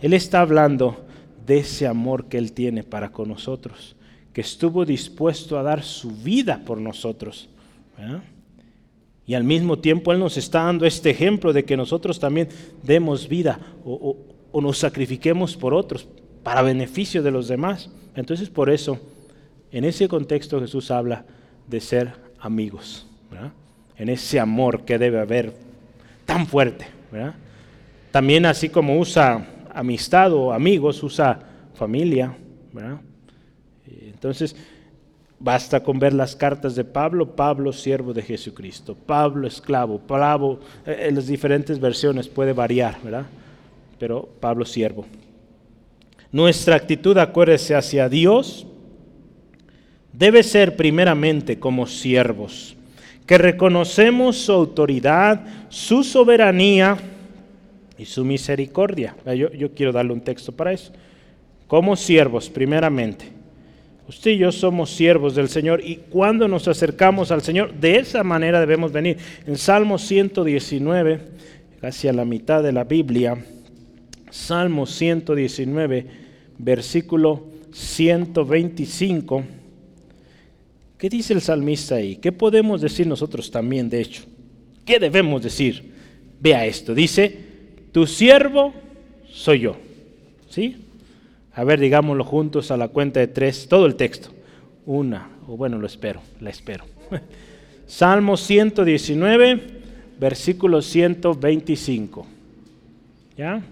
él 0.02 0.14
está 0.14 0.40
hablando 0.40 1.04
de 1.46 1.58
ese 1.58 1.86
amor 1.86 2.26
que 2.26 2.38
Él 2.38 2.52
tiene 2.52 2.82
para 2.82 3.10
con 3.10 3.28
nosotros, 3.28 3.94
que 4.32 4.40
estuvo 4.40 4.84
dispuesto 4.84 5.58
a 5.58 5.62
dar 5.62 5.82
su 5.82 6.10
vida 6.10 6.62
por 6.64 6.78
nosotros. 6.78 7.48
Y 9.27 9.35
al 9.35 9.45
mismo 9.45 9.79
tiempo 9.79 10.12
Él 10.12 10.18
nos 10.18 10.37
está 10.37 10.64
dando 10.64 10.85
este 10.85 11.11
ejemplo 11.11 11.53
de 11.53 11.64
que 11.64 11.77
nosotros 11.77 12.18
también 12.18 12.49
demos 12.83 13.29
vida 13.29 13.61
o, 13.85 14.16
nos 14.61 14.79
sacrifiquemos 14.79 15.57
por 15.57 15.75
otros 15.75 16.09
para 16.43 16.62
beneficio 16.62 17.23
de 17.23 17.31
los 17.31 17.49
demás. 17.49 17.91
Entonces 18.16 18.51
por 18.51 18.68
eso, 18.68 18.99
en 19.70 19.85
ese 19.85 20.09
contexto 20.09 20.61
Jesús 20.61 20.91
habla 20.91 21.25
de 21.68 21.81
ser 21.81 22.12
amigos, 22.41 23.07
en 23.97 24.09
ese 24.09 24.41
amor 24.41 24.85
que 24.85 24.99
debe 24.99 25.20
haber 25.20 25.55
tan 26.27 26.47
fuerte. 26.47 26.87
También 28.11 28.45
así 28.45 28.68
como 28.68 28.99
usa 28.99 29.47
amistad 29.73 30.33
o 30.33 30.53
amigos, 30.53 31.03
usa 31.03 31.39
familia. 31.75 32.37
Entonces, 33.87 34.55
basta 35.43 35.82
con 35.82 35.99
ver 35.99 36.12
las 36.12 36.36
cartas 36.36 36.76
de 36.76 36.84
Pablo, 36.84 37.34
Pablo 37.34 37.72
siervo 37.72 38.12
de 38.12 38.22
Jesucristo, 38.22 38.95
Pablo 38.95 39.49
esclavo, 39.49 39.99
Pablo, 39.99 40.61
eh, 40.86 41.07
en 41.09 41.16
las 41.16 41.26
diferentes 41.26 41.80
versiones 41.80 42.28
puede 42.28 42.53
variar, 42.53 42.97
¿verdad? 43.03 43.26
Pero 43.99 44.28
Pablo 44.38 44.64
siervo. 44.64 45.05
Nuestra 46.30 46.76
actitud, 46.76 47.18
acuérdese, 47.18 47.74
hacia 47.74 48.09
Dios 48.09 48.66
debe 50.12 50.45
ser 50.45 50.76
primeramente 50.76 51.59
como 51.59 51.86
siervos, 51.86 52.76
que 53.26 53.36
reconocemos 53.36 54.36
su 54.36 54.53
autoridad, 54.53 55.45
su 55.68 56.05
soberanía 56.05 56.97
y 57.99 58.05
su 58.05 58.24
misericordia. 58.24 59.16
Yo, 59.26 59.51
yo 59.53 59.74
quiero 59.74 59.93
darle 59.93 60.12
un 60.12 60.20
texto 60.20 60.53
para 60.53 60.72
eso. 60.72 60.93
Como 61.66 61.97
siervos, 61.97 62.49
primeramente. 62.49 63.41
Usted 64.12 64.32
y 64.32 64.38
yo 64.38 64.52
somos 64.52 64.90
siervos 64.90 65.34
del 65.34 65.48
Señor 65.48 65.80
y 65.82 65.96
cuando 65.96 66.46
nos 66.46 66.68
acercamos 66.68 67.30
al 67.30 67.40
Señor, 67.40 67.72
de 67.72 67.96
esa 67.96 68.22
manera 68.22 68.60
debemos 68.60 68.92
venir. 68.92 69.16
En 69.46 69.56
Salmo 69.56 69.96
119, 69.96 71.18
casi 71.80 72.08
a 72.08 72.12
la 72.12 72.26
mitad 72.26 72.62
de 72.62 72.72
la 72.72 72.84
Biblia, 72.84 73.42
Salmo 74.30 74.84
119, 74.84 76.06
versículo 76.58 77.46
125. 77.72 79.44
¿Qué 80.98 81.08
dice 81.08 81.32
el 81.32 81.40
salmista 81.40 81.94
ahí? 81.94 82.16
¿Qué 82.16 82.32
podemos 82.32 82.82
decir 82.82 83.06
nosotros 83.06 83.50
también, 83.50 83.88
de 83.88 84.02
hecho? 84.02 84.24
¿Qué 84.84 84.98
debemos 84.98 85.42
decir? 85.42 85.90
Vea 86.38 86.66
esto, 86.66 86.94
dice, 86.94 87.34
tu 87.92 88.06
siervo 88.06 88.74
soy 89.32 89.60
yo. 89.60 89.76
¿Sí? 90.50 90.76
A 91.55 91.64
ver, 91.64 91.80
digámoslo 91.80 92.24
juntos 92.24 92.70
a 92.70 92.76
la 92.76 92.88
cuenta 92.88 93.20
de 93.20 93.26
tres, 93.26 93.66
todo 93.68 93.86
el 93.86 93.94
texto. 93.94 94.30
Una, 94.86 95.28
o 95.46 95.57
bueno, 95.57 95.78
lo 95.78 95.86
espero, 95.86 96.20
la 96.40 96.50
espero. 96.50 96.84
Salmo 97.86 98.36
119, 98.36 99.61
versículo 100.18 100.80
125. 100.80 102.26
¿Ya? 103.36 103.62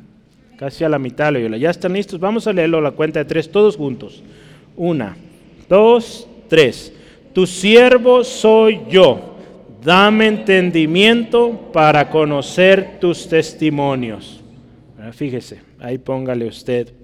Casi 0.59 0.85
a 0.85 0.91
la 0.91 0.99
mitad, 0.99 1.33
¿ya 1.33 1.71
están 1.71 1.95
listos? 1.95 2.21
Vamos 2.21 2.47
a 2.47 2.53
leerlo 2.53 2.79
a 2.79 2.83
la 2.83 2.91
cuenta 2.91 3.21
de 3.21 3.25
tres, 3.25 3.51
todos 3.51 3.77
juntos. 3.77 4.23
Una, 4.77 5.17
dos, 5.69 6.29
tres. 6.49 6.93
Tu 7.33 7.47
siervo 7.47 8.25
soy 8.25 8.81
yo. 8.91 9.37
Dame 9.83 10.27
entendimiento 10.27 11.71
para 11.73 12.11
conocer 12.11 12.99
tus 13.01 13.27
testimonios. 13.27 14.43
Fíjese, 15.13 15.63
ahí 15.79 15.97
póngale 15.97 16.47
usted 16.47 17.00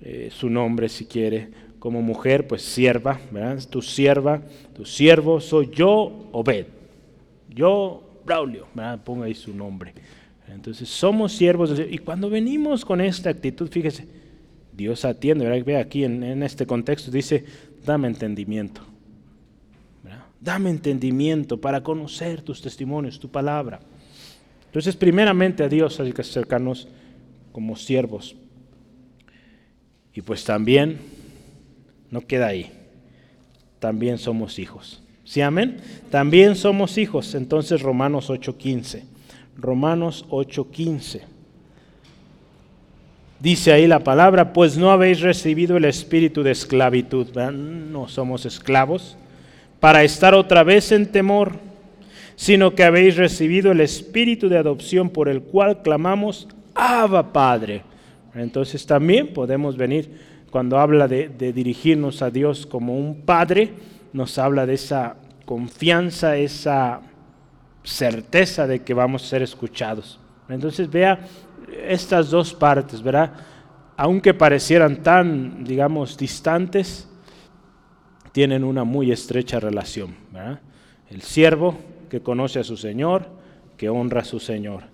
eh, 0.00 0.30
su 0.32 0.48
nombre 0.50 0.88
si 0.88 1.06
quiere. 1.06 1.48
Como 1.78 2.02
mujer, 2.02 2.48
pues 2.48 2.62
sierva, 2.62 3.20
¿verdad? 3.30 3.62
Tu 3.68 3.80
sierva, 3.80 4.42
tu 4.74 4.84
siervo 4.84 5.40
soy 5.40 5.70
yo, 5.72 6.28
Obed. 6.32 6.66
Yo, 7.48 8.02
Braulio, 8.24 8.66
¿verdad? 8.74 9.04
Ponga 9.04 9.26
ahí 9.26 9.34
su 9.34 9.54
nombre. 9.54 9.92
Entonces 10.48 10.88
somos 10.88 11.32
siervos. 11.32 11.78
Y 11.90 11.98
cuando 11.98 12.28
venimos 12.28 12.84
con 12.84 13.00
esta 13.00 13.30
actitud, 13.30 13.68
fíjese, 13.68 14.08
Dios 14.72 15.04
atiende, 15.04 15.44
¿verdad? 15.44 15.64
Ve 15.64 15.76
aquí 15.76 16.04
en, 16.04 16.22
en 16.22 16.42
este 16.42 16.66
contexto, 16.66 17.10
dice, 17.10 17.44
dame 17.84 18.08
entendimiento. 18.08 18.82
Dame 20.40 20.70
entendimiento 20.70 21.60
para 21.60 21.82
conocer 21.82 22.42
tus 22.42 22.62
testimonios, 22.62 23.18
tu 23.18 23.28
palabra. 23.28 23.80
Entonces, 24.66 24.94
primeramente 24.94 25.64
a 25.64 25.68
Dios 25.68 25.98
hay 25.98 26.12
que 26.12 26.20
acercarnos 26.20 26.88
como 27.52 27.74
siervos. 27.74 28.36
Y 30.16 30.22
pues 30.22 30.44
también, 30.44 30.98
no 32.10 32.22
queda 32.22 32.46
ahí, 32.46 32.72
también 33.78 34.16
somos 34.16 34.58
hijos. 34.58 35.02
¿Sí, 35.24 35.42
amén? 35.42 35.76
También 36.10 36.56
somos 36.56 36.96
hijos. 36.96 37.34
Entonces, 37.34 37.82
Romanos 37.82 38.30
8:15. 38.30 39.02
Romanos 39.58 40.24
8:15. 40.30 41.20
Dice 43.40 43.72
ahí 43.72 43.86
la 43.86 44.02
palabra, 44.04 44.54
pues 44.54 44.78
no 44.78 44.90
habéis 44.90 45.20
recibido 45.20 45.76
el 45.76 45.84
espíritu 45.84 46.42
de 46.42 46.52
esclavitud. 46.52 47.26
No 47.52 48.08
somos 48.08 48.46
esclavos 48.46 49.18
para 49.80 50.02
estar 50.02 50.32
otra 50.32 50.62
vez 50.62 50.92
en 50.92 51.12
temor, 51.12 51.58
sino 52.36 52.74
que 52.74 52.84
habéis 52.84 53.16
recibido 53.16 53.72
el 53.72 53.82
espíritu 53.82 54.48
de 54.48 54.56
adopción 54.56 55.10
por 55.10 55.28
el 55.28 55.42
cual 55.42 55.82
clamamos, 55.82 56.48
Abba 56.74 57.34
Padre. 57.34 57.82
Entonces 58.36 58.84
también 58.86 59.32
podemos 59.32 59.76
venir, 59.76 60.10
cuando 60.50 60.78
habla 60.78 61.08
de, 61.08 61.28
dirigirnos 61.52 62.22
a 62.22 62.30
Dios 62.30 62.66
como 62.66 62.96
un 62.96 63.22
Padre, 63.22 63.72
nos 64.12 64.38
habla 64.38 64.66
de 64.66 64.74
esa 64.74 65.16
confianza, 65.44 66.36
esa 66.36 67.00
certeza 67.82 68.66
de 68.66 68.82
que 68.82 68.94
vamos 68.94 69.24
a 69.24 69.28
ser 69.28 69.42
escuchados. 69.42 70.20
Entonces 70.48 70.90
vea 70.90 71.20
estas 71.86 72.30
dos 72.30 72.54
partes, 72.54 73.02
¿verdad? 73.02 73.32
Aunque 73.96 74.34
parecieran 74.34 75.02
tan, 75.02 75.64
digamos, 75.64 76.16
distantes, 76.16 77.08
tienen 78.32 78.64
una 78.64 78.84
muy 78.84 79.12
estrecha 79.12 79.58
relación. 79.60 80.14
El 81.08 81.22
siervo 81.22 81.78
que 82.10 82.20
conoce 82.20 82.58
a 82.58 82.64
su 82.64 82.76
Señor, 82.76 83.28
que 83.76 83.88
honra 83.88 84.20
a 84.20 84.24
su 84.24 84.40
Señor. 84.40 84.84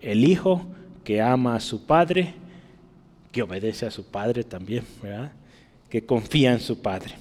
El 0.00 0.24
hijo 0.24 0.66
que 1.04 1.20
ama 1.20 1.56
a 1.56 1.60
su 1.60 1.86
Padre, 1.86 2.34
que 3.32 3.42
obedece 3.42 3.86
a 3.86 3.90
su 3.90 4.04
Padre 4.04 4.44
también, 4.44 4.84
que 5.88 6.04
confía 6.04 6.52
en 6.52 6.60
su 6.60 6.80
Padre. 6.80 7.14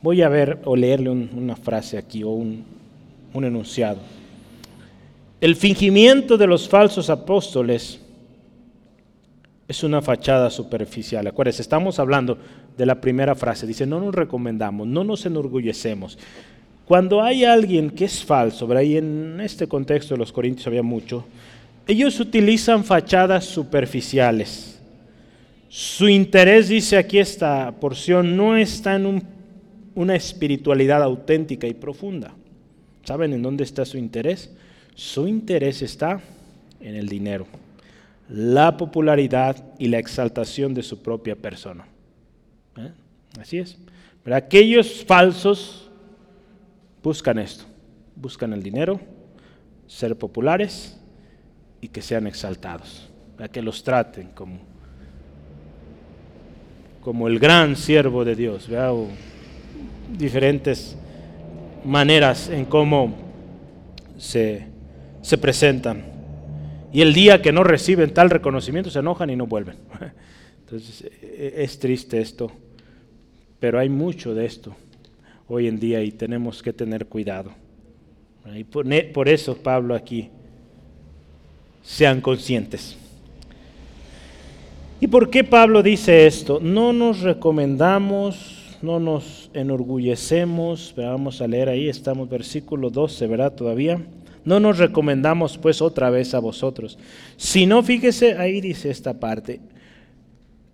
Voy 0.00 0.22
a 0.22 0.28
ver 0.28 0.60
o 0.64 0.76
leerle 0.76 1.10
una 1.10 1.56
frase 1.56 1.98
aquí 1.98 2.22
o 2.22 2.30
un, 2.30 2.64
un 3.32 3.44
enunciado. 3.44 3.98
El 5.40 5.56
fingimiento 5.56 6.38
de 6.38 6.46
los 6.46 6.68
falsos 6.68 7.10
apóstoles 7.10 8.00
es 9.66 9.82
una 9.82 10.00
fachada 10.00 10.50
superficial. 10.50 11.26
Acuérdense, 11.26 11.62
estamos 11.62 11.98
hablando 11.98 12.38
de 12.76 12.86
la 12.86 13.00
primera 13.00 13.34
frase. 13.34 13.66
Dice, 13.66 13.86
no 13.86 14.00
nos 14.00 14.14
recomendamos, 14.14 14.86
no 14.86 15.04
nos 15.04 15.26
enorgullecemos. 15.26 16.18
Cuando 16.84 17.22
hay 17.22 17.44
alguien 17.44 17.90
que 17.90 18.04
es 18.04 18.22
falso, 18.22 18.68
y 18.82 18.96
en 18.98 19.40
este 19.40 19.66
contexto 19.66 20.14
de 20.14 20.18
los 20.18 20.32
Corintios 20.32 20.66
había 20.66 20.82
mucho, 20.82 21.24
ellos 21.86 22.20
utilizan 22.20 22.84
fachadas 22.84 23.46
superficiales. 23.46 24.73
Su 25.76 26.08
interés, 26.08 26.68
dice 26.68 26.96
aquí 26.96 27.18
esta 27.18 27.72
porción, 27.80 28.36
no 28.36 28.56
está 28.56 28.94
en 28.94 29.26
una 29.96 30.14
espiritualidad 30.14 31.02
auténtica 31.02 31.66
y 31.66 31.74
profunda. 31.74 32.32
¿Saben 33.02 33.32
en 33.32 33.42
dónde 33.42 33.64
está 33.64 33.84
su 33.84 33.98
interés? 33.98 34.54
Su 34.94 35.26
interés 35.26 35.82
está 35.82 36.20
en 36.80 36.94
el 36.94 37.08
dinero 37.08 37.46
la 38.28 38.76
popularidad 38.76 39.62
y 39.78 39.88
la 39.88 39.98
exaltación 39.98 40.74
de 40.74 40.82
su 40.82 41.02
propia 41.02 41.36
persona. 41.36 41.86
¿Eh? 42.76 42.92
Así 43.38 43.58
es. 43.58 43.76
Pero 44.22 44.36
aquellos 44.36 45.04
falsos 45.04 45.90
buscan 47.02 47.38
esto, 47.38 47.64
buscan 48.16 48.52
el 48.52 48.62
dinero, 48.62 48.98
ser 49.86 50.16
populares 50.16 50.98
y 51.80 51.88
que 51.88 52.00
sean 52.00 52.26
exaltados, 52.26 53.10
para 53.36 53.48
que 53.48 53.60
los 53.60 53.84
traten 53.84 54.28
como, 54.28 54.58
como 57.04 57.28
el 57.28 57.38
gran 57.38 57.76
siervo 57.76 58.24
de 58.24 58.34
Dios, 58.34 58.68
o 58.70 59.08
diferentes 60.18 60.96
maneras 61.84 62.48
en 62.48 62.64
cómo 62.64 63.14
se, 64.16 64.66
se 65.20 65.36
presentan 65.38 66.14
y 66.94 67.02
el 67.02 67.12
día 67.12 67.42
que 67.42 67.52
no 67.52 67.64
reciben 67.64 68.14
tal 68.14 68.30
reconocimiento 68.30 68.88
se 68.88 69.00
enojan 69.00 69.28
y 69.28 69.34
no 69.34 69.48
vuelven. 69.48 69.76
Entonces 70.60 71.10
e, 71.20 71.54
es 71.58 71.78
triste 71.80 72.20
esto, 72.20 72.52
pero 73.58 73.80
hay 73.80 73.88
mucho 73.88 74.32
de 74.32 74.46
esto 74.46 74.76
hoy 75.48 75.66
en 75.66 75.80
día 75.80 76.02
y 76.02 76.12
tenemos 76.12 76.62
que 76.62 76.72
tener 76.72 77.06
cuidado. 77.06 77.50
Y 78.54 78.62
por 78.64 79.28
eso 79.28 79.56
Pablo 79.56 79.94
aquí, 79.94 80.30
sean 81.82 82.20
conscientes. 82.20 82.96
¿Y 85.00 85.08
por 85.08 85.28
qué 85.28 85.44
Pablo 85.44 85.82
dice 85.82 86.26
esto? 86.26 86.60
No 86.60 86.92
nos 86.92 87.20
recomendamos, 87.20 88.78
no 88.80 89.00
nos 89.00 89.50
enorgullecemos, 89.52 90.94
vamos 90.96 91.40
a 91.40 91.48
leer 91.48 91.68
ahí, 91.68 91.88
estamos 91.88 92.28
versículo 92.28 92.90
12, 92.90 93.26
¿verdad? 93.26 93.52
Todavía. 93.52 94.00
No 94.44 94.60
nos 94.60 94.78
recomendamos 94.78 95.58
pues 95.58 95.82
otra 95.82 96.10
vez 96.10 96.34
a 96.34 96.38
vosotros. 96.38 96.98
Si 97.36 97.66
no, 97.66 97.82
fíjese, 97.82 98.36
ahí 98.38 98.60
dice 98.60 98.90
esta 98.90 99.18
parte, 99.18 99.60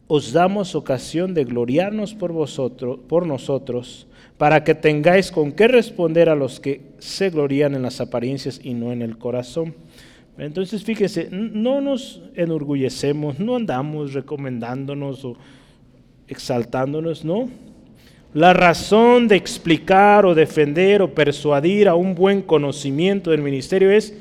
os 0.06 0.32
damos 0.32 0.74
ocasión 0.74 1.34
de 1.34 1.44
gloriarnos 1.44 2.14
por 2.14 2.32
vosotros, 2.32 2.98
por 3.08 3.26
nosotros, 3.26 4.06
para 4.38 4.64
que 4.64 4.74
tengáis 4.74 5.30
con 5.30 5.52
qué 5.52 5.68
responder 5.68 6.28
a 6.28 6.34
los 6.34 6.60
que 6.60 6.82
se 6.98 7.30
glorían 7.30 7.74
en 7.74 7.82
las 7.82 8.00
apariencias 8.00 8.60
y 8.62 8.74
no 8.74 8.92
en 8.92 9.02
el 9.02 9.18
corazón. 9.18 9.74
Entonces, 10.40 10.82
fíjese, 10.82 11.28
no 11.30 11.80
nos 11.80 12.22
enorgullecemos, 12.34 13.38
no 13.38 13.56
andamos 13.56 14.14
recomendándonos 14.14 15.24
o 15.24 15.36
exaltándonos, 16.26 17.24
no 17.24 17.48
la 18.32 18.52
razón 18.52 19.26
de 19.26 19.34
explicar 19.34 20.24
o 20.24 20.36
defender 20.36 21.02
o 21.02 21.12
persuadir 21.12 21.88
a 21.88 21.96
un 21.96 22.14
buen 22.14 22.42
conocimiento 22.42 23.32
del 23.32 23.42
ministerio 23.42 23.90
es 23.90 24.16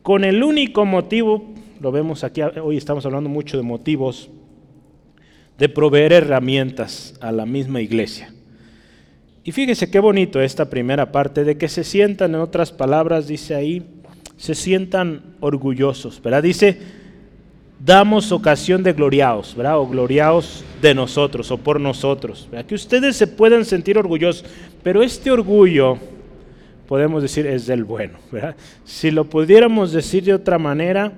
con 0.00 0.24
el 0.24 0.42
único 0.42 0.86
motivo, 0.86 1.44
lo 1.80 1.92
vemos 1.92 2.24
aquí, 2.24 2.40
hoy 2.40 2.78
estamos 2.78 3.04
hablando 3.04 3.28
mucho 3.28 3.58
de 3.58 3.62
motivos, 3.62 4.30
de 5.58 5.68
proveer 5.68 6.14
herramientas 6.14 7.14
a 7.20 7.30
la 7.30 7.44
misma 7.44 7.82
iglesia. 7.82 8.32
Y 9.44 9.52
fíjese 9.52 9.90
qué 9.90 10.00
bonito 10.00 10.40
esta 10.40 10.70
primera 10.70 11.12
parte 11.12 11.44
de 11.44 11.58
que 11.58 11.68
se 11.68 11.84
sientan, 11.84 12.34
en 12.34 12.40
otras 12.40 12.72
palabras, 12.72 13.28
dice 13.28 13.54
ahí, 13.54 13.84
se 14.40 14.54
sientan 14.54 15.20
orgullosos, 15.40 16.20
¿verdad? 16.22 16.42
Dice, 16.42 16.78
damos 17.78 18.32
ocasión 18.32 18.82
de 18.82 18.94
gloriaos, 18.94 19.54
¿verdad? 19.54 19.78
O 19.78 19.86
gloriaos 19.86 20.64
de 20.80 20.94
nosotros 20.94 21.50
o 21.50 21.58
por 21.58 21.78
nosotros, 21.78 22.48
¿verdad? 22.50 22.64
Que 22.64 22.74
ustedes 22.74 23.16
se 23.16 23.26
puedan 23.26 23.66
sentir 23.66 23.98
orgullosos, 23.98 24.46
pero 24.82 25.02
este 25.02 25.30
orgullo, 25.30 25.98
podemos 26.88 27.20
decir, 27.20 27.46
es 27.46 27.66
del 27.66 27.84
bueno, 27.84 28.18
¿verdad? 28.32 28.56
Si 28.86 29.10
lo 29.10 29.26
pudiéramos 29.26 29.92
decir 29.92 30.24
de 30.24 30.32
otra 30.32 30.58
manera, 30.58 31.12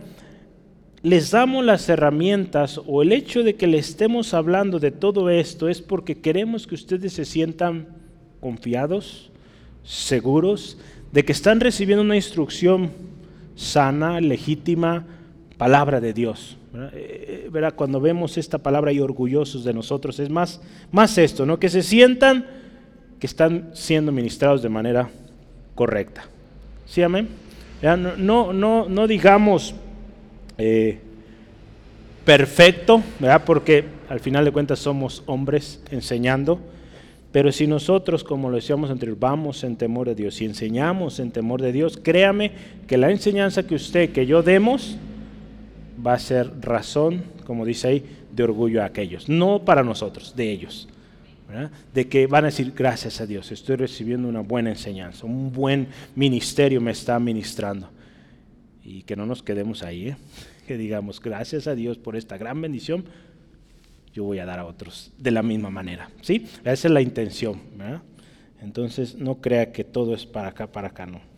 les 1.04 1.30
damos 1.30 1.64
las 1.64 1.88
herramientas 1.88 2.80
o 2.84 3.02
el 3.02 3.12
hecho 3.12 3.44
de 3.44 3.54
que 3.54 3.68
le 3.68 3.78
estemos 3.78 4.34
hablando 4.34 4.80
de 4.80 4.90
todo 4.90 5.30
esto 5.30 5.68
es 5.68 5.80
porque 5.80 6.18
queremos 6.18 6.66
que 6.66 6.74
ustedes 6.74 7.12
se 7.12 7.24
sientan 7.24 7.86
confiados, 8.40 9.30
seguros, 9.84 10.76
de 11.12 11.24
que 11.24 11.32
están 11.32 11.60
recibiendo 11.60 12.02
una 12.02 12.16
instrucción 12.16 13.11
sana, 13.54 14.20
legítima, 14.20 15.04
palabra 15.58 16.00
de 16.00 16.12
Dios. 16.12 16.56
Eh, 16.94 17.50
eh, 17.54 17.70
Cuando 17.76 18.00
vemos 18.00 18.38
esta 18.38 18.58
palabra 18.58 18.92
y 18.92 19.00
orgullosos 19.00 19.64
de 19.64 19.74
nosotros, 19.74 20.18
es 20.18 20.30
más, 20.30 20.60
más 20.90 21.18
esto, 21.18 21.44
¿no? 21.46 21.58
que 21.58 21.68
se 21.68 21.82
sientan 21.82 22.46
que 23.20 23.26
están 23.26 23.70
siendo 23.72 24.10
ministrados 24.10 24.62
de 24.62 24.68
manera 24.68 25.08
correcta. 25.76 26.24
¿Sí, 26.86 27.02
amén? 27.02 27.28
No, 27.82 28.52
no, 28.52 28.88
no, 28.88 29.06
digamos 29.06 29.74
eh, 30.58 30.98
perfecto, 32.24 33.02
¿verdad? 33.20 33.42
porque 33.44 33.84
al 34.08 34.20
final 34.20 34.44
de 34.44 34.50
cuentas 34.50 34.78
somos 34.78 35.22
hombres 35.26 35.82
enseñando, 35.90 36.60
pero 37.32 37.50
si 37.50 37.66
nosotros, 37.66 38.22
como 38.22 38.50
lo 38.50 38.56
decíamos 38.56 38.90
anterior, 38.90 39.16
vamos 39.18 39.64
en 39.64 39.76
temor 39.76 40.06
de 40.06 40.14
Dios 40.14 40.40
y 40.42 40.44
enseñamos 40.44 41.18
en 41.18 41.30
temor 41.30 41.62
de 41.62 41.72
Dios, 41.72 41.98
créame 42.00 42.52
que 42.86 42.98
la 42.98 43.10
enseñanza 43.10 43.66
que 43.66 43.74
usted, 43.74 44.12
que 44.12 44.26
yo 44.26 44.42
demos, 44.42 44.98
va 46.04 46.12
a 46.12 46.18
ser 46.18 46.50
razón, 46.60 47.22
como 47.46 47.64
dice 47.64 47.88
ahí, 47.88 48.04
de 48.30 48.42
orgullo 48.42 48.82
a 48.82 48.86
aquellos. 48.86 49.30
No 49.30 49.64
para 49.64 49.82
nosotros, 49.82 50.36
de 50.36 50.50
ellos. 50.50 50.88
De 51.92 52.08
que 52.08 52.26
van 52.26 52.44
a 52.44 52.48
decir, 52.48 52.72
gracias 52.76 53.20
a 53.20 53.26
Dios, 53.26 53.52
estoy 53.52 53.76
recibiendo 53.76 54.28
una 54.28 54.40
buena 54.40 54.70
enseñanza, 54.70 55.26
un 55.26 55.52
buen 55.52 55.88
ministerio 56.14 56.80
me 56.80 56.92
está 56.92 57.18
ministrando. 57.18 57.90
Y 58.82 59.02
que 59.02 59.16
no 59.16 59.26
nos 59.26 59.42
quedemos 59.42 59.82
ahí, 59.82 60.08
¿eh? 60.08 60.16
que 60.66 60.76
digamos, 60.76 61.20
gracias 61.20 61.66
a 61.66 61.74
Dios 61.74 61.98
por 61.98 62.16
esta 62.16 62.38
gran 62.38 62.60
bendición, 62.60 63.04
yo 64.12 64.24
voy 64.24 64.38
a 64.38 64.46
dar 64.46 64.58
a 64.58 64.66
otros 64.66 65.12
de 65.18 65.30
la 65.30 65.42
misma 65.42 65.70
manera. 65.70 66.10
¿sí? 66.20 66.46
Esa 66.64 66.88
es 66.88 66.92
la 66.92 67.00
intención. 67.00 67.60
Entonces, 68.60 69.16
no 69.16 69.36
crea 69.36 69.72
que 69.72 69.84
todo 69.84 70.14
es 70.14 70.26
para 70.26 70.48
acá, 70.48 70.66
para 70.66 70.88
acá, 70.88 71.06
no 71.06 71.32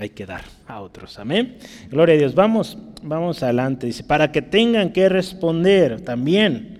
hay 0.00 0.08
que 0.08 0.24
dar 0.24 0.42
a 0.66 0.80
otros. 0.80 1.18
Amén. 1.18 1.58
Gloria 1.90 2.14
a 2.14 2.18
Dios. 2.18 2.34
Vamos, 2.34 2.78
vamos 3.02 3.42
adelante. 3.42 3.86
Dice, 3.86 4.02
para 4.02 4.32
que 4.32 4.40
tengan 4.40 4.92
que 4.92 5.08
responder 5.10 6.00
también. 6.00 6.79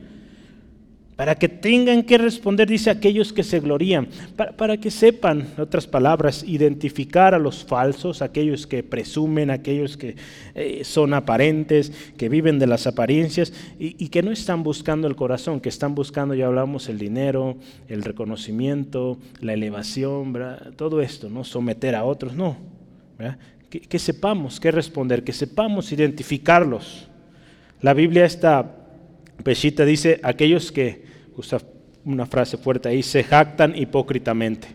Para 1.20 1.34
que 1.34 1.50
tengan 1.50 2.02
que 2.02 2.16
responder, 2.16 2.66
dice 2.66 2.88
aquellos 2.88 3.30
que 3.30 3.42
se 3.42 3.60
glorían. 3.60 4.08
Para, 4.56 4.78
que 4.78 4.90
sepan, 4.90 5.48
en 5.54 5.60
otras 5.60 5.86
palabras, 5.86 6.42
identificar 6.48 7.34
a 7.34 7.38
los 7.38 7.62
falsos, 7.62 8.22
aquellos 8.22 8.66
que 8.66 8.82
presumen, 8.82 9.50
aquellos 9.50 9.98
que 9.98 10.16
eh, 10.54 10.80
son 10.82 11.12
aparentes, 11.12 11.92
que 12.16 12.30
viven 12.30 12.58
de 12.58 12.66
las 12.66 12.86
apariencias 12.86 13.52
y, 13.78 14.08
que 14.08 14.22
no 14.22 14.32
están 14.32 14.62
buscando 14.62 15.08
el 15.08 15.14
corazón, 15.14 15.60
que 15.60 15.68
están 15.68 15.94
buscando, 15.94 16.32
ya 16.32 16.46
hablamos, 16.46 16.88
el 16.88 16.96
dinero, 16.96 17.58
el 17.88 18.02
reconocimiento, 18.02 19.18
la 19.42 19.52
elevación, 19.52 20.32
todo 20.76 21.02
esto, 21.02 21.28
no 21.28 21.44
someter 21.44 21.96
a 21.96 22.04
otros, 22.04 22.32
no 22.34 22.56
que, 23.68 23.98
sepamos 23.98 24.58
qué 24.58 24.70
responder, 24.70 25.22
que 25.22 25.34
sepamos 25.34 25.92
identificarlos. 25.92 27.08
La 27.82 27.92
Biblia 27.92 28.24
esta 28.24 28.79
pechita 29.42 29.84
dice, 29.84 30.20
aquellos 30.22 30.72
que, 30.72 31.04
usa 31.36 31.58
una 32.04 32.26
frase 32.26 32.56
fuerte 32.56 32.88
ahí, 32.88 33.02
se 33.02 33.22
jactan 33.24 33.76
hipócritamente. 33.76 34.68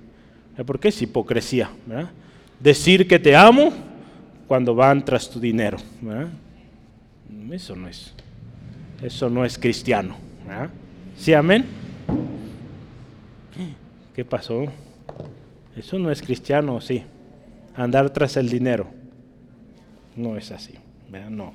¿Por 0.65 0.79
qué 0.79 0.89
es 0.89 1.01
hipocresía? 1.01 1.69
Decir 2.59 3.07
que 3.07 3.19
te 3.19 3.35
amo 3.35 3.73
cuando 4.47 4.73
van 4.73 5.03
tras 5.03 5.29
tu 5.29 5.39
dinero. 5.39 5.77
Eso 7.51 7.75
no 7.75 7.87
es. 7.87 8.13
Eso 9.01 9.29
no 9.29 9.43
es 9.43 9.57
cristiano. 9.57 10.15
¿Sí, 11.17 11.33
amén? 11.33 11.65
¿Qué 14.15 14.23
pasó? 14.23 14.65
Eso 15.75 15.99
no 15.99 16.09
es 16.09 16.21
cristiano, 16.21 16.79
sí 16.79 17.03
andar 17.75 18.09
tras 18.11 18.37
el 18.37 18.49
dinero. 18.49 18.87
No 20.15 20.37
es 20.37 20.51
así, 20.51 20.73
no. 21.29 21.53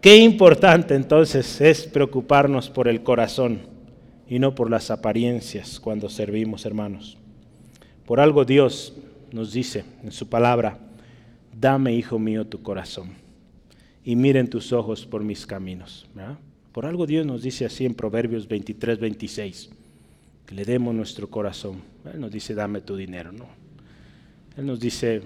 Qué 0.00 0.16
importante 0.16 0.94
entonces 0.94 1.60
es 1.60 1.84
preocuparnos 1.84 2.70
por 2.70 2.88
el 2.88 3.02
corazón 3.02 3.60
y 4.28 4.38
no 4.38 4.54
por 4.54 4.70
las 4.70 4.90
apariencias 4.90 5.80
cuando 5.80 6.08
servimos, 6.08 6.66
hermanos. 6.66 7.16
Por 8.04 8.20
algo 8.20 8.44
Dios 8.44 8.94
nos 9.32 9.52
dice 9.52 9.84
en 10.04 10.12
su 10.12 10.28
palabra, 10.28 10.78
dame, 11.58 11.94
hijo 11.94 12.18
mío, 12.18 12.46
tu 12.46 12.62
corazón 12.62 13.26
y 14.06 14.14
miren 14.14 14.48
tus 14.48 14.72
ojos 14.72 15.04
por 15.04 15.24
mis 15.24 15.44
caminos. 15.44 16.06
Por 16.70 16.86
algo 16.86 17.06
Dios 17.06 17.26
nos 17.26 17.42
dice 17.42 17.64
así 17.64 17.84
en 17.84 17.94
Proverbios 17.94 18.46
23, 18.46 19.00
26, 19.00 19.70
que 20.46 20.54
le 20.54 20.64
demos 20.64 20.94
nuestro 20.94 21.28
corazón. 21.28 21.82
Él 22.14 22.20
nos 22.20 22.30
dice, 22.30 22.54
dame 22.54 22.82
tu 22.82 22.96
dinero, 22.96 23.32
no. 23.32 23.46
Él 24.56 24.64
nos 24.64 24.78
dice, 24.78 25.22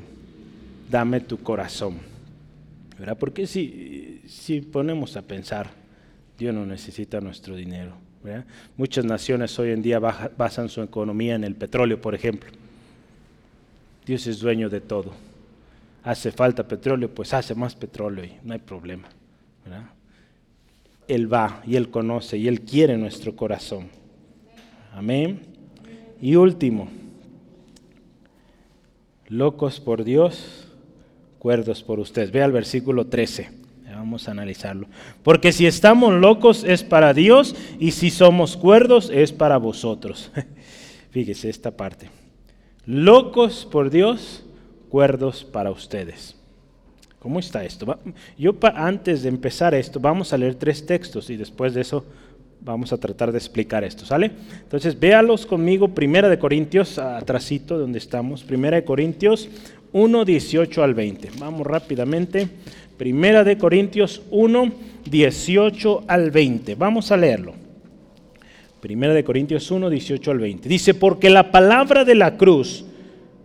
dame 0.90 1.20
tu 1.20 1.42
corazón. 1.42 1.98
¿Verdad? 3.00 3.16
Porque 3.16 3.46
si, 3.46 4.20
si 4.28 4.60
ponemos 4.60 5.16
a 5.16 5.22
pensar, 5.22 5.70
Dios 6.38 6.54
no 6.54 6.66
necesita 6.66 7.18
nuestro 7.18 7.56
dinero. 7.56 7.94
Muchas 8.76 9.06
naciones 9.06 9.58
hoy 9.58 9.70
en 9.70 9.80
día 9.80 9.98
basan 9.98 10.68
su 10.68 10.82
economía 10.82 11.34
en 11.34 11.44
el 11.44 11.54
petróleo, 11.54 11.98
por 11.98 12.14
ejemplo. 12.14 12.50
Dios 14.04 14.26
es 14.26 14.38
dueño 14.40 14.68
de 14.68 14.82
todo. 14.82 15.12
Hace 16.02 16.30
falta 16.30 16.68
petróleo, 16.68 17.08
pues 17.08 17.32
hace 17.32 17.54
más 17.54 17.74
petróleo 17.74 18.22
y 18.22 18.32
no 18.44 18.52
hay 18.52 18.58
problema. 18.58 19.08
Él 21.08 21.32
va 21.32 21.62
y 21.66 21.76
Él 21.76 21.88
conoce 21.88 22.36
y 22.36 22.48
Él 22.48 22.60
quiere 22.60 22.98
nuestro 22.98 23.34
corazón. 23.34 23.88
Amén. 24.92 25.40
Y 26.20 26.34
último, 26.34 26.90
locos 29.28 29.80
por 29.80 30.04
Dios, 30.04 30.59
cuerdos 31.40 31.82
por 31.82 31.98
ustedes. 31.98 32.30
Ve 32.30 32.42
al 32.42 32.52
versículo 32.52 33.06
13. 33.06 33.50
Vamos 33.92 34.28
a 34.28 34.30
analizarlo. 34.30 34.86
Porque 35.24 35.52
si 35.52 35.66
estamos 35.66 36.14
locos 36.14 36.64
es 36.64 36.84
para 36.84 37.12
Dios 37.12 37.56
y 37.78 37.90
si 37.90 38.10
somos 38.10 38.56
cuerdos 38.56 39.10
es 39.12 39.32
para 39.32 39.56
vosotros. 39.56 40.30
Fíjese 41.10 41.50
esta 41.50 41.72
parte. 41.72 42.08
Locos 42.86 43.68
por 43.70 43.90
Dios, 43.90 44.44
cuerdos 44.88 45.44
para 45.44 45.70
ustedes. 45.70 46.36
¿Cómo 47.18 47.38
está 47.40 47.64
esto? 47.64 47.98
Yo 48.38 48.54
antes 48.74 49.22
de 49.22 49.28
empezar 49.28 49.74
esto, 49.74 50.00
vamos 50.00 50.32
a 50.32 50.38
leer 50.38 50.54
tres 50.54 50.86
textos 50.86 51.28
y 51.28 51.36
después 51.36 51.74
de 51.74 51.82
eso 51.82 52.04
vamos 52.62 52.92
a 52.92 52.98
tratar 52.98 53.32
de 53.32 53.38
explicar 53.38 53.84
esto, 53.84 54.04
¿sale? 54.04 54.30
Entonces, 54.62 54.98
véalos 54.98 55.46
conmigo, 55.46 55.88
Primera 55.88 56.28
de 56.28 56.38
Corintios, 56.38 56.98
atrasito 56.98 57.78
donde 57.78 57.98
estamos, 57.98 58.42
Primera 58.42 58.76
de 58.76 58.84
Corintios 58.84 59.48
1, 59.92 60.24
18 60.24 60.82
al 60.82 60.94
20. 60.94 61.30
Vamos 61.38 61.66
rápidamente. 61.66 62.48
Primera 62.96 63.44
de 63.44 63.58
Corintios 63.58 64.22
1, 64.30 64.72
18 65.10 66.04
al 66.06 66.30
20. 66.30 66.74
Vamos 66.74 67.10
a 67.10 67.16
leerlo. 67.16 67.54
Primera 68.80 69.12
de 69.12 69.24
Corintios 69.24 69.70
1, 69.70 69.90
18 69.90 70.30
al 70.30 70.38
20. 70.38 70.68
Dice, 70.68 70.94
porque 70.94 71.28
la 71.28 71.50
palabra 71.50 72.04
de 72.04 72.14
la 72.14 72.36
cruz, 72.36 72.84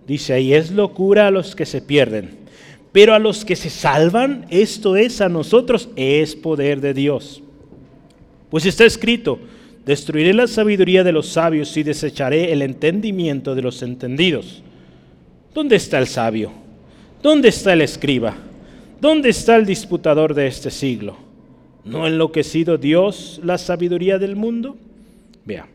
dice 0.08 0.34
ahí, 0.34 0.54
es 0.54 0.72
locura 0.72 1.28
a 1.28 1.32
los 1.32 1.56
que 1.56 1.66
se 1.66 1.82
pierden, 1.82 2.32
pero 2.92 3.14
a 3.14 3.20
los 3.20 3.44
que 3.44 3.56
se 3.56 3.70
salvan, 3.70 4.46
esto 4.50 4.96
es 4.96 5.20
a 5.20 5.28
nosotros, 5.28 5.90
es 5.96 6.36
poder 6.36 6.80
de 6.80 6.94
Dios. 6.94 7.44
Pues 8.50 8.66
está 8.66 8.86
escrito, 8.86 9.40
destruiré 9.86 10.34
la 10.34 10.48
sabiduría 10.48 11.04
de 11.04 11.12
los 11.12 11.28
sabios 11.28 11.76
y 11.76 11.84
desecharé 11.84 12.54
el 12.54 12.62
entendimiento 12.62 13.56
de 13.56 13.62
los 13.62 13.82
entendidos. 13.82 14.64
¿Dónde 15.56 15.78
está 15.78 16.00
el 16.00 16.08
sabio? 16.08 16.52
¿Dónde 17.24 17.48
está 17.48 17.72
el 17.72 17.82
escriba? 17.82 18.36
¿Dónde 19.00 19.30
está 19.30 19.56
el 19.56 19.66
disputador 19.66 20.34
de 20.34 20.48
este 20.48 20.70
siglo? 20.70 21.16
¿No 21.86 22.04
ha 22.04 22.10
enloquecido 22.10 22.78
Dios 22.78 23.40
la 23.42 23.58
sabiduría 23.58 24.20
del 24.20 24.36
mundo? 24.36 24.76
Vea, 25.46 25.66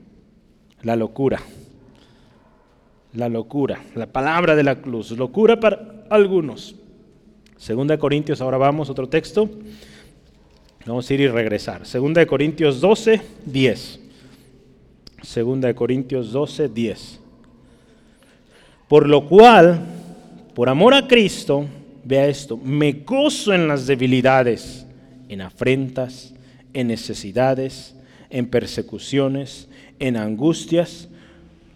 la 0.82 0.96
locura. 0.96 1.40
La 3.14 3.30
locura, 3.30 3.82
la 3.94 4.04
palabra 4.04 4.54
de 4.54 4.64
la 4.64 4.82
cruz, 4.82 5.12
locura 5.12 5.58
para 5.58 6.04
algunos. 6.10 6.76
Segunda 7.56 7.98
Corintios, 7.98 8.42
ahora 8.42 8.58
vamos, 8.58 8.90
otro 8.90 9.08
texto. 9.08 9.48
Vamos 10.84 11.08
a 11.08 11.14
ir 11.14 11.22
y 11.22 11.28
regresar. 11.28 11.86
Segunda 11.86 12.20
de 12.20 12.26
Corintios 12.26 12.82
12, 12.82 13.22
10. 13.46 14.00
Segunda 15.22 15.68
de 15.68 15.74
Corintios 15.74 16.32
12, 16.32 16.68
10. 16.68 17.19
Por 18.90 19.08
lo 19.08 19.28
cual, 19.28 19.78
por 20.52 20.68
amor 20.68 20.94
a 20.94 21.06
Cristo, 21.06 21.64
vea 22.02 22.26
esto, 22.26 22.56
me 22.56 22.90
gozo 22.90 23.54
en 23.54 23.68
las 23.68 23.86
debilidades, 23.86 24.84
en 25.28 25.42
afrentas, 25.42 26.34
en 26.72 26.88
necesidades, 26.88 27.94
en 28.30 28.48
persecuciones, 28.48 29.68
en 30.00 30.16
angustias, 30.16 31.08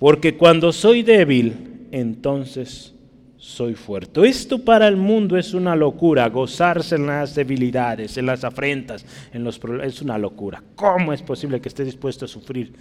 porque 0.00 0.36
cuando 0.36 0.72
soy 0.72 1.04
débil, 1.04 1.86
entonces 1.92 2.92
soy 3.38 3.74
fuerte. 3.74 4.26
Esto 4.26 4.58
para 4.58 4.88
el 4.88 4.96
mundo 4.96 5.38
es 5.38 5.54
una 5.54 5.76
locura, 5.76 6.28
gozarse 6.30 6.96
en 6.96 7.06
las 7.06 7.36
debilidades, 7.36 8.16
en 8.16 8.26
las 8.26 8.42
afrentas, 8.42 9.06
en 9.32 9.44
los 9.44 9.60
problemas, 9.60 9.86
es 9.94 10.02
una 10.02 10.18
locura. 10.18 10.64
¿Cómo 10.74 11.12
es 11.12 11.22
posible 11.22 11.60
que 11.60 11.68
esté 11.68 11.84
dispuesto 11.84 12.24
a 12.24 12.28
sufrir 12.28 12.72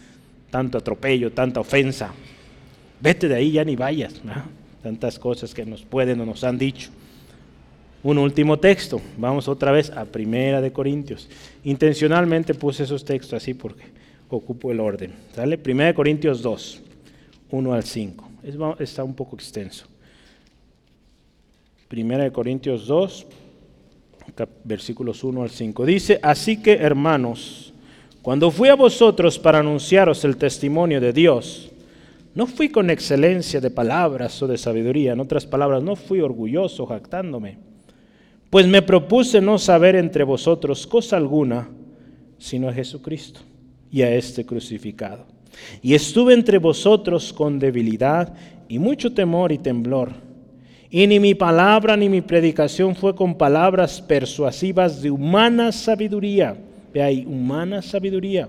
tanto 0.49 0.79
atropello, 0.79 1.31
tanta 1.31 1.59
ofensa? 1.59 2.11
Vete 3.04 3.28
de 3.28 3.36
ahí, 3.36 3.51
ya 3.51 3.66
ni 3.66 3.76
vayas. 3.76 4.22
Tantas 4.82 5.20
cosas 5.20 5.54
que 5.54 5.66
nos 5.66 5.84
pueden 5.84 6.22
o 6.22 6.26
nos 6.26 6.41
han 6.45 6.58
dicho. 6.58 6.89
Un 8.01 8.18
último 8.18 8.58
texto, 8.58 9.01
vamos 9.18 9.49
otra 9.49 9.74
vez 9.74 9.89
a 9.89 10.06
Primera 10.06 10.62
de 10.62 10.72
Corintios. 10.72 11.28
Intencionalmente 11.66 12.54
puse 12.54 12.84
esos 12.84 13.04
textos 13.04 13.34
así 13.34 13.54
porque 13.54 13.84
ocupo 14.30 14.72
el 14.72 14.80
orden. 14.80 15.12
Primera 15.62 15.88
de 15.88 15.93
Corintios 15.93 16.41
2, 16.41 16.82
1 17.51 17.74
al 17.74 17.84
5. 17.84 18.30
está 18.80 19.04
un 19.04 19.14
poco 19.14 19.36
extenso. 19.36 19.86
Primera 21.89 22.24
de 22.24 22.32
Corintios 22.32 22.88
2, 22.88 23.28
versículos 24.64 25.26
1 25.26 25.43
al 25.43 25.49
5. 25.49 25.86
Dice, 25.86 26.20
así 26.24 26.62
que 26.62 26.76
hermanos, 26.76 27.74
cuando 28.22 28.49
fui 28.49 28.70
a 28.70 28.76
vosotros 28.76 29.38
para 29.38 29.60
anunciaros 29.60 30.24
el 30.24 30.38
testimonio 30.38 31.01
de 31.01 31.12
Dios, 31.12 31.70
no 32.36 32.47
fui 32.47 32.69
con 32.69 32.89
excelencia 32.89 33.61
de 33.61 33.69
palabras 33.69 34.41
o 34.41 34.47
de 34.47 34.57
sabiduría, 34.57 35.13
en 35.13 35.19
otras 35.19 35.45
palabras, 35.45 35.84
no 35.84 35.95
fui 35.95 36.21
orgulloso 36.21 36.86
jactándome, 36.86 37.57
pues 38.49 38.67
me 38.67 38.81
propuse 38.81 39.41
no 39.41 39.57
saber 39.57 39.95
entre 39.95 40.23
vosotros 40.23 40.86
cosa 40.88 41.17
alguna, 41.17 41.69
sino 42.38 42.69
a 42.69 42.73
Jesucristo 42.73 43.39
y 43.91 44.01
a 44.01 44.13
este 44.13 44.45
crucificado. 44.45 45.25
Y 45.81 45.93
estuve 45.93 46.34
entre 46.34 46.57
vosotros 46.57 47.31
con 47.31 47.59
debilidad 47.59 48.34
y 48.67 48.79
mucho 48.79 49.13
temor 49.13 49.51
y 49.51 49.59
temblor 49.59 50.13
y 50.95 51.07
ni 51.07 51.19
mi 51.19 51.34
palabra 51.34 51.97
ni 51.97 52.07
mi 52.07 52.21
predicación 52.21 52.95
fue 52.95 53.15
con 53.15 53.36
palabras 53.36 53.99
persuasivas 53.99 55.01
de 55.01 55.09
humana 55.09 55.71
sabiduría. 55.71 56.55
Ve 56.93 57.01
ahí, 57.01 57.25
humana 57.25 57.81
sabiduría. 57.81 58.47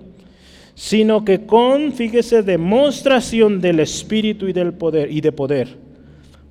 Sino 0.74 1.24
que 1.24 1.46
con, 1.46 1.92
fíjese, 1.92 2.42
demostración 2.42 3.60
del 3.60 3.80
Espíritu 3.80 4.48
y 4.48 4.52
del 4.52 4.72
poder 4.72 5.10
y 5.10 5.20
de 5.20 5.32
poder, 5.32 5.68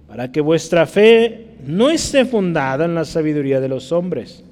para 0.08 0.32
que 0.32 0.42
vuestra 0.42 0.86
fe 0.86 1.48
no 1.66 1.90
esté 1.90 2.26
fundada 2.26 2.86
en 2.86 2.96
la 2.96 3.06
sabiduría 3.06 3.60
de 3.60 3.70
los 3.70 3.92
hombres, 3.92 4.44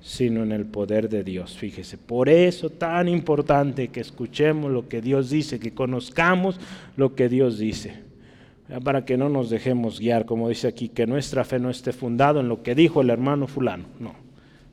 sino 0.00 0.42
en 0.42 0.52
el 0.52 0.66
poder 0.66 1.08
de 1.08 1.22
Dios. 1.22 1.56
Fíjese, 1.56 1.96
por 1.96 2.28
eso 2.28 2.70
tan 2.70 3.08
importante 3.08 3.88
que 3.88 4.00
escuchemos 4.00 4.70
lo 4.70 4.88
que 4.88 5.00
Dios 5.00 5.30
dice, 5.30 5.60
que 5.60 5.72
conozcamos 5.72 6.58
lo 6.96 7.14
que 7.14 7.28
Dios 7.28 7.58
dice 7.58 8.04
para 8.82 9.04
que 9.04 9.16
no 9.16 9.28
nos 9.28 9.50
dejemos 9.50 10.00
guiar, 10.00 10.24
como 10.24 10.48
dice 10.48 10.68
aquí, 10.68 10.88
que 10.88 11.06
nuestra 11.06 11.44
fe 11.44 11.58
no 11.58 11.70
esté 11.70 11.92
fundada 11.92 12.40
en 12.40 12.48
lo 12.48 12.62
que 12.62 12.74
dijo 12.74 13.02
el 13.02 13.10
hermano 13.10 13.46
fulano, 13.46 13.84
no, 14.00 14.14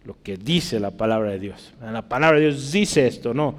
lo 0.06 0.16
que 0.24 0.38
dice 0.38 0.80
la 0.80 0.92
palabra 0.92 1.32
de 1.32 1.40
Dios. 1.40 1.74
La 1.82 2.08
palabra 2.08 2.40
de 2.40 2.46
Dios 2.48 2.72
dice 2.72 3.06
esto, 3.06 3.34
no, 3.34 3.56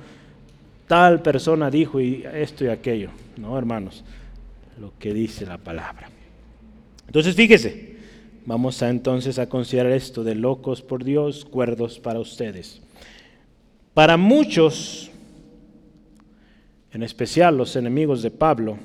tal 0.86 1.22
persona 1.22 1.70
dijo 1.70 2.00
y 2.00 2.24
esto 2.32 2.64
y 2.64 2.68
aquello, 2.68 3.10
no, 3.36 3.56
hermanos, 3.56 4.04
lo 4.80 4.92
que 4.98 5.14
dice 5.14 5.46
la 5.46 5.58
palabra. 5.58 6.10
Entonces, 7.06 7.34
fíjese, 7.34 7.96
vamos 8.46 8.82
a 8.82 8.88
entonces 8.88 9.38
a 9.38 9.48
considerar 9.48 9.92
esto 9.92 10.24
de 10.24 10.34
locos 10.34 10.82
por 10.82 11.04
Dios, 11.04 11.44
cuerdos 11.44 11.98
para 11.98 12.20
ustedes. 12.20 12.80
Para 13.94 14.16
muchos, 14.16 15.10
en 16.92 17.02
especial 17.02 17.56
los 17.56 17.76
enemigos 17.76 18.22
de 18.22 18.30
Pablo, 18.30 18.78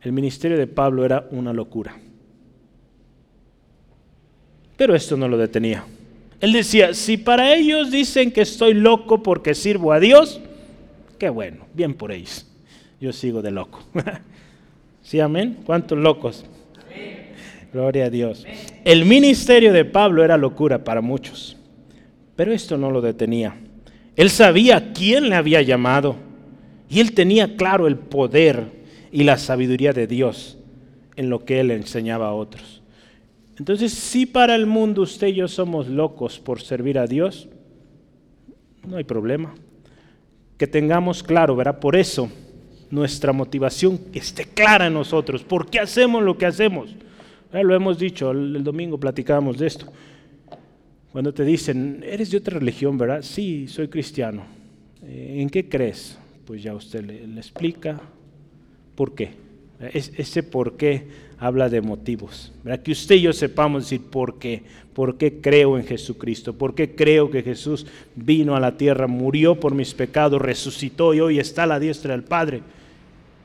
el 0.00 0.12
ministerio 0.12 0.56
de 0.56 0.66
Pablo 0.66 1.04
era 1.04 1.26
una 1.30 1.52
locura. 1.52 1.96
Pero 4.76 4.94
esto 4.94 5.16
no 5.16 5.28
lo 5.28 5.36
detenía. 5.36 5.84
Él 6.40 6.52
decía, 6.52 6.92
si 6.94 7.16
para 7.16 7.54
ellos 7.54 7.92
dicen 7.92 8.32
que 8.32 8.40
estoy 8.40 8.74
loco 8.74 9.22
porque 9.22 9.54
sirvo 9.54 9.92
a 9.92 10.00
Dios, 10.00 10.40
qué 11.22 11.30
bueno, 11.30 11.66
bien 11.72 11.94
por 11.94 12.10
ellos. 12.10 12.44
Yo 13.00 13.12
sigo 13.12 13.42
de 13.42 13.52
loco. 13.52 13.78
¿Sí, 15.02 15.20
amén? 15.20 15.58
¿Cuántos 15.64 15.96
locos? 15.96 16.44
Gloria 17.72 18.06
a 18.06 18.10
Dios. 18.10 18.44
El 18.84 19.04
ministerio 19.04 19.72
de 19.72 19.84
Pablo 19.84 20.24
era 20.24 20.36
locura 20.36 20.82
para 20.82 21.00
muchos, 21.00 21.56
pero 22.34 22.52
esto 22.52 22.76
no 22.76 22.90
lo 22.90 23.00
detenía. 23.00 23.54
Él 24.16 24.30
sabía 24.30 24.92
quién 24.92 25.28
le 25.28 25.36
había 25.36 25.62
llamado 25.62 26.16
y 26.88 26.98
él 26.98 27.12
tenía 27.12 27.54
claro 27.54 27.86
el 27.86 27.98
poder 27.98 28.82
y 29.12 29.22
la 29.22 29.38
sabiduría 29.38 29.92
de 29.92 30.08
Dios 30.08 30.58
en 31.14 31.30
lo 31.30 31.44
que 31.44 31.60
Él 31.60 31.70
enseñaba 31.70 32.26
a 32.26 32.34
otros. 32.34 32.82
Entonces, 33.60 33.92
si 33.92 34.26
para 34.26 34.56
el 34.56 34.66
mundo 34.66 35.02
usted 35.02 35.28
y 35.28 35.34
yo 35.34 35.46
somos 35.46 35.86
locos 35.86 36.40
por 36.40 36.60
servir 36.60 36.98
a 36.98 37.06
Dios, 37.06 37.48
no 38.84 38.96
hay 38.96 39.04
problema. 39.04 39.54
Que 40.62 40.68
tengamos 40.68 41.24
claro, 41.24 41.56
¿verdad? 41.56 41.80
Por 41.80 41.96
eso 41.96 42.30
nuestra 42.88 43.32
motivación 43.32 43.98
esté 44.12 44.44
clara 44.44 44.86
en 44.86 44.94
nosotros. 44.94 45.42
¿Por 45.42 45.68
qué 45.68 45.80
hacemos 45.80 46.22
lo 46.22 46.38
que 46.38 46.46
hacemos? 46.46 46.94
Lo 47.52 47.74
hemos 47.74 47.98
dicho, 47.98 48.30
el, 48.30 48.62
domingo 48.62 48.96
platicábamos 48.96 49.58
de 49.58 49.66
esto. 49.66 49.86
Cuando 51.10 51.34
te 51.34 51.44
dicen, 51.44 52.04
eres 52.06 52.30
de 52.30 52.36
otra 52.36 52.60
religión, 52.60 52.96
¿verdad? 52.96 53.22
Sí, 53.22 53.66
soy 53.66 53.88
cristiano. 53.88 54.44
Eh, 55.02 55.38
¿En 55.40 55.50
qué 55.50 55.68
crees? 55.68 56.16
Pues 56.46 56.62
ya 56.62 56.76
usted 56.76 57.04
le 57.06 57.40
explica, 57.40 58.00
¿Por 58.94 59.16
qué? 59.16 59.32
ese 59.92 60.44
por 60.44 60.76
qué 60.76 61.08
habla 61.42 61.68
de 61.68 61.80
motivos. 61.80 62.52
Que 62.84 62.92
usted 62.92 63.16
y 63.16 63.22
yo 63.22 63.32
sepamos 63.32 63.82
decir 63.82 64.00
por 64.08 64.38
qué. 64.38 64.62
¿Por 64.94 65.16
qué 65.16 65.40
creo 65.40 65.76
en 65.76 65.84
Jesucristo? 65.84 66.52
¿Por 66.52 66.76
qué 66.76 66.94
creo 66.94 67.32
que 67.32 67.42
Jesús 67.42 67.84
vino 68.14 68.54
a 68.54 68.60
la 68.60 68.76
tierra, 68.76 69.08
murió 69.08 69.58
por 69.58 69.74
mis 69.74 69.92
pecados, 69.92 70.40
resucitó 70.40 71.14
y 71.14 71.20
hoy 71.20 71.40
está 71.40 71.64
a 71.64 71.66
la 71.66 71.80
diestra 71.80 72.12
del 72.12 72.22
Padre? 72.22 72.62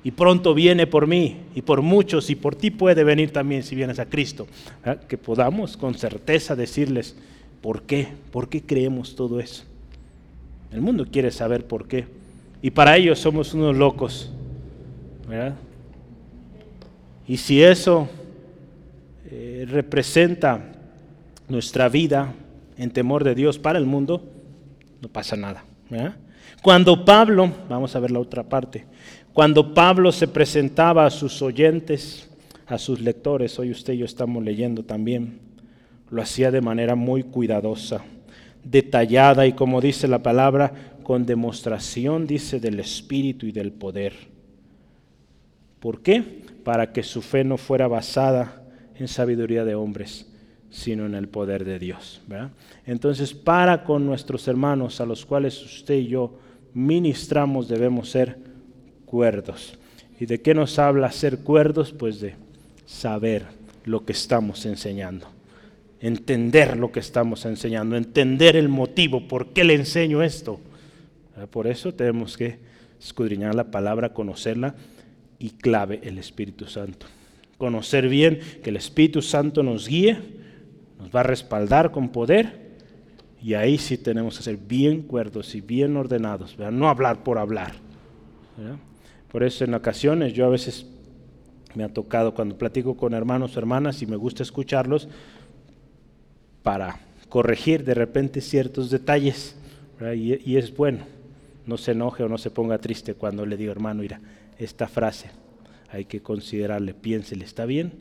Y 0.04 0.12
pronto 0.12 0.54
viene 0.54 0.86
por 0.86 1.08
mí 1.08 1.38
y 1.56 1.64
por 1.64 1.82
muchos 1.82 2.30
y 2.30 2.36
por 2.36 2.54
ti 2.54 2.70
puede 2.70 3.04
venir 3.04 3.32
también 3.32 3.64
si 3.64 3.74
vienes 3.76 3.98
a 3.98 4.06
Cristo. 4.06 4.46
Que 5.08 5.18
podamos 5.18 5.76
con 5.76 5.96
certeza 5.96 6.56
decirles 6.56 7.16
por 7.64 7.82
qué, 7.82 8.10
por 8.32 8.48
qué 8.48 8.62
creemos 8.62 9.16
todo 9.16 9.40
eso. 9.40 9.64
El 10.72 10.82
mundo 10.82 11.08
quiere 11.12 11.32
saber 11.32 11.66
por 11.66 11.88
qué. 11.88 12.06
Y 12.62 12.70
para 12.70 12.96
ellos 12.96 13.18
somos 13.18 13.56
unos 13.56 13.76
locos 13.76 14.32
y 17.28 17.38
si 17.38 17.62
eso 17.62 18.08
eh, 19.30 19.66
representa 19.68 20.74
nuestra 21.50 21.90
vida 21.90 22.34
en 22.78 22.92
temor 22.92 23.24
de 23.24 23.36
Dios 23.36 23.60
para 23.60 23.78
el 23.80 23.86
mundo, 23.86 24.24
no 25.02 25.10
pasa 25.10 25.36
nada. 25.36 25.66
Cuando 26.62 27.04
Pablo, 27.06 27.52
vamos 27.70 27.96
a 27.96 28.00
ver 28.00 28.12
la 28.12 28.20
otra 28.20 28.44
parte, 28.44 28.86
cuando 29.34 29.74
Pablo 29.74 30.12
se 30.12 30.28
presentaba 30.28 31.06
a 31.06 31.12
sus 31.12 31.42
oyentes, 31.42 32.30
a 32.66 32.78
sus 32.78 33.00
lectores, 33.02 33.60
hoy 33.60 33.72
usted 33.72 33.94
y 33.94 34.00
yo 34.00 34.06
estamos 34.06 34.44
leyendo 34.44 34.84
también, 34.84 35.40
lo 36.10 36.22
hacía 36.22 36.52
de 36.52 36.62
manera 36.62 36.96
muy 36.96 37.24
cuidadosa, 37.24 38.04
detallada 38.64 39.46
y 39.46 39.54
como 39.54 39.82
dice 39.82 40.08
la 40.08 40.24
palabra, 40.24 40.74
con 41.04 41.26
demostración, 41.26 42.28
dice, 42.28 42.60
del 42.60 42.80
Espíritu 42.80 43.46
y 43.46 43.52
del 43.52 43.72
poder. 43.72 44.14
¿Por 45.80 46.02
qué? 46.02 46.42
Para 46.68 46.92
que 46.92 47.02
su 47.02 47.22
fe 47.22 47.46
no 47.46 47.56
fuera 47.56 47.88
basada 47.88 48.62
en 48.98 49.08
sabiduría 49.08 49.64
de 49.64 49.76
hombres, 49.76 50.28
sino 50.70 51.06
en 51.06 51.16
el 51.16 51.30
poder 51.30 51.64
de 51.64 51.80
Dios. 51.80 52.22
Entonces, 52.86 53.34
para 53.34 53.86
con 53.86 54.06
nuestros 54.06 54.50
hermanos 54.50 55.00
a 55.00 55.06
los 55.06 55.26
cuales 55.26 55.64
usted 55.64 55.94
y 55.94 56.08
yo 56.08 56.38
ministramos 56.74 57.70
debemos 57.70 58.10
ser 58.10 58.40
cuerdos. 59.06 59.80
¿Y 60.20 60.26
de 60.26 60.42
qué 60.42 60.54
nos 60.54 60.78
habla 60.78 61.10
ser 61.10 61.40
cuerdos? 61.40 61.94
Pues 61.94 62.20
de 62.20 62.36
saber 62.86 63.46
lo 63.86 64.04
que 64.04 64.12
estamos 64.12 64.66
enseñando, 64.66 65.26
entender 66.02 66.76
lo 66.76 66.92
que 66.92 67.00
estamos 67.00 67.46
enseñando, 67.46 67.96
entender 67.96 68.58
el 68.58 68.68
motivo, 68.68 69.26
por 69.30 69.54
qué 69.54 69.64
le 69.64 69.76
enseño 69.76 70.22
esto. 70.22 70.60
Por 71.50 71.66
eso 71.66 71.94
tenemos 71.94 72.36
que 72.36 72.60
escudriñar 73.00 73.56
la 73.56 73.72
palabra, 73.72 74.14
conocerla 74.14 74.76
y 75.40 75.52
clave 75.52 76.00
el 76.04 76.18
Espíritu 76.18 76.66
Santo. 76.66 77.06
Conocer 77.58 78.08
bien 78.08 78.40
que 78.64 78.70
el 78.70 78.78
Espíritu 78.78 79.22
Santo 79.22 79.64
nos 79.64 79.88
guíe, 79.88 80.18
nos 81.00 81.10
va 81.10 81.22
a 81.22 81.24
respaldar 81.24 81.92
con 81.92 82.10
poder 82.10 82.68
Y 83.42 83.54
ahí 83.54 83.78
sí 83.78 83.98
tenemos 83.98 84.38
que 84.38 84.44
ser 84.44 84.58
bien 84.58 85.04
cuerdos 85.04 85.54
y 85.56 85.62
bien 85.62 85.96
ordenados, 85.96 86.58
no 86.58 86.90
hablar 86.90 87.24
por 87.24 87.38
hablar. 87.38 87.74
Por 89.32 89.44
eso 89.44 89.64
en 89.64 89.74
ocasiones 89.74 90.34
yo 90.34 90.46
a 90.46 90.50
veces 90.50 90.88
me 91.76 91.84
ha 91.84 91.90
tocado 91.90 92.34
cuando 92.34 92.58
platico 92.58 92.98
con 92.98 93.14
hermanos 93.14 93.56
o 93.56 93.60
hermanas 93.60 94.02
y 94.02 94.08
me 94.08 94.16
gusta 94.16 94.42
escucharlos 94.42 95.08
para 96.64 97.00
corregir 97.30 97.84
de 97.84 97.94
repente 97.94 98.42
ciertos 98.42 98.90
detalles. 98.90 99.56
Y, 100.16 100.52
y, 100.52 100.58
es 100.58 100.76
bueno, 100.76 101.00
no 101.66 101.78
se 101.78 101.92
enoje 101.92 102.24
o 102.24 102.30
no 102.30 102.38
se 102.38 102.50
ponga 102.50 102.80
triste 102.80 103.14
cuando 103.14 103.46
le 103.46 103.58
digo, 103.58 103.72
hermano, 103.72 104.02
mira, 104.02 104.20
esta 104.58 104.88
frase 104.88 105.30
hay 105.92 106.06
que 106.06 106.22
considerarle, 106.22 106.94
piénsele, 106.94 107.46
¿está 107.46 107.66
bien? 107.66 107.94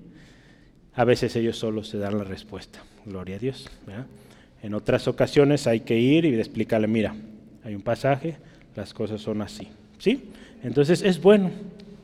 A 0.95 1.05
veces 1.05 1.37
ellos 1.37 1.59
solo 1.59 1.85
se 1.85 1.99
dan 1.99 2.19
la 2.19 2.25
respuesta, 2.25 2.83
gloria 3.05 3.37
a 3.37 3.39
Dios. 3.39 3.69
En 4.63 4.75
otras 4.75 5.07
ocasiones 5.09 5.67
hay 5.67 5.81
que 5.81 5.99
ir 5.99 6.25
y 6.25 6.35
explicarle, 6.35 6.87
mira, 6.87 7.15
hay 7.65 7.75
un 7.75 7.83
pasaje, 7.83 8.37
las 8.75 8.93
cosas 8.95 9.21
son 9.21 9.43
así. 9.43 9.69
¿Sí? 9.99 10.31
Entonces 10.63 11.03
es 11.03 11.21
bueno, 11.21 11.51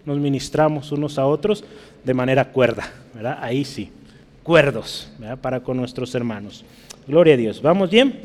nos 0.04 0.18
ministramos 0.18 0.92
unos 0.92 1.18
a 1.18 1.26
otros 1.26 1.64
de 2.04 2.14
manera 2.14 2.52
cuerda. 2.52 2.90
Ahí 3.40 3.64
sí, 3.64 3.90
cuerdos. 4.42 5.10
Para 5.40 5.60
con 5.60 5.76
nuestros 5.76 6.14
hermanos. 6.14 6.64
Gloria 7.06 7.34
a 7.34 7.36
Dios. 7.36 7.60
¿Vamos 7.60 7.90
bien? 7.90 8.20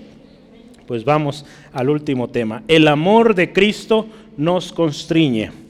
Pues 0.86 1.04
vamos 1.04 1.46
al 1.74 1.90
último 1.90 2.30
tema. 2.30 2.64
El 2.68 2.88
amor 2.88 3.36
de 3.36 3.52
Cristo 3.52 4.08
nos 4.38 4.72
constriñe. 4.72 5.67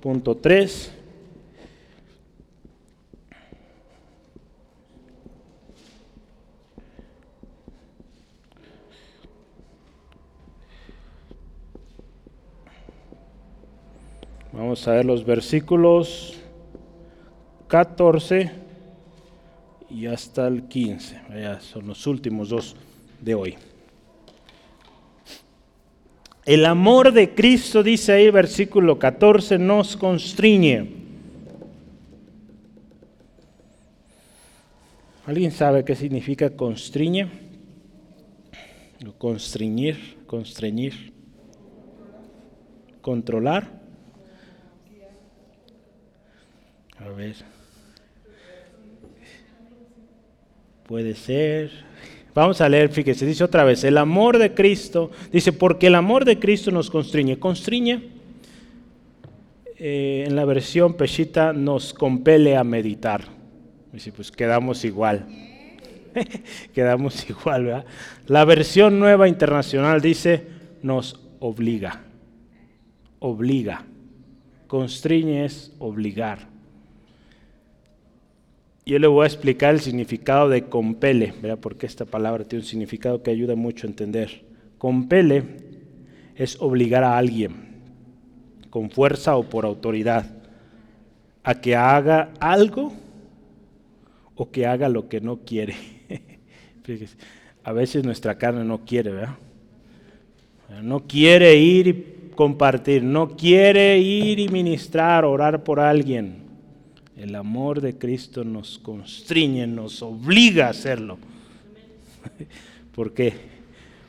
Punto 0.00 0.36
3. 0.36 0.92
Vamos 14.52 14.86
a 14.86 14.92
ver 14.92 15.04
los 15.04 15.24
versículos 15.24 16.34
14 17.66 18.52
y 19.90 20.06
hasta 20.06 20.46
el 20.46 20.64
15. 20.68 21.20
son 21.60 21.88
los 21.88 22.06
últimos 22.06 22.50
dos 22.50 22.76
de 23.20 23.34
hoy. 23.34 23.56
El 26.48 26.64
amor 26.64 27.12
de 27.12 27.34
Cristo, 27.34 27.82
dice 27.82 28.10
ahí 28.10 28.30
versículo 28.30 28.98
14, 28.98 29.58
nos 29.58 29.98
constriñe. 29.98 30.88
¿Alguien 35.26 35.52
sabe 35.52 35.84
qué 35.84 35.94
significa 35.94 36.48
constriñe? 36.48 37.28
Constriñir, 39.18 40.16
constreñir, 40.26 41.12
controlar. 43.02 43.70
A 46.96 47.10
ver. 47.10 47.36
Puede 50.86 51.14
ser. 51.14 51.70
Vamos 52.38 52.60
a 52.60 52.68
leer, 52.68 52.90
fíjese, 52.90 53.26
dice 53.26 53.42
otra 53.42 53.64
vez, 53.64 53.82
el 53.82 53.98
amor 53.98 54.38
de 54.38 54.54
Cristo, 54.54 55.10
dice, 55.32 55.52
porque 55.52 55.88
el 55.88 55.96
amor 55.96 56.24
de 56.24 56.38
Cristo 56.38 56.70
nos 56.70 56.88
constriñe. 56.88 57.40
Constriñe, 57.40 58.10
eh, 59.76 60.22
en 60.24 60.36
la 60.36 60.44
versión 60.44 60.94
Peshita, 60.94 61.52
nos 61.52 61.92
compele 61.92 62.56
a 62.56 62.62
meditar. 62.62 63.24
Dice, 63.92 64.12
pues 64.12 64.30
quedamos 64.30 64.84
igual. 64.84 65.26
quedamos 66.72 67.28
igual, 67.28 67.64
¿verdad? 67.64 67.84
La 68.28 68.44
versión 68.44 69.00
nueva 69.00 69.26
internacional 69.26 70.00
dice, 70.00 70.46
nos 70.80 71.20
obliga. 71.40 72.02
Obliga. 73.18 73.84
Constriñe 74.68 75.44
es 75.44 75.72
obligar 75.80 76.47
yo 78.88 78.98
le 78.98 79.06
voy 79.06 79.24
a 79.24 79.26
explicar 79.26 79.74
el 79.74 79.80
significado 79.80 80.48
de 80.48 80.64
compele, 80.64 81.34
porque 81.60 81.84
esta 81.84 82.06
palabra 82.06 82.44
tiene 82.44 82.62
un 82.62 82.66
significado 82.66 83.22
que 83.22 83.30
ayuda 83.30 83.54
mucho 83.54 83.86
a 83.86 83.90
entender. 83.90 84.46
Compele 84.78 85.44
es 86.34 86.56
obligar 86.58 87.04
a 87.04 87.18
alguien, 87.18 87.52
con 88.70 88.88
fuerza 88.88 89.36
o 89.36 89.42
por 89.42 89.66
autoridad, 89.66 90.24
a 91.44 91.60
que 91.60 91.76
haga 91.76 92.30
algo 92.40 92.94
o 94.34 94.50
que 94.50 94.64
haga 94.64 94.88
lo 94.88 95.06
que 95.10 95.20
no 95.20 95.40
quiere. 95.40 95.74
a 97.64 97.72
veces 97.72 98.04
nuestra 98.04 98.38
carne 98.38 98.64
no 98.64 98.86
quiere, 98.86 99.10
¿verdad? 99.10 99.36
No 100.82 101.00
quiere 101.06 101.56
ir 101.56 101.88
y 101.88 102.30
compartir, 102.34 103.02
no 103.02 103.36
quiere 103.36 103.98
ir 103.98 104.38
y 104.38 104.48
ministrar, 104.48 105.26
orar 105.26 105.62
por 105.62 105.78
alguien 105.78 106.47
el 107.18 107.34
amor 107.34 107.80
de 107.80 107.98
Cristo 107.98 108.44
nos 108.44 108.78
constriñe, 108.78 109.66
nos 109.66 110.02
obliga 110.02 110.68
a 110.68 110.70
hacerlo. 110.70 111.18
¿Por 112.94 113.12
qué? 113.12 113.34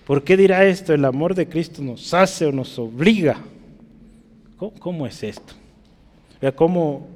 ¿Por 0.05 0.23
qué 0.23 0.37
dirá 0.37 0.65
esto? 0.65 0.93
El 0.93 1.03
amor 1.05 1.33
de 1.33 1.49
Cristo 1.49 1.81
nos 1.81 2.13
hace 2.13 2.45
o 2.45 2.51
nos 2.51 2.77
obliga. 2.77 3.37
¿Cómo, 4.79 5.07
es 5.07 5.23
esto? 5.23 5.53
¿Cómo, 6.55 7.07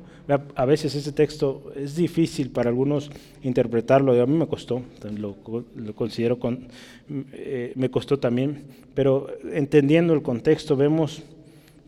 a 0.56 0.66
veces 0.66 0.96
este 0.96 1.12
texto 1.12 1.72
es 1.76 1.96
difícil 1.96 2.50
para 2.50 2.70
algunos 2.70 3.12
interpretarlo, 3.44 4.20
a 4.20 4.26
mí 4.26 4.38
me 4.38 4.48
costó, 4.48 4.82
lo, 5.18 5.36
considero, 5.94 6.40
con, 6.40 6.68
eh, 7.34 7.74
me 7.76 7.92
costó 7.92 8.18
también, 8.18 8.64
pero 8.96 9.28
entendiendo 9.52 10.14
el 10.14 10.22
contexto 10.22 10.78
vemos 10.78 11.22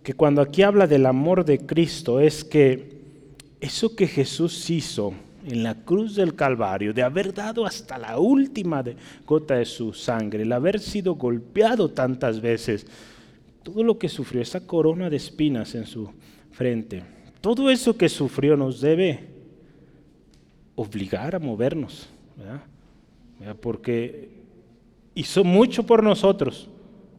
que 0.03 0.13
cuando 0.13 0.41
aquí 0.41 0.61
habla 0.61 0.87
del 0.87 1.05
amor 1.05 1.45
de 1.45 1.59
Cristo 1.59 2.19
es 2.19 2.43
que 2.43 2.94
eso 3.59 3.95
que 3.95 4.07
Jesús 4.07 4.69
hizo 4.69 5.13
en 5.45 5.63
la 5.63 5.75
cruz 5.75 6.15
del 6.15 6.33
Calvario, 6.35 6.93
de 6.93 7.03
haber 7.03 7.33
dado 7.33 7.65
hasta 7.65 7.97
la 7.97 8.17
última 8.17 8.83
gota 9.25 9.55
de 9.55 9.65
su 9.65 9.93
sangre, 9.93 10.41
el 10.41 10.51
haber 10.51 10.79
sido 10.79 11.15
golpeado 11.15 11.89
tantas 11.89 12.41
veces, 12.41 12.87
todo 13.61 13.83
lo 13.83 13.97
que 13.97 14.09
sufrió, 14.09 14.41
esa 14.41 14.65
corona 14.65 15.09
de 15.09 15.17
espinas 15.17 15.75
en 15.75 15.85
su 15.85 16.09
frente, 16.51 17.03
todo 17.41 17.69
eso 17.69 17.95
que 17.95 18.09
sufrió 18.09 18.57
nos 18.57 18.81
debe 18.81 19.19
obligar 20.75 21.35
a 21.35 21.39
movernos, 21.39 22.09
porque 23.61 24.29
hizo 25.13 25.43
mucho 25.43 25.85
por 25.85 26.01
nosotros, 26.01 26.67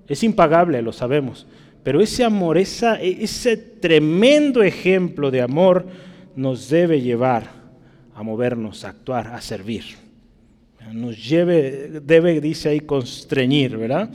es 0.09 0.23
impagable, 0.25 0.83
lo 0.83 0.93
sabemos, 0.93 1.47
pero 1.85 2.01
ese 2.01 2.25
amor, 2.25 2.59
ese 2.59 3.57
tremendo 3.57 4.65
ejemplo 4.65 5.31
de 5.31 5.43
amor, 5.43 5.87
nos 6.37 6.69
debe 6.69 7.01
llevar 7.01 7.51
a 8.15 8.23
movernos, 8.23 8.85
a 8.85 8.91
actuar, 8.91 9.29
a 9.29 9.41
servir. 9.41 9.85
Nos 10.93 11.29
lleve, 11.29 12.01
debe, 12.05 12.41
dice 12.41 12.69
ahí, 12.69 12.81
constreñir, 12.81 13.77
¿verdad? 13.77 14.11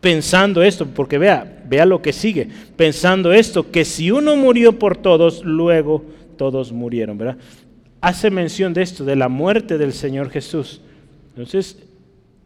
Pensando 0.00 0.62
esto, 0.62 0.86
porque 0.86 1.18
vea, 1.18 1.64
vea 1.68 1.84
lo 1.86 2.00
que 2.00 2.12
sigue, 2.12 2.48
pensando 2.76 3.32
esto, 3.32 3.70
que 3.70 3.84
si 3.84 4.10
uno 4.10 4.36
murió 4.36 4.78
por 4.78 4.96
todos, 4.96 5.44
luego 5.44 6.04
todos 6.36 6.70
murieron, 6.70 7.18
¿verdad? 7.18 7.38
Hace 8.00 8.30
mención 8.30 8.74
de 8.74 8.82
esto, 8.82 9.04
de 9.04 9.16
la 9.16 9.28
muerte 9.28 9.78
del 9.78 9.92
Señor 9.92 10.30
Jesús. 10.30 10.80
Entonces, 11.30 11.78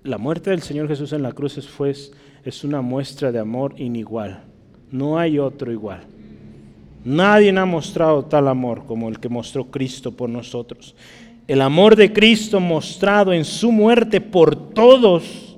la 0.04 0.18
muerte 0.18 0.50
del 0.50 0.62
Señor 0.62 0.88
Jesús 0.88 1.12
en 1.12 1.22
la 1.22 1.32
cruz 1.32 1.58
es, 1.58 2.12
es 2.44 2.64
una 2.64 2.80
muestra 2.80 3.32
de 3.32 3.38
amor 3.38 3.74
inigual. 3.76 4.44
No 4.90 5.18
hay 5.18 5.38
otro 5.38 5.72
igual. 5.72 6.00
Nadie 7.06 7.56
ha 7.56 7.64
mostrado 7.64 8.24
tal 8.24 8.48
amor 8.48 8.84
como 8.84 9.08
el 9.08 9.20
que 9.20 9.28
mostró 9.28 9.66
Cristo 9.66 10.10
por 10.10 10.28
nosotros. 10.28 10.96
El 11.46 11.62
amor 11.62 11.94
de 11.94 12.12
Cristo 12.12 12.58
mostrado 12.58 13.32
en 13.32 13.44
su 13.44 13.70
muerte 13.70 14.20
por 14.20 14.70
todos 14.74 15.56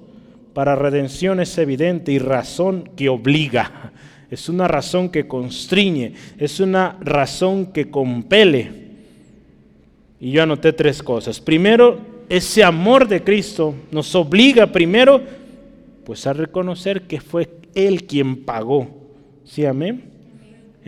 para 0.53 0.76
redención 0.76 1.40
es 1.40 1.57
evidente 1.57 2.12
y 2.12 2.18
razón 2.18 2.90
que 2.94 3.09
obliga. 3.09 3.92
Es 4.30 4.51
una 4.51 4.68
razón 4.68 5.09
que 5.09 5.26
constriñe, 5.26 6.12
es 6.36 6.61
una 6.61 6.99
razón 7.01 7.72
que 7.72 7.90
compele. 7.90 8.70
Y 10.20 10.32
yo 10.32 10.42
anoté 10.42 10.74
tres 10.74 11.03
cosas. 11.03 11.40
Primero, 11.40 11.99
ese 12.28 12.62
amor 12.62 13.09
de 13.09 13.24
Cristo 13.24 13.74
nos 13.90 14.14
obliga 14.14 14.66
primero 14.66 15.22
pues 16.05 16.26
a 16.26 16.34
reconocer 16.34 17.07
que 17.07 17.22
fue 17.22 17.49
Él 17.74 18.05
quien 18.05 18.44
pagó. 18.44 18.86
¿Sí, 19.44 19.64
amén? 19.64 20.18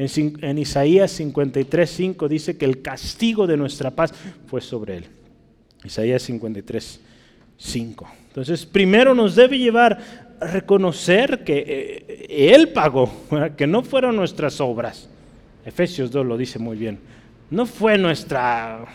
En, 0.00 0.58
Isaías 0.58 1.10
53, 1.10 1.90
5 1.90 2.28
dice 2.28 2.56
que 2.56 2.64
el 2.64 2.80
castigo 2.80 3.46
de 3.46 3.58
nuestra 3.58 3.90
paz 3.90 4.14
fue 4.46 4.62
sobre 4.62 4.96
él. 4.96 5.04
Isaías 5.84 6.22
53, 6.22 7.00
5. 7.58 8.08
Entonces, 8.28 8.64
primero 8.64 9.14
nos 9.14 9.36
debe 9.36 9.58
llevar 9.58 9.98
a 10.40 10.46
reconocer 10.46 11.44
que 11.44 11.64
eh, 11.66 12.54
Él 12.54 12.70
pagó, 12.70 13.12
que 13.58 13.66
no 13.66 13.82
fueron 13.82 14.16
nuestras 14.16 14.58
obras. 14.62 15.06
Efesios 15.66 16.10
2 16.10 16.24
lo 16.24 16.38
dice 16.38 16.58
muy 16.58 16.78
bien. 16.78 16.98
No 17.50 17.66
fue 17.66 17.98
nuestra 17.98 18.86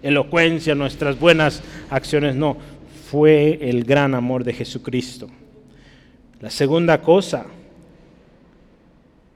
elocuencia, 0.00 0.76
nuestras 0.76 1.18
buenas 1.18 1.60
acciones, 1.90 2.36
no. 2.36 2.56
fue 3.10 3.58
el 3.68 3.82
gran 3.82 4.14
amor 4.14 4.44
de 4.44 4.52
Jesucristo. 4.52 5.28
La 6.40 6.50
segunda 6.50 7.02
cosa, 7.02 7.46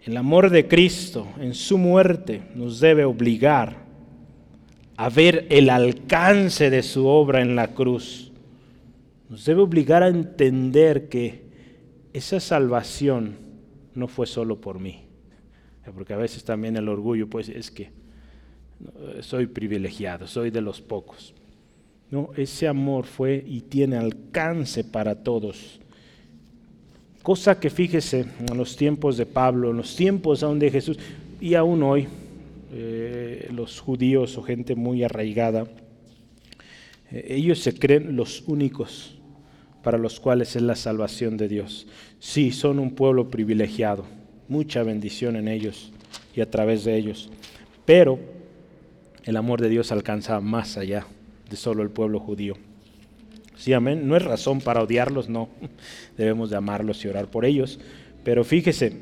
el 0.07 0.17
amor 0.17 0.51
de 0.51 0.69
Cristo 0.69 1.27
en 1.41 1.53
su 1.53 1.79
muerte 1.79 2.43
nos 2.55 2.79
debe 2.79 3.05
obligar 3.05 3.85
a 4.97 5.09
ver 5.09 5.49
el 5.51 5.69
alcance 5.69 6.71
de 6.71 6.85
su 6.85 7.07
obra 7.07 7.43
en 7.43 7.57
la 7.57 7.75
cruz. 7.75 8.31
Nos 9.29 9.45
debe 9.45 9.63
obligar 9.63 10.05
a 10.05 10.09
entender 10.09 11.09
que 11.09 11.45
esa 12.13 12.39
salvación 12.39 13.37
no 13.97 14.07
fue 14.07 14.29
solo 14.29 14.61
por 14.61 14.79
mí. 14.79 15.03
Porque 15.93 16.15
a 16.15 16.19
veces 16.19 16.45
también 16.45 16.77
el 16.77 16.89
orgullo, 16.89 17.29
pues 17.29 17.49
es 17.49 17.73
que 17.73 17.91
soy 19.21 19.49
privilegiado, 19.49 20.29
soy 20.29 20.51
de 20.51 20.61
los 20.61 20.81
pocos. 20.81 21.35
No, 22.13 22.31
ese 22.37 22.69
amor 22.69 23.07
fue 23.07 23.43
y 23.45 23.63
tiene 23.63 23.97
alcance 23.97 24.85
para 24.85 25.17
todos. 25.25 25.81
Cosa 27.27 27.59
que 27.59 27.71
fíjese 27.71 28.25
en 28.39 28.57
los 28.57 28.77
tiempos 28.77 29.17
de 29.17 29.27
Pablo, 29.27 29.73
en 29.73 29.79
los 29.79 29.97
tiempos 29.97 30.45
aún 30.45 30.61
de 30.61 30.71
Jesús 30.71 30.97
y 31.41 31.55
aún 31.55 31.83
hoy, 31.83 32.07
eh, 32.73 33.49
los 33.53 33.81
judíos 33.81 34.39
o 34.39 34.45
gente 34.45 34.77
muy 34.77 35.03
arraigada, 35.03 35.67
eh, 37.11 37.27
ellos 37.31 37.59
se 37.59 37.77
creen 37.77 38.15
los 38.15 38.45
únicos 38.47 39.19
para 39.83 39.99
los 39.99 40.21
cuales 40.21 40.55
es 40.55 40.63
la 40.63 40.77
salvación 40.77 41.37
de 41.37 41.49
Dios. 41.49 41.89
Sí, 42.21 42.53
son 42.53 42.79
un 42.79 42.93
pueblo 42.93 43.29
privilegiado, 43.29 44.05
mucha 44.47 44.85
bendición 44.85 45.35
en 45.35 45.49
ellos 45.49 45.91
y 46.33 46.43
a 46.43 46.49
través 46.49 46.85
de 46.85 46.97
ellos, 46.97 47.29
pero 47.85 48.21
el 49.25 49.37
amor 49.37 49.61
de 49.61 49.69
Dios 49.69 49.91
alcanza 49.91 50.39
más 50.41 50.77
allá 50.77 51.09
de 51.51 51.57
solo 51.57 51.83
el 51.83 51.91
pueblo 51.91 52.21
judío. 52.21 52.55
Sí, 53.57 53.73
amén. 53.73 54.07
No 54.07 54.17
es 54.17 54.25
razón 54.25 54.61
para 54.61 54.83
odiarlos, 54.83 55.29
no. 55.29 55.49
Debemos 56.17 56.51
de 56.51 56.57
amarlos 56.57 57.05
y 57.05 57.09
orar 57.09 57.29
por 57.31 57.45
ellos. 57.45 57.81
Pero 58.23 58.45
fíjese, 58.45 58.99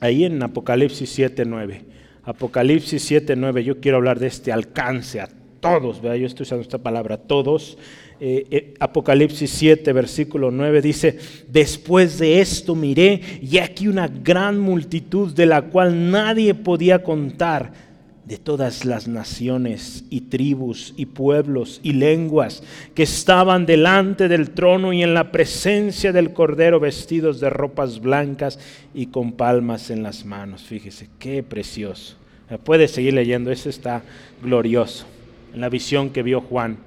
ahí 0.00 0.24
en 0.24 0.42
Apocalipsis 0.42 1.18
7.9, 1.18 1.82
Apocalipsis 2.24 3.10
7.9, 3.10 3.62
yo 3.62 3.80
quiero 3.80 3.98
hablar 3.98 4.18
de 4.18 4.26
este 4.26 4.52
alcance 4.52 5.20
a 5.20 5.28
todos, 5.60 6.00
¿verdad? 6.00 6.16
yo 6.16 6.26
estoy 6.26 6.44
usando 6.44 6.62
esta 6.62 6.78
palabra, 6.78 7.16
todos. 7.18 7.78
Eh, 8.22 8.46
eh, 8.50 8.74
Apocalipsis 8.80 9.50
7, 9.50 9.92
versículo 9.92 10.50
9 10.50 10.82
dice, 10.82 11.18
después 11.48 12.18
de 12.18 12.40
esto 12.40 12.74
miré 12.74 13.20
y 13.40 13.58
aquí 13.58 13.88
una 13.88 14.08
gran 14.08 14.58
multitud 14.58 15.32
de 15.32 15.46
la 15.46 15.62
cual 15.62 16.10
nadie 16.10 16.54
podía 16.54 17.02
contar 17.02 17.89
de 18.30 18.38
todas 18.38 18.84
las 18.84 19.08
naciones 19.08 20.04
y 20.08 20.20
tribus 20.20 20.94
y 20.96 21.06
pueblos 21.06 21.80
y 21.82 21.94
lenguas 21.94 22.62
que 22.94 23.02
estaban 23.02 23.66
delante 23.66 24.28
del 24.28 24.52
trono 24.52 24.92
y 24.92 25.02
en 25.02 25.14
la 25.14 25.32
presencia 25.32 26.12
del 26.12 26.32
Cordero 26.32 26.78
vestidos 26.78 27.40
de 27.40 27.50
ropas 27.50 28.00
blancas 28.00 28.60
y 28.94 29.06
con 29.06 29.32
palmas 29.32 29.90
en 29.90 30.04
las 30.04 30.24
manos. 30.24 30.62
Fíjese, 30.62 31.10
qué 31.18 31.42
precioso. 31.42 32.14
Puede 32.62 32.86
seguir 32.86 33.14
leyendo, 33.14 33.50
ese 33.50 33.68
está 33.68 34.04
glorioso. 34.40 35.06
En 35.52 35.60
la 35.60 35.68
visión 35.68 36.10
que 36.10 36.22
vio 36.22 36.40
Juan, 36.40 36.78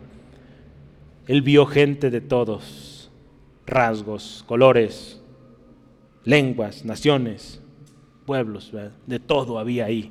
él 1.28 1.41
vio 1.41 1.66
gente 1.66 2.10
de 2.10 2.22
todos, 2.22 3.12
rasgos, 3.66 4.46
colores, 4.48 5.20
lenguas, 6.24 6.86
naciones, 6.86 7.60
pueblos, 8.26 8.72
de 9.08 9.20
todo 9.20 9.60
había 9.60 9.84
ahí. 9.84 10.10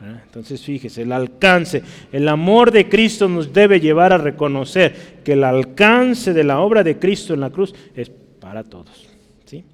Entonces 0.00 0.62
fíjese, 0.62 1.02
el 1.02 1.12
alcance, 1.12 1.82
el 2.10 2.26
amor 2.28 2.70
de 2.70 2.88
Cristo 2.88 3.28
nos 3.28 3.52
debe 3.52 3.80
llevar 3.80 4.12
a 4.12 4.18
reconocer 4.18 5.20
que 5.22 5.34
el 5.34 5.44
alcance 5.44 6.32
de 6.32 6.44
la 6.44 6.60
obra 6.60 6.82
de 6.82 6.98
Cristo 6.98 7.34
en 7.34 7.40
la 7.40 7.50
cruz 7.50 7.74
es 7.94 8.10
para 8.40 8.64
todos. 8.64 9.08
¿sí? 9.44 9.64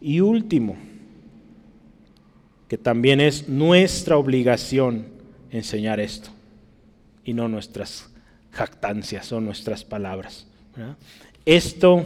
Y 0.00 0.20
último, 0.20 0.76
que 2.68 2.78
también 2.78 3.20
es 3.20 3.48
nuestra 3.48 4.16
obligación 4.16 5.06
enseñar 5.52 6.00
esto 6.00 6.30
y 7.24 7.32
no 7.32 7.48
nuestras 7.48 8.10
jactancias 8.50 9.30
o 9.32 9.40
nuestras 9.40 9.84
palabras. 9.84 10.48
Esto 11.44 12.04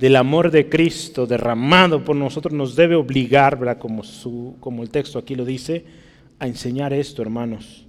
del 0.00 0.16
amor 0.16 0.50
de 0.50 0.68
Cristo 0.68 1.26
derramado 1.26 2.04
por 2.04 2.16
nosotros 2.16 2.52
nos 2.52 2.74
debe 2.74 2.96
obligar, 2.96 3.78
Como, 3.78 4.02
su, 4.02 4.56
como 4.58 4.82
el 4.82 4.90
texto 4.90 5.18
aquí 5.18 5.36
lo 5.36 5.44
dice, 5.44 5.84
a 6.38 6.46
enseñar 6.46 6.92
esto, 6.92 7.22
hermanos. 7.22 7.86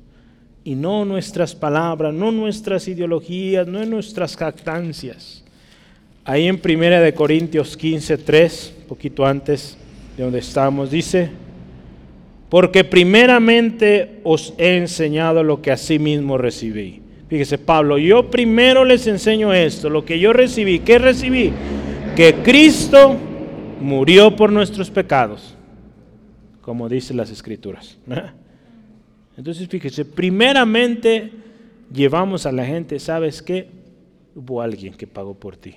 Y 0.63 0.75
no 0.75 1.05
nuestras 1.05 1.53
palabras, 1.53 2.13
no 2.13 2.31
nuestras 2.31 2.87
ideologías, 2.87 3.67
no 3.67 3.85
nuestras 3.85 4.35
jactancias. 4.35 5.43
Ahí 6.23 6.47
en 6.47 6.59
1 6.63 7.01
de 7.01 7.13
Corintios 7.13 7.77
15, 7.77 8.17
3, 8.17 8.73
poquito 8.87 9.25
antes 9.25 9.77
de 10.17 10.23
donde 10.23 10.39
estamos, 10.39 10.89
dice, 10.89 11.29
porque 12.49 12.83
primeramente 12.83 14.21
os 14.23 14.53
he 14.57 14.77
enseñado 14.77 15.43
lo 15.43 15.61
que 15.61 15.75
sí 15.77 15.99
mismo 15.99 16.37
recibí. 16.37 17.01
Fíjese, 17.27 17.57
Pablo, 17.57 17.97
yo 17.97 18.29
primero 18.29 18.85
les 18.85 19.07
enseño 19.07 19.51
esto, 19.51 19.89
lo 19.89 20.05
que 20.05 20.19
yo 20.19 20.31
recibí. 20.31 20.79
¿Qué 20.79 20.99
recibí? 20.99 21.51
Que 22.15 22.35
Cristo 22.35 23.17
murió 23.81 24.35
por 24.35 24.51
nuestros 24.51 24.89
pecados, 24.91 25.54
como 26.65 26.89
dicen 26.89 27.17
las 27.17 27.29
escrituras. 27.29 27.95
Entonces, 29.37 29.67
fíjese, 29.67 30.03
primeramente 30.03 31.31
llevamos 31.93 32.47
a 32.47 32.51
la 32.51 32.65
gente, 32.65 32.97
¿sabes 32.97 33.43
qué? 33.43 33.69
Hubo 34.33 34.63
alguien 34.63 34.95
que 34.95 35.05
pagó 35.05 35.35
por 35.35 35.55
ti. 35.57 35.75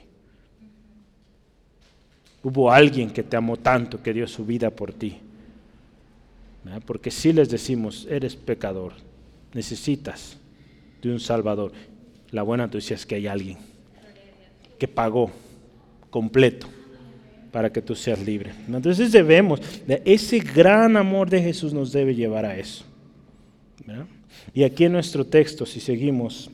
Hubo 2.43 2.73
alguien 2.73 3.11
que 3.11 3.23
te 3.23 3.37
amó 3.37 3.59
tanto, 3.59 4.03
que 4.03 4.15
dio 4.15 4.27
su 4.27 4.47
vida 4.47 4.71
por 4.71 4.95
ti. 4.95 5.19
Porque 6.87 7.11
si 7.11 7.35
les 7.35 7.51
decimos, 7.51 8.07
eres 8.09 8.35
pecador, 8.35 8.95
necesitas 9.53 10.39
de 11.03 11.13
un 11.13 11.21
Salvador, 11.21 11.73
la 12.31 12.43
buena 12.43 12.65
noticia 12.65 12.97
es 12.97 13.05
que 13.05 13.17
hay 13.17 13.27
alguien 13.27 13.59
que 14.79 14.89
pagó 14.89 15.31
completo 16.09 16.67
para 17.59 17.73
que 17.73 17.83
tú 17.83 17.97
seas 17.97 18.25
libre. 18.25 18.53
Entonces 18.69 19.11
debemos, 19.11 19.61
ese 20.05 20.39
gran 20.39 20.97
amor 20.97 21.29
de 21.29 21.43
Jesús 21.43 21.75
nos 21.75 21.91
debe 21.91 22.15
llevar 22.15 22.45
a 22.45 22.57
eso. 22.57 22.85
Y 24.55 24.63
aquí 24.63 24.85
en 24.85 24.93
nuestro 24.93 25.27
texto, 25.27 25.67
si 25.67 25.81
seguimos, 25.81 26.53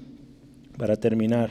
para 0.78 0.96
terminar, 0.96 1.50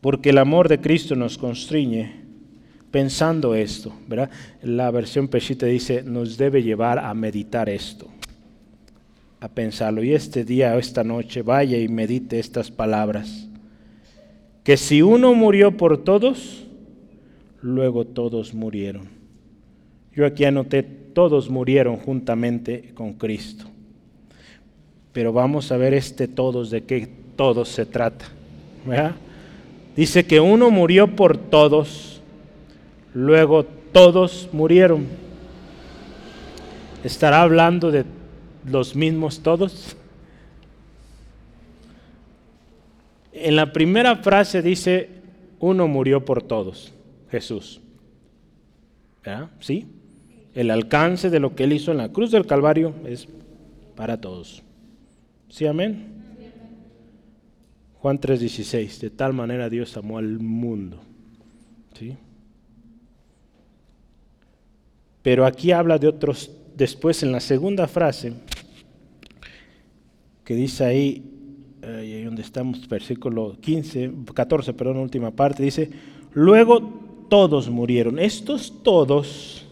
porque 0.00 0.30
el 0.30 0.38
amor 0.38 0.66
de 0.70 0.80
Cristo 0.80 1.14
nos 1.14 1.36
constriñe 1.36 2.22
pensando 2.90 3.54
esto, 3.54 3.92
¿verdad? 4.08 4.30
La 4.62 4.90
versión 4.90 5.28
Peshita 5.28 5.66
dice, 5.66 6.02
nos 6.02 6.38
debe 6.38 6.62
llevar 6.62 6.98
a 6.98 7.12
meditar 7.12 7.68
esto, 7.68 8.08
a 9.40 9.48
pensarlo. 9.48 10.02
Y 10.02 10.14
este 10.14 10.42
día 10.42 10.74
o 10.74 10.78
esta 10.78 11.04
noche 11.04 11.42
vaya 11.42 11.76
y 11.76 11.88
medite 11.88 12.38
estas 12.38 12.70
palabras. 12.70 13.46
Que 14.64 14.76
si 14.76 15.02
uno 15.02 15.34
murió 15.34 15.76
por 15.76 16.04
todos, 16.04 16.61
luego 17.62 18.04
todos 18.04 18.52
murieron. 18.52 19.08
Yo 20.14 20.26
aquí 20.26 20.44
anoté 20.44 20.82
todos 20.82 21.48
murieron 21.48 21.96
juntamente 21.96 22.92
con 22.94 23.14
Cristo. 23.14 23.64
Pero 25.12 25.32
vamos 25.32 25.72
a 25.72 25.76
ver 25.76 25.94
este 25.94 26.28
todos, 26.28 26.70
de 26.70 26.84
qué 26.84 27.08
todos 27.36 27.68
se 27.68 27.86
trata. 27.86 28.26
Dice 29.96 30.26
que 30.26 30.40
uno 30.40 30.70
murió 30.70 31.14
por 31.14 31.36
todos, 31.36 32.20
luego 33.14 33.64
todos 33.64 34.48
murieron. 34.52 35.06
¿Estará 37.04 37.42
hablando 37.42 37.90
de 37.90 38.04
los 38.66 38.96
mismos 38.96 39.40
todos? 39.40 39.96
En 43.32 43.56
la 43.56 43.72
primera 43.72 44.16
frase 44.16 44.62
dice, 44.62 45.10
uno 45.58 45.88
murió 45.88 46.24
por 46.24 46.42
todos, 46.42 46.92
Jesús. 47.32 47.80
¿Verdad? 49.24 49.50
¿Sí? 49.58 49.86
el 50.54 50.70
alcance 50.70 51.30
de 51.30 51.40
lo 51.40 51.54
que 51.54 51.64
Él 51.64 51.72
hizo 51.72 51.92
en 51.92 51.98
la 51.98 52.10
cruz 52.10 52.30
del 52.30 52.46
Calvario 52.46 52.94
es 53.06 53.26
para 53.96 54.20
todos. 54.20 54.62
¿Sí, 55.48 55.66
amén? 55.66 56.06
Juan 57.98 58.18
3:16, 58.18 59.00
de 59.00 59.10
tal 59.10 59.32
manera 59.32 59.68
Dios 59.70 59.96
amó 59.96 60.18
al 60.18 60.38
mundo. 60.38 61.00
¿Sí? 61.98 62.16
Pero 65.22 65.46
aquí 65.46 65.70
habla 65.72 65.98
de 65.98 66.08
otros, 66.08 66.50
después 66.76 67.22
en 67.22 67.30
la 67.30 67.40
segunda 67.40 67.86
frase, 67.86 68.32
que 70.44 70.54
dice 70.54 70.84
ahí, 70.84 71.22
ahí 71.82 72.24
donde 72.24 72.42
estamos, 72.42 72.88
versículo 72.88 73.56
15, 73.60 74.10
14, 74.34 74.74
perdón, 74.74 74.96
última 74.96 75.30
parte, 75.30 75.62
dice, 75.62 75.88
luego 76.32 77.01
todos 77.32 77.70
murieron. 77.70 78.18
Estos 78.18 78.70
todos 78.82 79.64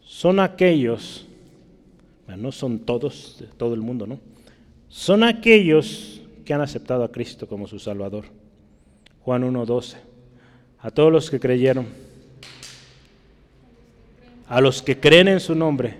son 0.00 0.40
aquellos, 0.40 1.26
no 2.26 2.52
son 2.52 2.78
todos, 2.78 3.44
todo 3.58 3.74
el 3.74 3.82
mundo, 3.82 4.06
¿no? 4.06 4.18
Son 4.88 5.24
aquellos 5.24 6.22
que 6.46 6.54
han 6.54 6.62
aceptado 6.62 7.04
a 7.04 7.12
Cristo 7.12 7.46
como 7.46 7.66
su 7.66 7.78
Salvador. 7.78 8.24
Juan 9.20 9.42
1.12. 9.42 9.96
A 10.80 10.90
todos 10.90 11.12
los 11.12 11.30
que 11.30 11.38
creyeron, 11.38 11.86
a 14.48 14.62
los 14.62 14.80
que 14.80 14.98
creen 14.98 15.28
en 15.28 15.40
su 15.40 15.54
nombre, 15.54 15.96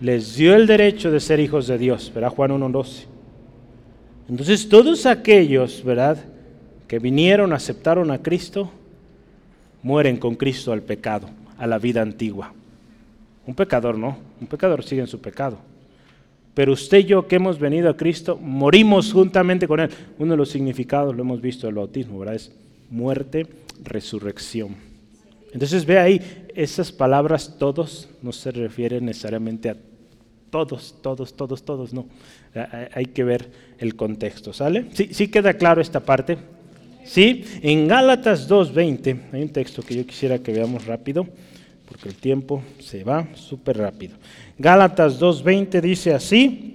les 0.00 0.34
dio 0.34 0.56
el 0.56 0.66
derecho 0.66 1.12
de 1.12 1.20
ser 1.20 1.38
hijos 1.38 1.68
de 1.68 1.78
Dios. 1.78 2.10
¿Verdad? 2.12 2.30
Juan 2.30 2.50
1.12. 2.50 3.04
Entonces 4.30 4.68
todos 4.68 5.06
aquellos, 5.06 5.84
¿verdad? 5.84 6.18
Que 6.88 6.98
vinieron, 6.98 7.52
aceptaron 7.52 8.10
a 8.10 8.20
Cristo, 8.20 8.72
mueren 9.82 10.16
con 10.16 10.34
Cristo 10.34 10.72
al 10.72 10.82
pecado, 10.82 11.28
a 11.56 11.66
la 11.66 11.78
vida 11.78 12.02
antigua. 12.02 12.52
Un 13.46 13.54
pecador 13.54 13.96
no, 13.96 14.18
un 14.40 14.46
pecador 14.46 14.84
sigue 14.84 15.00
en 15.00 15.06
su 15.06 15.20
pecado. 15.20 15.58
Pero 16.54 16.72
usted 16.72 16.98
y 16.98 17.04
yo 17.04 17.26
que 17.26 17.36
hemos 17.36 17.58
venido 17.58 17.88
a 17.88 17.96
Cristo, 17.96 18.36
morimos 18.36 19.12
juntamente 19.12 19.68
con 19.68 19.80
Él. 19.80 19.90
Uno 20.18 20.32
de 20.32 20.36
los 20.36 20.50
significados, 20.50 21.14
lo 21.14 21.22
hemos 21.22 21.40
visto 21.40 21.66
del 21.66 21.76
bautismo, 21.76 22.18
¿verdad? 22.18 22.34
Es 22.34 22.52
muerte, 22.90 23.46
resurrección. 23.84 24.74
Entonces 25.52 25.86
ve 25.86 25.98
ahí, 25.98 26.20
esas 26.54 26.92
palabras 26.92 27.56
todos 27.58 28.08
no 28.22 28.32
se 28.32 28.50
refieren 28.50 29.06
necesariamente 29.06 29.70
a 29.70 29.76
todos, 30.50 30.96
todos, 31.00 31.34
todos, 31.34 31.64
todos, 31.64 31.92
no. 31.92 32.06
Hay 32.92 33.06
que 33.06 33.24
ver 33.24 33.50
el 33.78 33.94
contexto, 33.94 34.52
¿sale? 34.52 34.86
¿Sí, 34.92 35.10
sí 35.12 35.28
queda 35.28 35.54
claro 35.54 35.80
esta 35.80 36.00
parte? 36.00 36.38
¿Sí? 37.08 37.42
En 37.62 37.88
Gálatas 37.88 38.48
2.20, 38.50 39.18
hay 39.32 39.42
un 39.42 39.48
texto 39.48 39.82
que 39.82 39.96
yo 39.96 40.06
quisiera 40.06 40.38
que 40.38 40.52
veamos 40.52 40.84
rápido, 40.84 41.26
porque 41.88 42.10
el 42.10 42.14
tiempo 42.14 42.62
se 42.80 43.02
va 43.02 43.26
súper 43.34 43.78
rápido. 43.78 44.16
Gálatas 44.58 45.18
2.20 45.18 45.80
dice 45.80 46.12
así, 46.12 46.74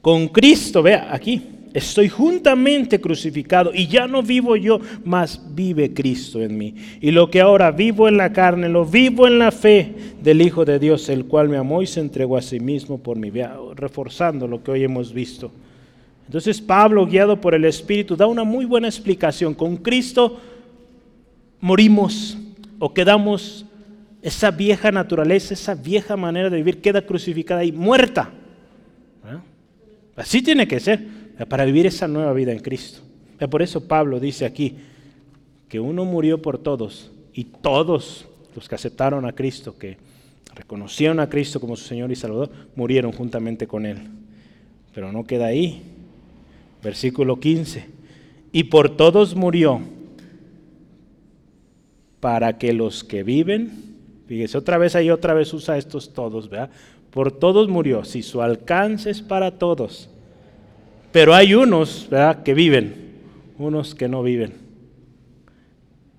con 0.00 0.28
Cristo, 0.28 0.84
vea 0.84 1.12
aquí, 1.12 1.42
estoy 1.72 2.08
juntamente 2.08 3.00
crucificado 3.00 3.72
y 3.74 3.88
ya 3.88 4.06
no 4.06 4.22
vivo 4.22 4.54
yo, 4.54 4.80
mas 5.04 5.40
vive 5.52 5.92
Cristo 5.92 6.40
en 6.40 6.56
mí. 6.56 6.76
Y 7.00 7.10
lo 7.10 7.28
que 7.28 7.40
ahora 7.40 7.72
vivo 7.72 8.06
en 8.06 8.16
la 8.16 8.32
carne, 8.32 8.68
lo 8.68 8.86
vivo 8.86 9.26
en 9.26 9.40
la 9.40 9.50
fe 9.50 9.94
del 10.22 10.42
Hijo 10.42 10.64
de 10.64 10.78
Dios, 10.78 11.08
el 11.08 11.24
cual 11.24 11.48
me 11.48 11.56
amó 11.56 11.82
y 11.82 11.88
se 11.88 11.98
entregó 11.98 12.36
a 12.36 12.42
sí 12.42 12.60
mismo 12.60 12.98
por 12.98 13.18
mí. 13.18 13.32
Reforzando 13.74 14.46
lo 14.46 14.62
que 14.62 14.70
hoy 14.70 14.84
hemos 14.84 15.12
visto. 15.12 15.50
Entonces 16.26 16.60
Pablo, 16.60 17.06
guiado 17.06 17.40
por 17.40 17.54
el 17.54 17.64
Espíritu, 17.64 18.16
da 18.16 18.26
una 18.26 18.44
muy 18.44 18.64
buena 18.64 18.88
explicación. 18.88 19.54
Con 19.54 19.76
Cristo 19.76 20.40
morimos 21.60 22.36
o 22.78 22.92
quedamos 22.92 23.66
esa 24.22 24.50
vieja 24.50 24.90
naturaleza, 24.90 25.54
esa 25.54 25.74
vieja 25.74 26.16
manera 26.16 26.48
de 26.48 26.56
vivir 26.56 26.80
queda 26.80 27.04
crucificada 27.04 27.64
y 27.64 27.72
muerta. 27.72 28.30
Así 30.16 30.42
tiene 30.42 30.68
que 30.68 30.80
ser, 30.80 31.04
para 31.48 31.64
vivir 31.64 31.86
esa 31.86 32.06
nueva 32.06 32.32
vida 32.32 32.52
en 32.52 32.60
Cristo. 32.60 33.00
Por 33.50 33.62
eso 33.62 33.86
Pablo 33.86 34.20
dice 34.20 34.46
aquí 34.46 34.76
que 35.68 35.80
uno 35.80 36.04
murió 36.04 36.40
por 36.40 36.58
todos 36.58 37.10
y 37.32 37.44
todos 37.44 38.26
los 38.54 38.68
que 38.68 38.76
aceptaron 38.76 39.26
a 39.26 39.32
Cristo, 39.32 39.76
que 39.76 39.98
reconocieron 40.54 41.18
a 41.20 41.28
Cristo 41.28 41.60
como 41.60 41.76
su 41.76 41.84
Señor 41.84 42.12
y 42.12 42.16
Salvador, 42.16 42.50
murieron 42.76 43.12
juntamente 43.12 43.66
con 43.66 43.84
Él. 43.84 43.98
Pero 44.94 45.10
no 45.10 45.24
queda 45.24 45.46
ahí. 45.46 45.82
Versículo 46.84 47.40
15. 47.40 47.86
Y 48.52 48.64
por 48.64 48.96
todos 48.96 49.34
murió 49.34 49.80
para 52.20 52.58
que 52.58 52.72
los 52.72 53.02
que 53.02 53.24
viven 53.24 53.94
Fíjese, 54.26 54.56
otra 54.56 54.78
vez 54.78 54.96
ahí 54.96 55.10
otra 55.10 55.34
vez 55.34 55.52
usa 55.52 55.76
estos 55.76 56.12
todos, 56.14 56.48
¿verdad? 56.48 56.70
Por 57.10 57.30
todos 57.30 57.68
murió, 57.68 58.04
si 58.04 58.22
su 58.22 58.40
alcance 58.42 59.10
es 59.10 59.20
para 59.20 59.58
todos. 59.58 60.08
Pero 61.12 61.34
hay 61.34 61.54
unos, 61.54 62.08
¿verdad? 62.10 62.42
Que 62.42 62.54
viven, 62.54 63.12
unos 63.58 63.94
que 63.94 64.08
no 64.08 64.22
viven. 64.22 64.54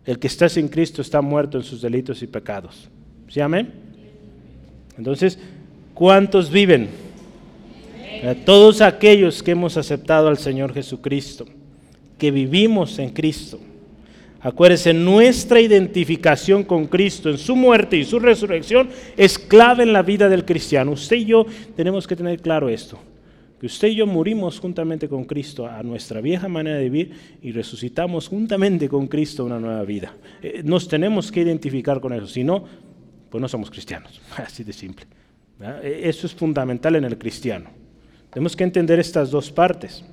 El 0.05 0.19
que 0.19 0.27
está 0.27 0.47
sin 0.47 0.67
Cristo 0.67 1.01
está 1.01 1.21
muerto 1.21 1.57
en 1.57 1.63
sus 1.63 1.81
delitos 1.81 2.21
y 2.21 2.27
pecados. 2.27 2.89
¿Sí, 3.27 3.41
amén? 3.41 3.73
Entonces, 4.97 5.39
¿cuántos 5.95 6.51
viven? 6.51 6.89
Todos 8.33 8.81
aquellos 8.81 9.43
que 9.43 9.51
hemos 9.51 9.77
aceptado 9.77 10.27
al 10.27 10.37
Señor 10.37 10.73
Jesucristo, 10.73 11.45
que 12.17 12.31
vivimos 12.31 12.97
en 12.99 13.09
Cristo. 13.09 13.59
Acuérdense, 14.39 14.93
nuestra 14.93 15.59
identificación 15.59 16.63
con 16.63 16.85
Cristo 16.85 17.29
en 17.29 17.37
su 17.37 17.55
muerte 17.55 17.97
y 17.97 18.05
su 18.05 18.19
resurrección 18.19 18.89
es 19.17 19.39
clave 19.39 19.83
en 19.83 19.91
la 19.91 20.03
vida 20.03 20.29
del 20.29 20.45
cristiano. 20.45 20.91
Usted 20.91 21.17
y 21.17 21.25
yo 21.25 21.45
tenemos 21.75 22.05
que 22.05 22.15
tener 22.15 22.39
claro 22.39 22.69
esto, 22.69 22.99
que 23.59 23.65
usted 23.65 23.87
y 23.87 23.95
yo 23.95 24.05
morimos 24.05 24.59
juntamente 24.59 25.09
con 25.09 25.25
Cristo 25.25 25.65
a 25.65 25.81
nuestra 25.81 26.21
vieja 26.21 26.47
manera 26.47 26.77
de 26.77 26.89
vivir 26.89 27.11
y 27.41 27.51
resucitamos 27.51 28.27
juntamente 28.27 28.87
con 28.87 29.07
Cristo 29.07 29.45
una 29.45 29.59
nueva 29.59 29.83
vida. 29.83 30.13
Eh, 30.43 30.61
nos 30.63 30.87
tenemos 30.87 31.31
que 31.31 31.41
identificar 31.41 31.99
con 31.99 32.13
eso, 32.13 32.27
si 32.27 32.43
no, 32.43 32.65
pues 33.31 33.41
no 33.41 33.47
somos 33.47 33.71
cristianos, 33.71 34.21
así 34.37 34.63
de 34.63 34.73
simple. 34.73 35.07
E, 35.81 36.01
eso 36.03 36.27
es 36.27 36.35
fundamental 36.35 36.95
en 36.95 37.05
el 37.05 37.17
cristiano. 37.17 37.84
Tenemos 38.35 38.53
que 38.53 38.65
entender 38.65 38.99
estas 38.99 39.31
dos 39.31 39.49
partes. 39.49 40.03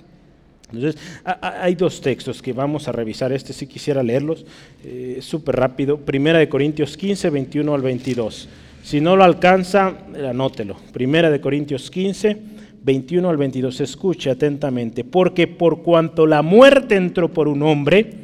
Entonces, 0.73 0.97
hay 1.25 1.75
dos 1.75 2.01
textos 2.01 2.41
que 2.41 2.53
vamos 2.53 2.87
a 2.87 2.93
revisar. 2.93 3.33
Este 3.33 3.53
si 3.53 3.67
quisiera 3.67 4.01
leerlos, 4.01 4.47
eh, 4.85 5.19
súper 5.21 5.57
rápido. 5.57 5.99
Primera 5.99 6.39
de 6.39 6.49
Corintios 6.49 6.97
15, 6.97 7.31
21 7.31 7.75
al 7.75 7.83
22. 7.83 8.49
Si 8.85 9.01
no 9.01 9.17
lo 9.17 9.25
alcanza, 9.25 9.93
anótelo. 10.25 10.77
Primera 10.93 11.33
de 11.33 11.41
Corintios 11.41 11.91
15, 11.91 12.37
21 12.85 13.29
al 13.29 13.37
22. 13.39 13.81
Escuche 13.81 14.31
atentamente. 14.31 15.03
Porque 15.03 15.49
por 15.49 15.83
cuanto 15.83 16.25
la 16.25 16.43
muerte 16.43 16.95
entró 16.95 17.29
por 17.29 17.49
un 17.49 17.65
hombre, 17.65 18.19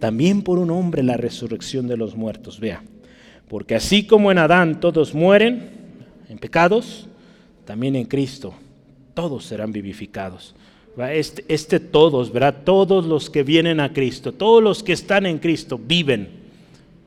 también 0.00 0.42
por 0.42 0.58
un 0.58 0.72
hombre 0.72 1.04
la 1.04 1.16
resurrección 1.16 1.86
de 1.86 1.96
los 1.96 2.16
muertos. 2.16 2.58
Vea. 2.58 2.82
Porque 3.46 3.76
así 3.76 4.04
como 4.04 4.32
en 4.32 4.38
Adán 4.38 4.80
todos 4.80 5.14
mueren 5.14 5.70
en 6.28 6.38
pecados, 6.38 7.06
también 7.64 7.94
en 7.94 8.06
Cristo 8.06 8.52
todos 9.14 9.44
serán 9.46 9.72
vivificados 9.72 10.54
este, 10.96 11.44
este, 11.48 11.80
todos, 11.80 12.32
¿verdad? 12.32 12.62
Todos 12.64 13.06
los 13.06 13.28
que 13.28 13.42
vienen 13.42 13.80
a 13.80 13.92
Cristo, 13.92 14.32
todos 14.32 14.62
los 14.62 14.82
que 14.82 14.92
están 14.92 15.26
en 15.26 15.38
Cristo 15.38 15.78
viven. 15.78 16.28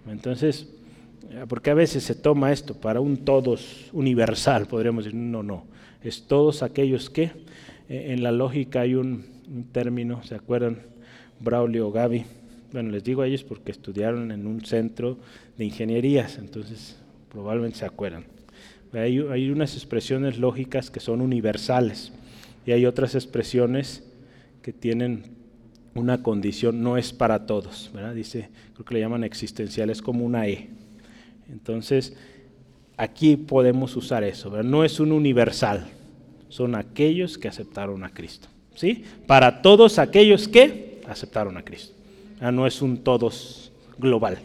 Entonces, 0.09 0.67
eh, 1.31 1.45
porque 1.47 1.69
a 1.69 1.73
veces 1.73 2.03
se 2.03 2.15
toma 2.15 2.51
esto 2.51 2.73
para 2.75 2.99
un 2.99 3.17
todos 3.17 3.89
universal, 3.93 4.67
podríamos 4.67 5.05
decir, 5.05 5.17
no, 5.17 5.41
no, 5.41 5.63
es 6.03 6.23
todos 6.23 6.63
aquellos 6.63 7.09
que, 7.09 7.31
eh, 7.89 8.07
en 8.09 8.23
la 8.23 8.31
lógica 8.31 8.81
hay 8.81 8.95
un, 8.95 9.37
término, 9.71 10.21
¿se 10.23 10.35
acuerdan? 10.35 10.79
Braulio 11.39 11.87
o 11.87 11.91
Gaby, 11.91 12.25
bueno, 12.73 12.91
les 12.91 13.01
digo 13.05 13.21
a 13.21 13.27
ellos 13.27 13.45
porque 13.45 13.71
estudiaron 13.71 14.31
en 14.31 14.45
un 14.45 14.65
centro 14.65 15.17
de 15.57 15.63
ingenierías, 15.63 16.37
entonces 16.37 16.97
probablemente 17.31 17.77
se 17.77 17.85
acuerdan. 17.85 18.25
Hay, 18.97 19.49
unas 19.49 19.75
expresiones 19.75 20.39
lógicas 20.39 20.89
que 20.89 20.99
son 20.99 21.21
universales 21.21 22.11
y 22.65 22.71
hay 22.71 22.85
otras 22.85 23.15
expresiones 23.15 24.03
que 24.61 24.73
tienen 24.73 25.23
una 25.93 26.21
condición, 26.21 26.81
no 26.83 26.97
es 26.97 27.13
para 27.13 27.45
todos, 27.45 27.89
¿verdad? 27.93 28.13
Dice, 28.13 28.49
creo 28.73 28.85
que 28.85 28.93
le 28.95 28.99
llaman 28.99 29.23
existenciales 29.23 30.01
como 30.01 30.25
una 30.25 30.47
E. 30.47 30.69
Entonces, 31.49 32.15
aquí 32.97 33.35
podemos 33.35 33.95
usar 33.95 34.23
eso, 34.23 34.49
¿verdad? 34.49 34.69
No 34.69 34.83
es 34.83 34.99
un 34.99 35.11
universal, 35.11 35.87
son 36.49 36.75
aquellos 36.75 37.37
que 37.37 37.47
aceptaron 37.47 38.03
a 38.03 38.09
Cristo, 38.09 38.47
¿sí? 38.75 39.03
Para 39.25 39.61
todos 39.61 39.97
aquellos 39.99 40.47
que 40.47 41.01
aceptaron 41.07 41.57
a 41.57 41.63
Cristo. 41.63 41.93
No 42.39 42.67
es 42.67 42.81
un 42.81 42.97
todos 42.97 43.71
global. 43.97 44.37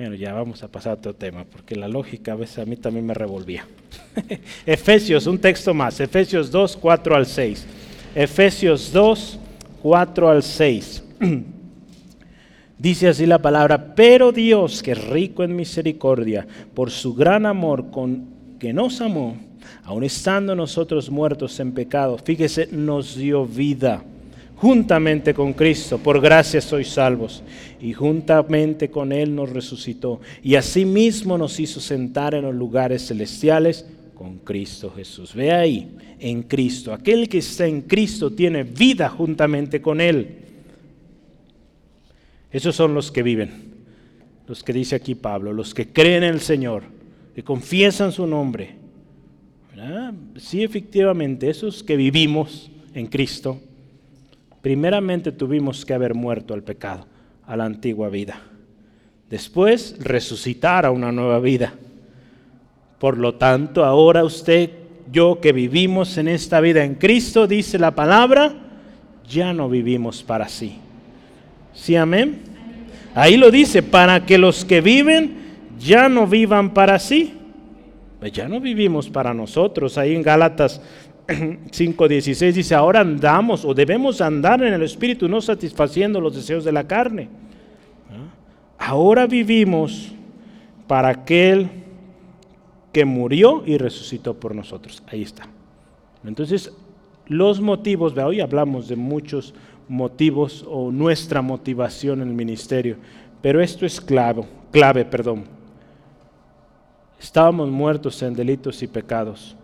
Bueno, 0.00 0.14
ya 0.14 0.32
vamos 0.32 0.62
a 0.62 0.68
pasar 0.68 0.92
a 0.92 0.94
otro 0.94 1.14
tema, 1.14 1.44
porque 1.44 1.76
la 1.76 1.86
lógica 1.86 2.32
a 2.32 2.34
veces 2.34 2.58
a 2.60 2.64
mí 2.64 2.74
también 2.76 3.04
me 3.04 3.12
revolvía. 3.12 3.66
Efesios, 4.64 5.26
un 5.26 5.38
texto 5.38 5.74
más, 5.74 6.00
Efesios 6.00 6.50
2, 6.50 6.78
4 6.78 7.16
al 7.16 7.26
6. 7.26 7.66
Efesios 8.14 8.92
2, 8.94 9.38
4 9.82 10.30
al 10.30 10.42
6. 10.42 11.04
Dice 12.78 13.08
así 13.08 13.26
la 13.26 13.42
palabra, 13.42 13.94
pero 13.94 14.32
Dios, 14.32 14.82
que 14.82 14.92
es 14.92 15.06
rico 15.06 15.44
en 15.44 15.54
misericordia, 15.54 16.46
por 16.72 16.90
su 16.90 17.14
gran 17.14 17.44
amor 17.44 17.90
con 17.90 18.24
que 18.58 18.72
nos 18.72 19.02
amó, 19.02 19.36
aun 19.84 20.02
estando 20.02 20.56
nosotros 20.56 21.10
muertos 21.10 21.60
en 21.60 21.72
pecado, 21.72 22.16
fíjese, 22.16 22.68
nos 22.72 23.16
dio 23.16 23.44
vida 23.44 24.02
juntamente 24.60 25.32
con 25.32 25.54
Cristo, 25.54 25.96
por 25.96 26.20
gracia 26.20 26.60
sois 26.60 26.88
salvos, 26.88 27.42
y 27.80 27.94
juntamente 27.94 28.90
con 28.90 29.10
Él 29.10 29.34
nos 29.34 29.48
resucitó, 29.48 30.20
y 30.42 30.54
asimismo 30.56 31.38
nos 31.38 31.58
hizo 31.58 31.80
sentar 31.80 32.34
en 32.34 32.42
los 32.42 32.54
lugares 32.54 33.06
celestiales 33.06 33.86
con 34.14 34.36
Cristo 34.40 34.92
Jesús. 34.94 35.34
Ve 35.34 35.50
ahí, 35.50 35.96
en 36.18 36.42
Cristo. 36.42 36.92
Aquel 36.92 37.26
que 37.26 37.38
está 37.38 37.66
en 37.66 37.80
Cristo 37.80 38.32
tiene 38.32 38.64
vida 38.64 39.08
juntamente 39.08 39.80
con 39.80 39.98
Él. 39.98 40.36
Esos 42.52 42.76
son 42.76 42.92
los 42.92 43.10
que 43.10 43.22
viven, 43.22 43.50
los 44.46 44.62
que 44.62 44.74
dice 44.74 44.94
aquí 44.94 45.14
Pablo, 45.14 45.54
los 45.54 45.72
que 45.72 45.88
creen 45.88 46.24
en 46.24 46.34
el 46.34 46.40
Señor, 46.40 46.82
que 47.34 47.42
confiesan 47.42 48.12
su 48.12 48.26
nombre. 48.26 48.74
Sí, 50.36 50.62
efectivamente, 50.62 51.48
esos 51.48 51.82
que 51.82 51.96
vivimos 51.96 52.70
en 52.92 53.06
Cristo, 53.06 53.58
primeramente 54.62 55.32
tuvimos 55.32 55.84
que 55.84 55.94
haber 55.94 56.14
muerto 56.14 56.54
al 56.54 56.62
pecado, 56.62 57.06
a 57.46 57.56
la 57.56 57.64
antigua 57.64 58.08
vida. 58.08 58.40
Después 59.28 59.96
resucitar 60.00 60.84
a 60.84 60.90
una 60.90 61.12
nueva 61.12 61.38
vida. 61.38 61.72
Por 62.98 63.16
lo 63.16 63.36
tanto, 63.36 63.84
ahora 63.84 64.24
usted, 64.24 64.70
yo 65.12 65.40
que 65.40 65.52
vivimos 65.52 66.18
en 66.18 66.28
esta 66.28 66.60
vida 66.60 66.84
en 66.84 66.96
Cristo, 66.96 67.46
dice 67.46 67.78
la 67.78 67.92
palabra, 67.92 68.52
ya 69.28 69.52
no 69.52 69.68
vivimos 69.68 70.22
para 70.22 70.48
sí. 70.48 70.78
¿Sí, 71.72 71.96
amén? 71.96 72.40
Ahí 73.14 73.36
lo 73.36 73.50
dice, 73.50 73.82
para 73.82 74.26
que 74.26 74.36
los 74.36 74.64
que 74.64 74.80
viven 74.80 75.38
ya 75.78 76.08
no 76.08 76.26
vivan 76.26 76.74
para 76.74 76.98
sí. 76.98 77.34
Pues 78.18 78.32
ya 78.32 78.48
no 78.48 78.60
vivimos 78.60 79.08
para 79.08 79.32
nosotros. 79.32 79.96
Ahí 79.96 80.14
en 80.14 80.22
Gálatas 80.22 80.82
5:16 81.70 82.52
dice, 82.52 82.74
ahora 82.74 83.00
andamos 83.00 83.64
o 83.64 83.74
debemos 83.74 84.20
andar 84.20 84.62
en 84.62 84.74
el 84.74 84.82
Espíritu, 84.82 85.28
no 85.28 85.40
satisfaciendo 85.40 86.20
los 86.20 86.34
deseos 86.34 86.64
de 86.64 86.72
la 86.72 86.86
carne. 86.86 87.28
¿Ah? 88.10 88.86
Ahora 88.86 89.26
vivimos 89.26 90.12
para 90.86 91.08
aquel 91.08 91.68
que 92.92 93.04
murió 93.04 93.62
y 93.64 93.78
resucitó 93.78 94.34
por 94.34 94.54
nosotros. 94.54 95.02
Ahí 95.06 95.22
está. 95.22 95.46
Entonces, 96.24 96.72
los 97.26 97.60
motivos, 97.60 98.16
hoy 98.16 98.40
hablamos 98.40 98.88
de 98.88 98.96
muchos 98.96 99.54
motivos 99.88 100.64
o 100.68 100.90
nuestra 100.90 101.42
motivación 101.42 102.22
en 102.22 102.28
el 102.28 102.34
ministerio, 102.34 102.96
pero 103.40 103.60
esto 103.60 103.86
es 103.86 104.00
clave, 104.00 104.44
clave, 104.72 105.04
perdón. 105.04 105.44
Estábamos 107.20 107.68
muertos 107.68 108.20
en 108.22 108.34
delitos 108.34 108.82
y 108.82 108.86
pecados. 108.86 109.56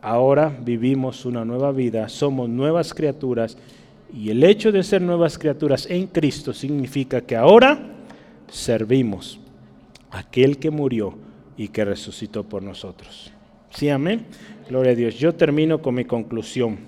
Ahora 0.00 0.56
vivimos 0.60 1.24
una 1.24 1.44
nueva 1.44 1.72
vida, 1.72 2.08
somos 2.08 2.48
nuevas 2.48 2.94
criaturas 2.94 3.58
y 4.14 4.30
el 4.30 4.44
hecho 4.44 4.70
de 4.70 4.82
ser 4.82 5.02
nuevas 5.02 5.38
criaturas 5.38 5.86
en 5.90 6.06
Cristo 6.06 6.52
significa 6.54 7.20
que 7.20 7.36
ahora 7.36 7.78
servimos 8.48 9.40
a 10.10 10.20
aquel 10.20 10.58
que 10.58 10.70
murió 10.70 11.14
y 11.56 11.68
que 11.68 11.84
resucitó 11.84 12.44
por 12.44 12.62
nosotros. 12.62 13.32
¿Sí, 13.70 13.88
amén? 13.88 14.26
Gloria 14.68 14.92
a 14.92 14.94
Dios. 14.94 15.16
Yo 15.16 15.34
termino 15.34 15.82
con 15.82 15.94
mi 15.94 16.04
conclusión. 16.04 16.78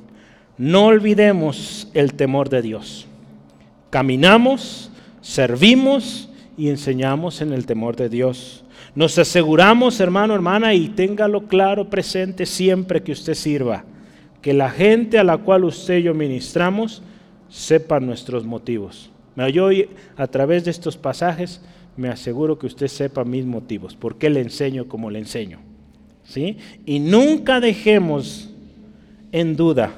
No 0.56 0.86
olvidemos 0.86 1.88
el 1.94 2.14
temor 2.14 2.48
de 2.48 2.62
Dios. 2.62 3.06
Caminamos, 3.90 4.90
servimos 5.20 6.30
y 6.56 6.68
enseñamos 6.68 7.40
en 7.42 7.52
el 7.52 7.66
temor 7.66 7.96
de 7.96 8.08
Dios. 8.08 8.64
Nos 8.94 9.18
aseguramos, 9.18 10.00
hermano, 10.00 10.34
hermana, 10.34 10.74
y 10.74 10.88
téngalo 10.88 11.46
claro 11.46 11.88
presente 11.88 12.46
siempre 12.46 13.02
que 13.02 13.12
usted 13.12 13.34
sirva, 13.34 13.84
que 14.42 14.52
la 14.52 14.70
gente 14.70 15.18
a 15.18 15.24
la 15.24 15.38
cual 15.38 15.64
usted 15.64 15.98
y 15.98 16.02
yo 16.04 16.14
ministramos 16.14 17.02
sepa 17.48 18.00
nuestros 18.00 18.44
motivos. 18.44 19.10
Yo 19.52 19.68
a 20.16 20.26
través 20.26 20.64
de 20.64 20.70
estos 20.70 20.96
pasajes 20.96 21.60
me 21.96 22.08
aseguro 22.08 22.58
que 22.58 22.66
usted 22.66 22.88
sepa 22.88 23.24
mis 23.24 23.44
motivos, 23.44 23.94
por 23.94 24.16
qué 24.16 24.28
le 24.28 24.40
enseño 24.40 24.88
como 24.88 25.10
le 25.10 25.18
enseño. 25.18 25.60
¿sí? 26.24 26.58
Y 26.84 26.98
nunca 26.98 27.60
dejemos 27.60 28.50
en 29.32 29.56
duda 29.56 29.92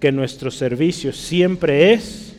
que 0.00 0.12
nuestro 0.12 0.50
servicio 0.50 1.12
siempre 1.12 1.92
es 1.92 2.36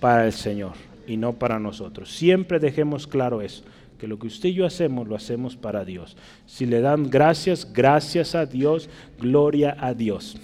para 0.00 0.26
el 0.26 0.32
Señor 0.32 0.72
y 1.06 1.16
no 1.16 1.34
para 1.34 1.58
nosotros. 1.58 2.14
Siempre 2.14 2.58
dejemos 2.58 3.06
claro 3.06 3.42
eso, 3.42 3.64
lo 4.06 4.18
que 4.18 4.26
usted 4.26 4.50
y 4.50 4.54
yo 4.54 4.66
hacemos 4.66 5.08
lo 5.08 5.16
hacemos 5.16 5.56
para 5.56 5.84
Dios. 5.84 6.16
Si 6.46 6.66
le 6.66 6.80
dan 6.80 7.10
gracias, 7.10 7.72
gracias 7.72 8.34
a 8.34 8.46
Dios, 8.46 8.88
gloria 9.18 9.76
a 9.78 9.94
Dios. 9.94 10.36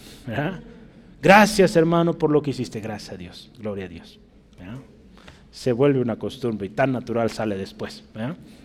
Gracias 1.23 1.77
hermano 1.77 2.15
por 2.15 2.31
lo 2.31 2.43
que 2.43 2.51
hiciste, 2.51 2.81
gracias 2.81 3.15
a 3.15 3.17
Dios, 3.17 3.51
gloria 3.59 3.85
a 3.85 3.89
Dios 3.89 4.19
se 5.51 5.73
vuelve 5.73 6.01
una 6.01 6.17
costumbre 6.17 6.67
y 6.67 6.71
tan 6.71 6.93
natural 6.93 7.31
sale 7.31 7.57
después. 7.57 8.05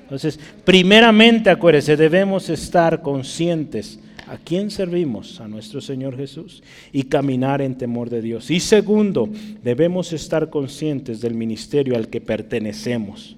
Entonces, 0.03 0.39
primeramente, 0.63 1.49
acuérdese, 1.49 1.97
debemos 1.97 2.49
estar 2.49 3.01
conscientes 3.01 3.99
a 4.27 4.37
quién 4.37 4.71
servimos, 4.71 5.39
a 5.39 5.47
nuestro 5.47 5.81
Señor 5.81 6.15
Jesús, 6.15 6.63
y 6.91 7.03
caminar 7.03 7.61
en 7.61 7.77
temor 7.77 8.09
de 8.09 8.21
Dios. 8.21 8.49
Y 8.51 8.59
segundo, 8.59 9.29
debemos 9.63 10.13
estar 10.13 10.49
conscientes 10.49 11.21
del 11.21 11.33
ministerio 11.33 11.95
al 11.95 12.07
que 12.07 12.21
pertenecemos, 12.21 13.35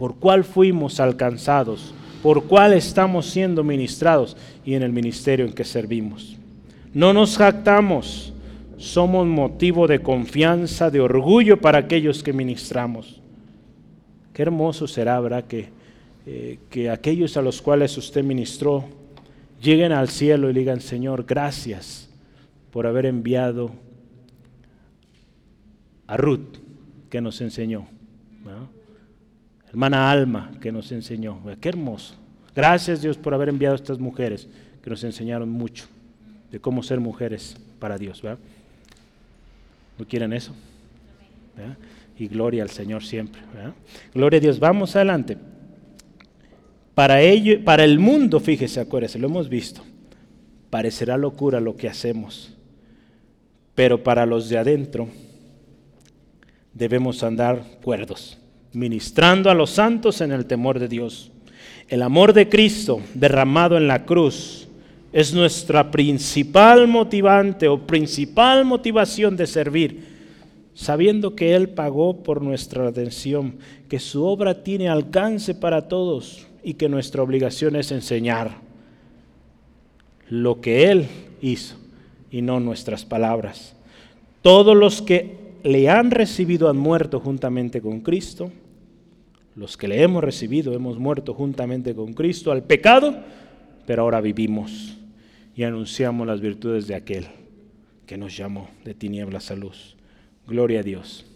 por 0.00 0.16
cuál 0.16 0.44
fuimos 0.44 0.98
alcanzados, 0.98 1.92
por 2.22 2.44
cuál 2.44 2.72
estamos 2.72 3.26
siendo 3.26 3.62
ministrados 3.62 4.34
y 4.64 4.72
en 4.72 4.82
el 4.82 4.92
ministerio 4.92 5.44
en 5.44 5.52
que 5.52 5.62
servimos. 5.62 6.38
No 6.94 7.12
nos 7.12 7.36
jactamos 7.36 8.32
somos 8.78 9.26
motivo 9.26 9.86
de 9.86 10.00
confianza, 10.00 10.90
de 10.90 11.00
orgullo 11.00 11.60
para 11.60 11.80
aquellos 11.80 12.22
que 12.22 12.32
ministramos. 12.32 13.20
Qué 14.32 14.40
hermoso 14.40 14.88
será, 14.88 15.20
¿verdad? 15.20 15.44
Que, 15.44 15.68
eh, 16.24 16.58
que 16.70 16.88
aquellos 16.88 17.36
a 17.36 17.42
los 17.42 17.60
cuales 17.60 17.98
usted 17.98 18.24
ministró 18.24 18.86
lleguen 19.60 19.92
al 19.92 20.08
cielo 20.08 20.48
y 20.48 20.54
digan, 20.54 20.80
Señor, 20.80 21.26
gracias 21.28 22.08
por 22.70 22.86
haber 22.86 23.04
enviado 23.04 23.70
a 26.06 26.16
Ruth, 26.16 26.56
que 27.10 27.20
nos 27.20 27.42
enseñó. 27.42 27.86
Hermana 29.70 30.10
Alma, 30.10 30.52
que 30.60 30.70
nos 30.70 30.90
enseñó. 30.92 31.40
Qué 31.60 31.68
hermoso. 31.68 32.14
Gracias 32.54 33.00
Dios 33.00 33.16
por 33.16 33.32
haber 33.32 33.48
enviado 33.48 33.74
a 33.74 33.76
estas 33.76 33.98
mujeres 33.98 34.48
que 34.82 34.90
nos 34.90 35.02
enseñaron 35.04 35.48
mucho 35.48 35.86
de 36.50 36.60
cómo 36.60 36.82
ser 36.82 37.00
mujeres 37.00 37.56
para 37.78 37.96
Dios. 37.96 38.22
¿No 39.98 40.06
quieren 40.06 40.32
eso? 40.32 40.54
Y 42.18 42.26
gloria 42.26 42.62
al 42.62 42.70
Señor 42.70 43.04
siempre. 43.04 43.40
Gloria 44.12 44.38
a 44.38 44.40
Dios. 44.40 44.58
Vamos 44.58 44.96
adelante. 44.96 45.38
Para, 46.94 47.22
ello, 47.22 47.64
para 47.64 47.84
el 47.84 47.98
mundo, 47.98 48.40
fíjese, 48.40 48.80
acuérdese, 48.80 49.18
lo 49.18 49.28
hemos 49.28 49.48
visto. 49.48 49.82
Parecerá 50.68 51.16
locura 51.16 51.60
lo 51.60 51.76
que 51.76 51.88
hacemos. 51.88 52.54
Pero 53.74 54.02
para 54.02 54.26
los 54.26 54.48
de 54.48 54.58
adentro 54.58 55.08
debemos 56.74 57.22
andar 57.22 57.64
cuerdos, 57.82 58.38
ministrando 58.72 59.50
a 59.50 59.54
los 59.54 59.70
santos 59.70 60.20
en 60.20 60.32
el 60.32 60.46
temor 60.46 60.78
de 60.78 60.88
Dios. 60.88 61.30
El 61.88 62.02
amor 62.02 62.32
de 62.32 62.48
Cristo 62.48 63.00
derramado 63.14 63.76
en 63.76 63.88
la 63.88 64.04
cruz 64.04 64.68
es 65.12 65.34
nuestra 65.34 65.90
principal 65.90 66.86
motivante 66.86 67.66
o 67.68 67.86
principal 67.86 68.64
motivación 68.64 69.36
de 69.36 69.46
servir, 69.46 70.04
sabiendo 70.74 71.34
que 71.34 71.54
Él 71.54 71.70
pagó 71.70 72.22
por 72.22 72.42
nuestra 72.42 72.84
redención, 72.84 73.56
que 73.88 73.98
su 73.98 74.24
obra 74.24 74.62
tiene 74.62 74.88
alcance 74.88 75.54
para 75.54 75.88
todos 75.88 76.46
y 76.62 76.74
que 76.74 76.88
nuestra 76.88 77.22
obligación 77.22 77.74
es 77.74 77.90
enseñar 77.90 78.58
lo 80.28 80.60
que 80.60 80.90
Él 80.90 81.06
hizo 81.42 81.74
y 82.30 82.42
no 82.42 82.60
nuestras 82.60 83.04
palabras. 83.04 83.74
Todos 84.42 84.76
los 84.76 85.02
que 85.02 85.38
le 85.64 85.88
han 85.88 86.10
recibido 86.10 86.70
han 86.70 86.78
muerto 86.78 87.20
juntamente 87.20 87.80
con 87.80 88.00
Cristo. 88.00 88.50
Los 89.56 89.76
que 89.76 89.88
le 89.88 90.02
hemos 90.02 90.22
recibido 90.22 90.72
hemos 90.74 90.98
muerto 90.98 91.34
juntamente 91.34 91.94
con 91.94 92.12
Cristo 92.14 92.52
al 92.52 92.62
pecado, 92.62 93.18
pero 93.86 94.02
ahora 94.02 94.20
vivimos 94.20 94.96
y 95.56 95.64
anunciamos 95.64 96.26
las 96.26 96.40
virtudes 96.40 96.86
de 96.86 96.94
aquel 96.94 97.26
que 98.06 98.16
nos 98.16 98.36
llamó 98.36 98.68
de 98.84 98.94
tinieblas 98.94 99.50
a 99.50 99.56
luz. 99.56 99.96
Gloria 100.46 100.80
a 100.80 100.82
Dios. 100.82 101.26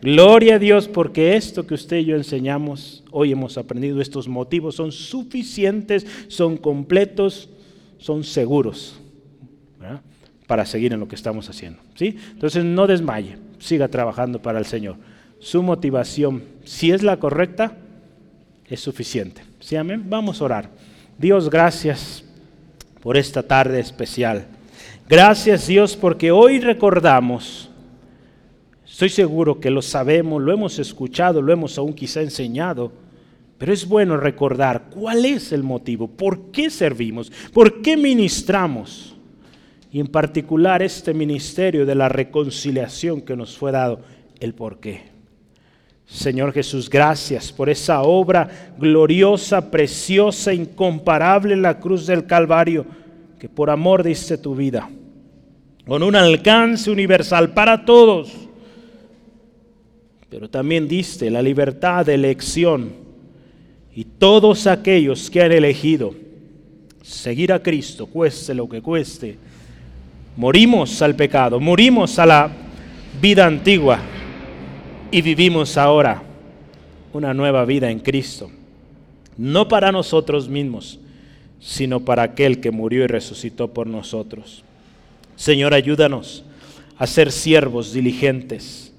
Gloria 0.00 0.56
a 0.56 0.58
Dios 0.58 0.88
porque 0.88 1.36
esto 1.36 1.66
que 1.66 1.74
usted 1.74 1.98
y 1.98 2.04
yo 2.04 2.16
enseñamos, 2.16 3.02
hoy 3.10 3.32
hemos 3.32 3.56
aprendido, 3.56 4.00
estos 4.00 4.28
motivos 4.28 4.74
son 4.74 4.92
suficientes, 4.92 6.06
son 6.28 6.56
completos, 6.56 7.48
son 7.98 8.24
seguros 8.24 8.98
para 10.46 10.66
seguir 10.66 10.92
en 10.92 11.00
lo 11.00 11.08
que 11.08 11.14
estamos 11.14 11.48
haciendo. 11.48 11.80
¿sí? 11.94 12.16
Entonces 12.32 12.64
no 12.64 12.86
desmaye, 12.86 13.38
siga 13.58 13.88
trabajando 13.88 14.42
para 14.42 14.58
el 14.58 14.66
Señor. 14.66 14.96
Su 15.42 15.60
motivación, 15.60 16.44
si 16.62 16.92
es 16.92 17.02
la 17.02 17.16
correcta, 17.18 17.76
es 18.68 18.78
suficiente. 18.78 19.42
¿Sí, 19.58 19.74
amén? 19.74 20.04
Vamos 20.08 20.40
a 20.40 20.44
orar. 20.44 20.70
Dios, 21.18 21.50
gracias 21.50 22.22
por 23.02 23.16
esta 23.16 23.42
tarde 23.42 23.80
especial. 23.80 24.46
Gracias 25.08 25.66
Dios 25.66 25.96
porque 25.96 26.30
hoy 26.30 26.60
recordamos, 26.60 27.68
estoy 28.86 29.08
seguro 29.08 29.58
que 29.58 29.70
lo 29.70 29.82
sabemos, 29.82 30.40
lo 30.40 30.52
hemos 30.52 30.78
escuchado, 30.78 31.42
lo 31.42 31.52
hemos 31.52 31.76
aún 31.76 31.92
quizá 31.92 32.22
enseñado, 32.22 32.92
pero 33.58 33.72
es 33.72 33.84
bueno 33.84 34.16
recordar 34.16 34.90
cuál 34.90 35.24
es 35.24 35.50
el 35.50 35.64
motivo, 35.64 36.06
por 36.06 36.52
qué 36.52 36.70
servimos, 36.70 37.32
por 37.52 37.82
qué 37.82 37.96
ministramos. 37.96 39.16
Y 39.90 39.98
en 39.98 40.06
particular 40.06 40.82
este 40.82 41.12
ministerio 41.12 41.84
de 41.84 41.96
la 41.96 42.08
reconciliación 42.08 43.20
que 43.20 43.34
nos 43.34 43.58
fue 43.58 43.72
dado, 43.72 44.02
el 44.38 44.54
por 44.54 44.78
qué. 44.78 45.11
Señor 46.12 46.52
Jesús, 46.52 46.90
gracias 46.90 47.50
por 47.50 47.70
esa 47.70 48.02
obra 48.02 48.74
gloriosa, 48.78 49.70
preciosa, 49.70 50.52
incomparable 50.52 51.54
en 51.54 51.62
la 51.62 51.80
cruz 51.80 52.06
del 52.06 52.26
Calvario, 52.26 52.84
que 53.38 53.48
por 53.48 53.70
amor 53.70 54.02
diste 54.02 54.36
tu 54.36 54.54
vida. 54.54 54.90
con 55.86 56.02
un 56.02 56.14
alcance 56.14 56.90
universal 56.90 57.54
para 57.54 57.84
todos. 57.84 58.30
Pero 60.28 60.48
también 60.48 60.86
diste 60.86 61.30
la 61.30 61.42
libertad 61.42 62.06
de 62.06 62.14
elección 62.14 62.92
y 63.94 64.04
todos 64.04 64.66
aquellos 64.66 65.28
que 65.30 65.42
han 65.42 65.50
elegido 65.50 66.14
seguir 67.02 67.52
a 67.52 67.60
Cristo, 67.60 68.06
cueste 68.06 68.54
lo 68.54 68.68
que 68.68 68.80
cueste, 68.80 69.38
morimos 70.36 71.02
al 71.02 71.16
pecado, 71.16 71.58
morimos 71.58 72.18
a 72.18 72.26
la 72.26 72.50
vida 73.20 73.46
antigua 73.46 73.98
y 75.12 75.20
vivimos 75.20 75.76
ahora 75.76 76.22
una 77.12 77.34
nueva 77.34 77.66
vida 77.66 77.90
en 77.90 78.00
Cristo. 78.00 78.50
No 79.36 79.68
para 79.68 79.92
nosotros 79.92 80.48
mismos, 80.48 80.98
sino 81.60 82.00
para 82.00 82.22
aquel 82.22 82.60
que 82.60 82.70
murió 82.70 83.04
y 83.04 83.06
resucitó 83.06 83.68
por 83.68 83.86
nosotros. 83.86 84.64
Señor, 85.36 85.74
ayúdanos 85.74 86.44
a 86.96 87.06
ser 87.06 87.30
siervos 87.30 87.92
diligentes, 87.92 88.94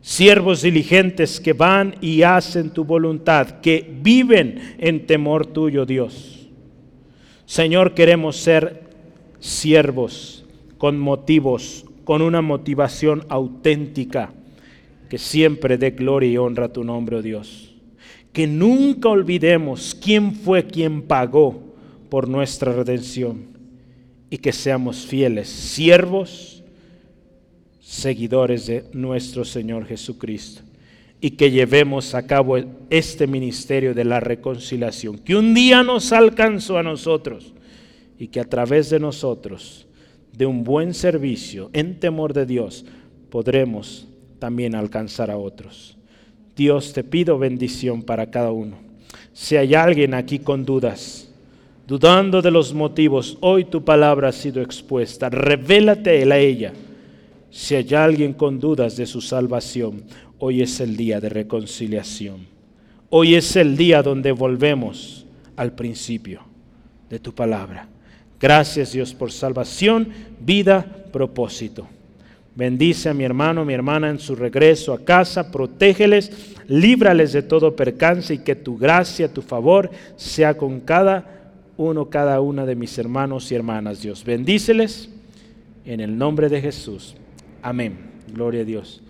siervos 0.00 0.62
diligentes 0.62 1.38
que 1.38 1.52
van 1.52 1.96
y 2.00 2.22
hacen 2.22 2.70
tu 2.70 2.84
voluntad, 2.84 3.60
que 3.60 3.86
viven 4.02 4.76
en 4.78 5.06
temor 5.06 5.46
tuyo, 5.46 5.84
Dios. 5.84 6.48
Señor, 7.44 7.92
queremos 7.92 8.36
ser 8.36 8.84
siervos 9.38 10.46
con 10.78 10.98
motivos, 10.98 11.84
con 12.04 12.22
una 12.22 12.40
motivación 12.40 13.26
auténtica, 13.28 14.32
que 15.08 15.18
siempre 15.18 15.78
dé 15.78 15.90
gloria 15.90 16.30
y 16.30 16.36
honra 16.36 16.66
a 16.66 16.72
tu 16.72 16.84
nombre, 16.84 17.16
oh 17.16 17.22
Dios. 17.22 17.74
Que 18.32 18.46
nunca 18.46 19.08
olvidemos 19.08 19.96
quién 20.00 20.34
fue 20.34 20.66
quien 20.66 21.02
pagó 21.02 21.74
por 22.10 22.28
nuestra 22.28 22.72
redención 22.72 23.46
y 24.30 24.38
que 24.38 24.52
seamos 24.52 25.06
fieles, 25.06 25.48
siervos, 25.48 26.62
seguidores 27.80 28.66
de 28.66 28.84
nuestro 28.92 29.44
Señor 29.44 29.86
Jesucristo 29.86 30.62
y 31.20 31.30
que 31.32 31.50
llevemos 31.50 32.14
a 32.14 32.26
cabo 32.26 32.58
este 32.90 33.26
ministerio 33.26 33.94
de 33.94 34.04
la 34.04 34.20
reconciliación, 34.20 35.18
que 35.18 35.34
un 35.34 35.54
día 35.54 35.82
nos 35.82 36.12
alcanzó 36.12 36.78
a 36.78 36.82
nosotros 36.82 37.54
y 38.18 38.28
que 38.28 38.40
a 38.40 38.44
través 38.44 38.90
de 38.90 39.00
nosotros, 39.00 39.86
de 40.32 40.46
un 40.46 40.62
buen 40.62 40.94
servicio 40.94 41.70
en 41.72 41.98
temor 41.98 42.32
de 42.32 42.46
Dios, 42.46 42.84
podremos 43.30 44.07
también 44.38 44.74
alcanzar 44.74 45.30
a 45.30 45.36
otros. 45.36 45.96
Dios, 46.56 46.92
te 46.92 47.04
pido 47.04 47.38
bendición 47.38 48.02
para 48.02 48.30
cada 48.30 48.50
uno. 48.50 48.76
Si 49.32 49.56
hay 49.56 49.74
alguien 49.74 50.14
aquí 50.14 50.40
con 50.40 50.64
dudas, 50.64 51.30
dudando 51.86 52.42
de 52.42 52.50
los 52.50 52.74
motivos, 52.74 53.38
hoy 53.40 53.64
tu 53.64 53.84
palabra 53.84 54.28
ha 54.28 54.32
sido 54.32 54.60
expuesta. 54.60 55.28
Revélate 55.30 56.30
a 56.30 56.38
ella. 56.38 56.72
Si 57.50 57.74
hay 57.74 57.94
alguien 57.94 58.32
con 58.32 58.58
dudas 58.58 58.96
de 58.96 59.06
su 59.06 59.20
salvación, 59.20 60.02
hoy 60.38 60.62
es 60.62 60.80
el 60.80 60.96
día 60.96 61.20
de 61.20 61.28
reconciliación. 61.28 62.46
Hoy 63.10 63.36
es 63.36 63.56
el 63.56 63.76
día 63.76 64.02
donde 64.02 64.32
volvemos 64.32 65.24
al 65.56 65.72
principio 65.72 66.42
de 67.08 67.18
tu 67.18 67.32
palabra. 67.32 67.88
Gracias 68.40 68.92
Dios 68.92 69.14
por 69.14 69.32
salvación, 69.32 70.08
vida, 70.40 70.84
propósito. 71.10 71.86
Bendice 72.58 73.08
a 73.08 73.14
mi 73.14 73.22
hermano, 73.22 73.64
mi 73.64 73.72
hermana 73.72 74.10
en 74.10 74.18
su 74.18 74.34
regreso 74.34 74.92
a 74.92 75.04
casa, 75.04 75.52
protégeles, 75.52 76.56
líbrales 76.66 77.32
de 77.32 77.44
todo 77.44 77.76
percance 77.76 78.34
y 78.34 78.38
que 78.38 78.56
tu 78.56 78.76
gracia, 78.76 79.32
tu 79.32 79.42
favor 79.42 79.88
sea 80.16 80.56
con 80.56 80.80
cada 80.80 81.52
uno 81.76 82.10
cada 82.10 82.40
una 82.40 82.66
de 82.66 82.74
mis 82.74 82.98
hermanos 82.98 83.52
y 83.52 83.54
hermanas, 83.54 84.02
Dios. 84.02 84.24
Bendíceles 84.24 85.08
en 85.84 86.00
el 86.00 86.18
nombre 86.18 86.48
de 86.48 86.60
Jesús. 86.60 87.14
Amén. 87.62 87.96
Gloria 88.34 88.62
a 88.62 88.64
Dios. 88.64 89.02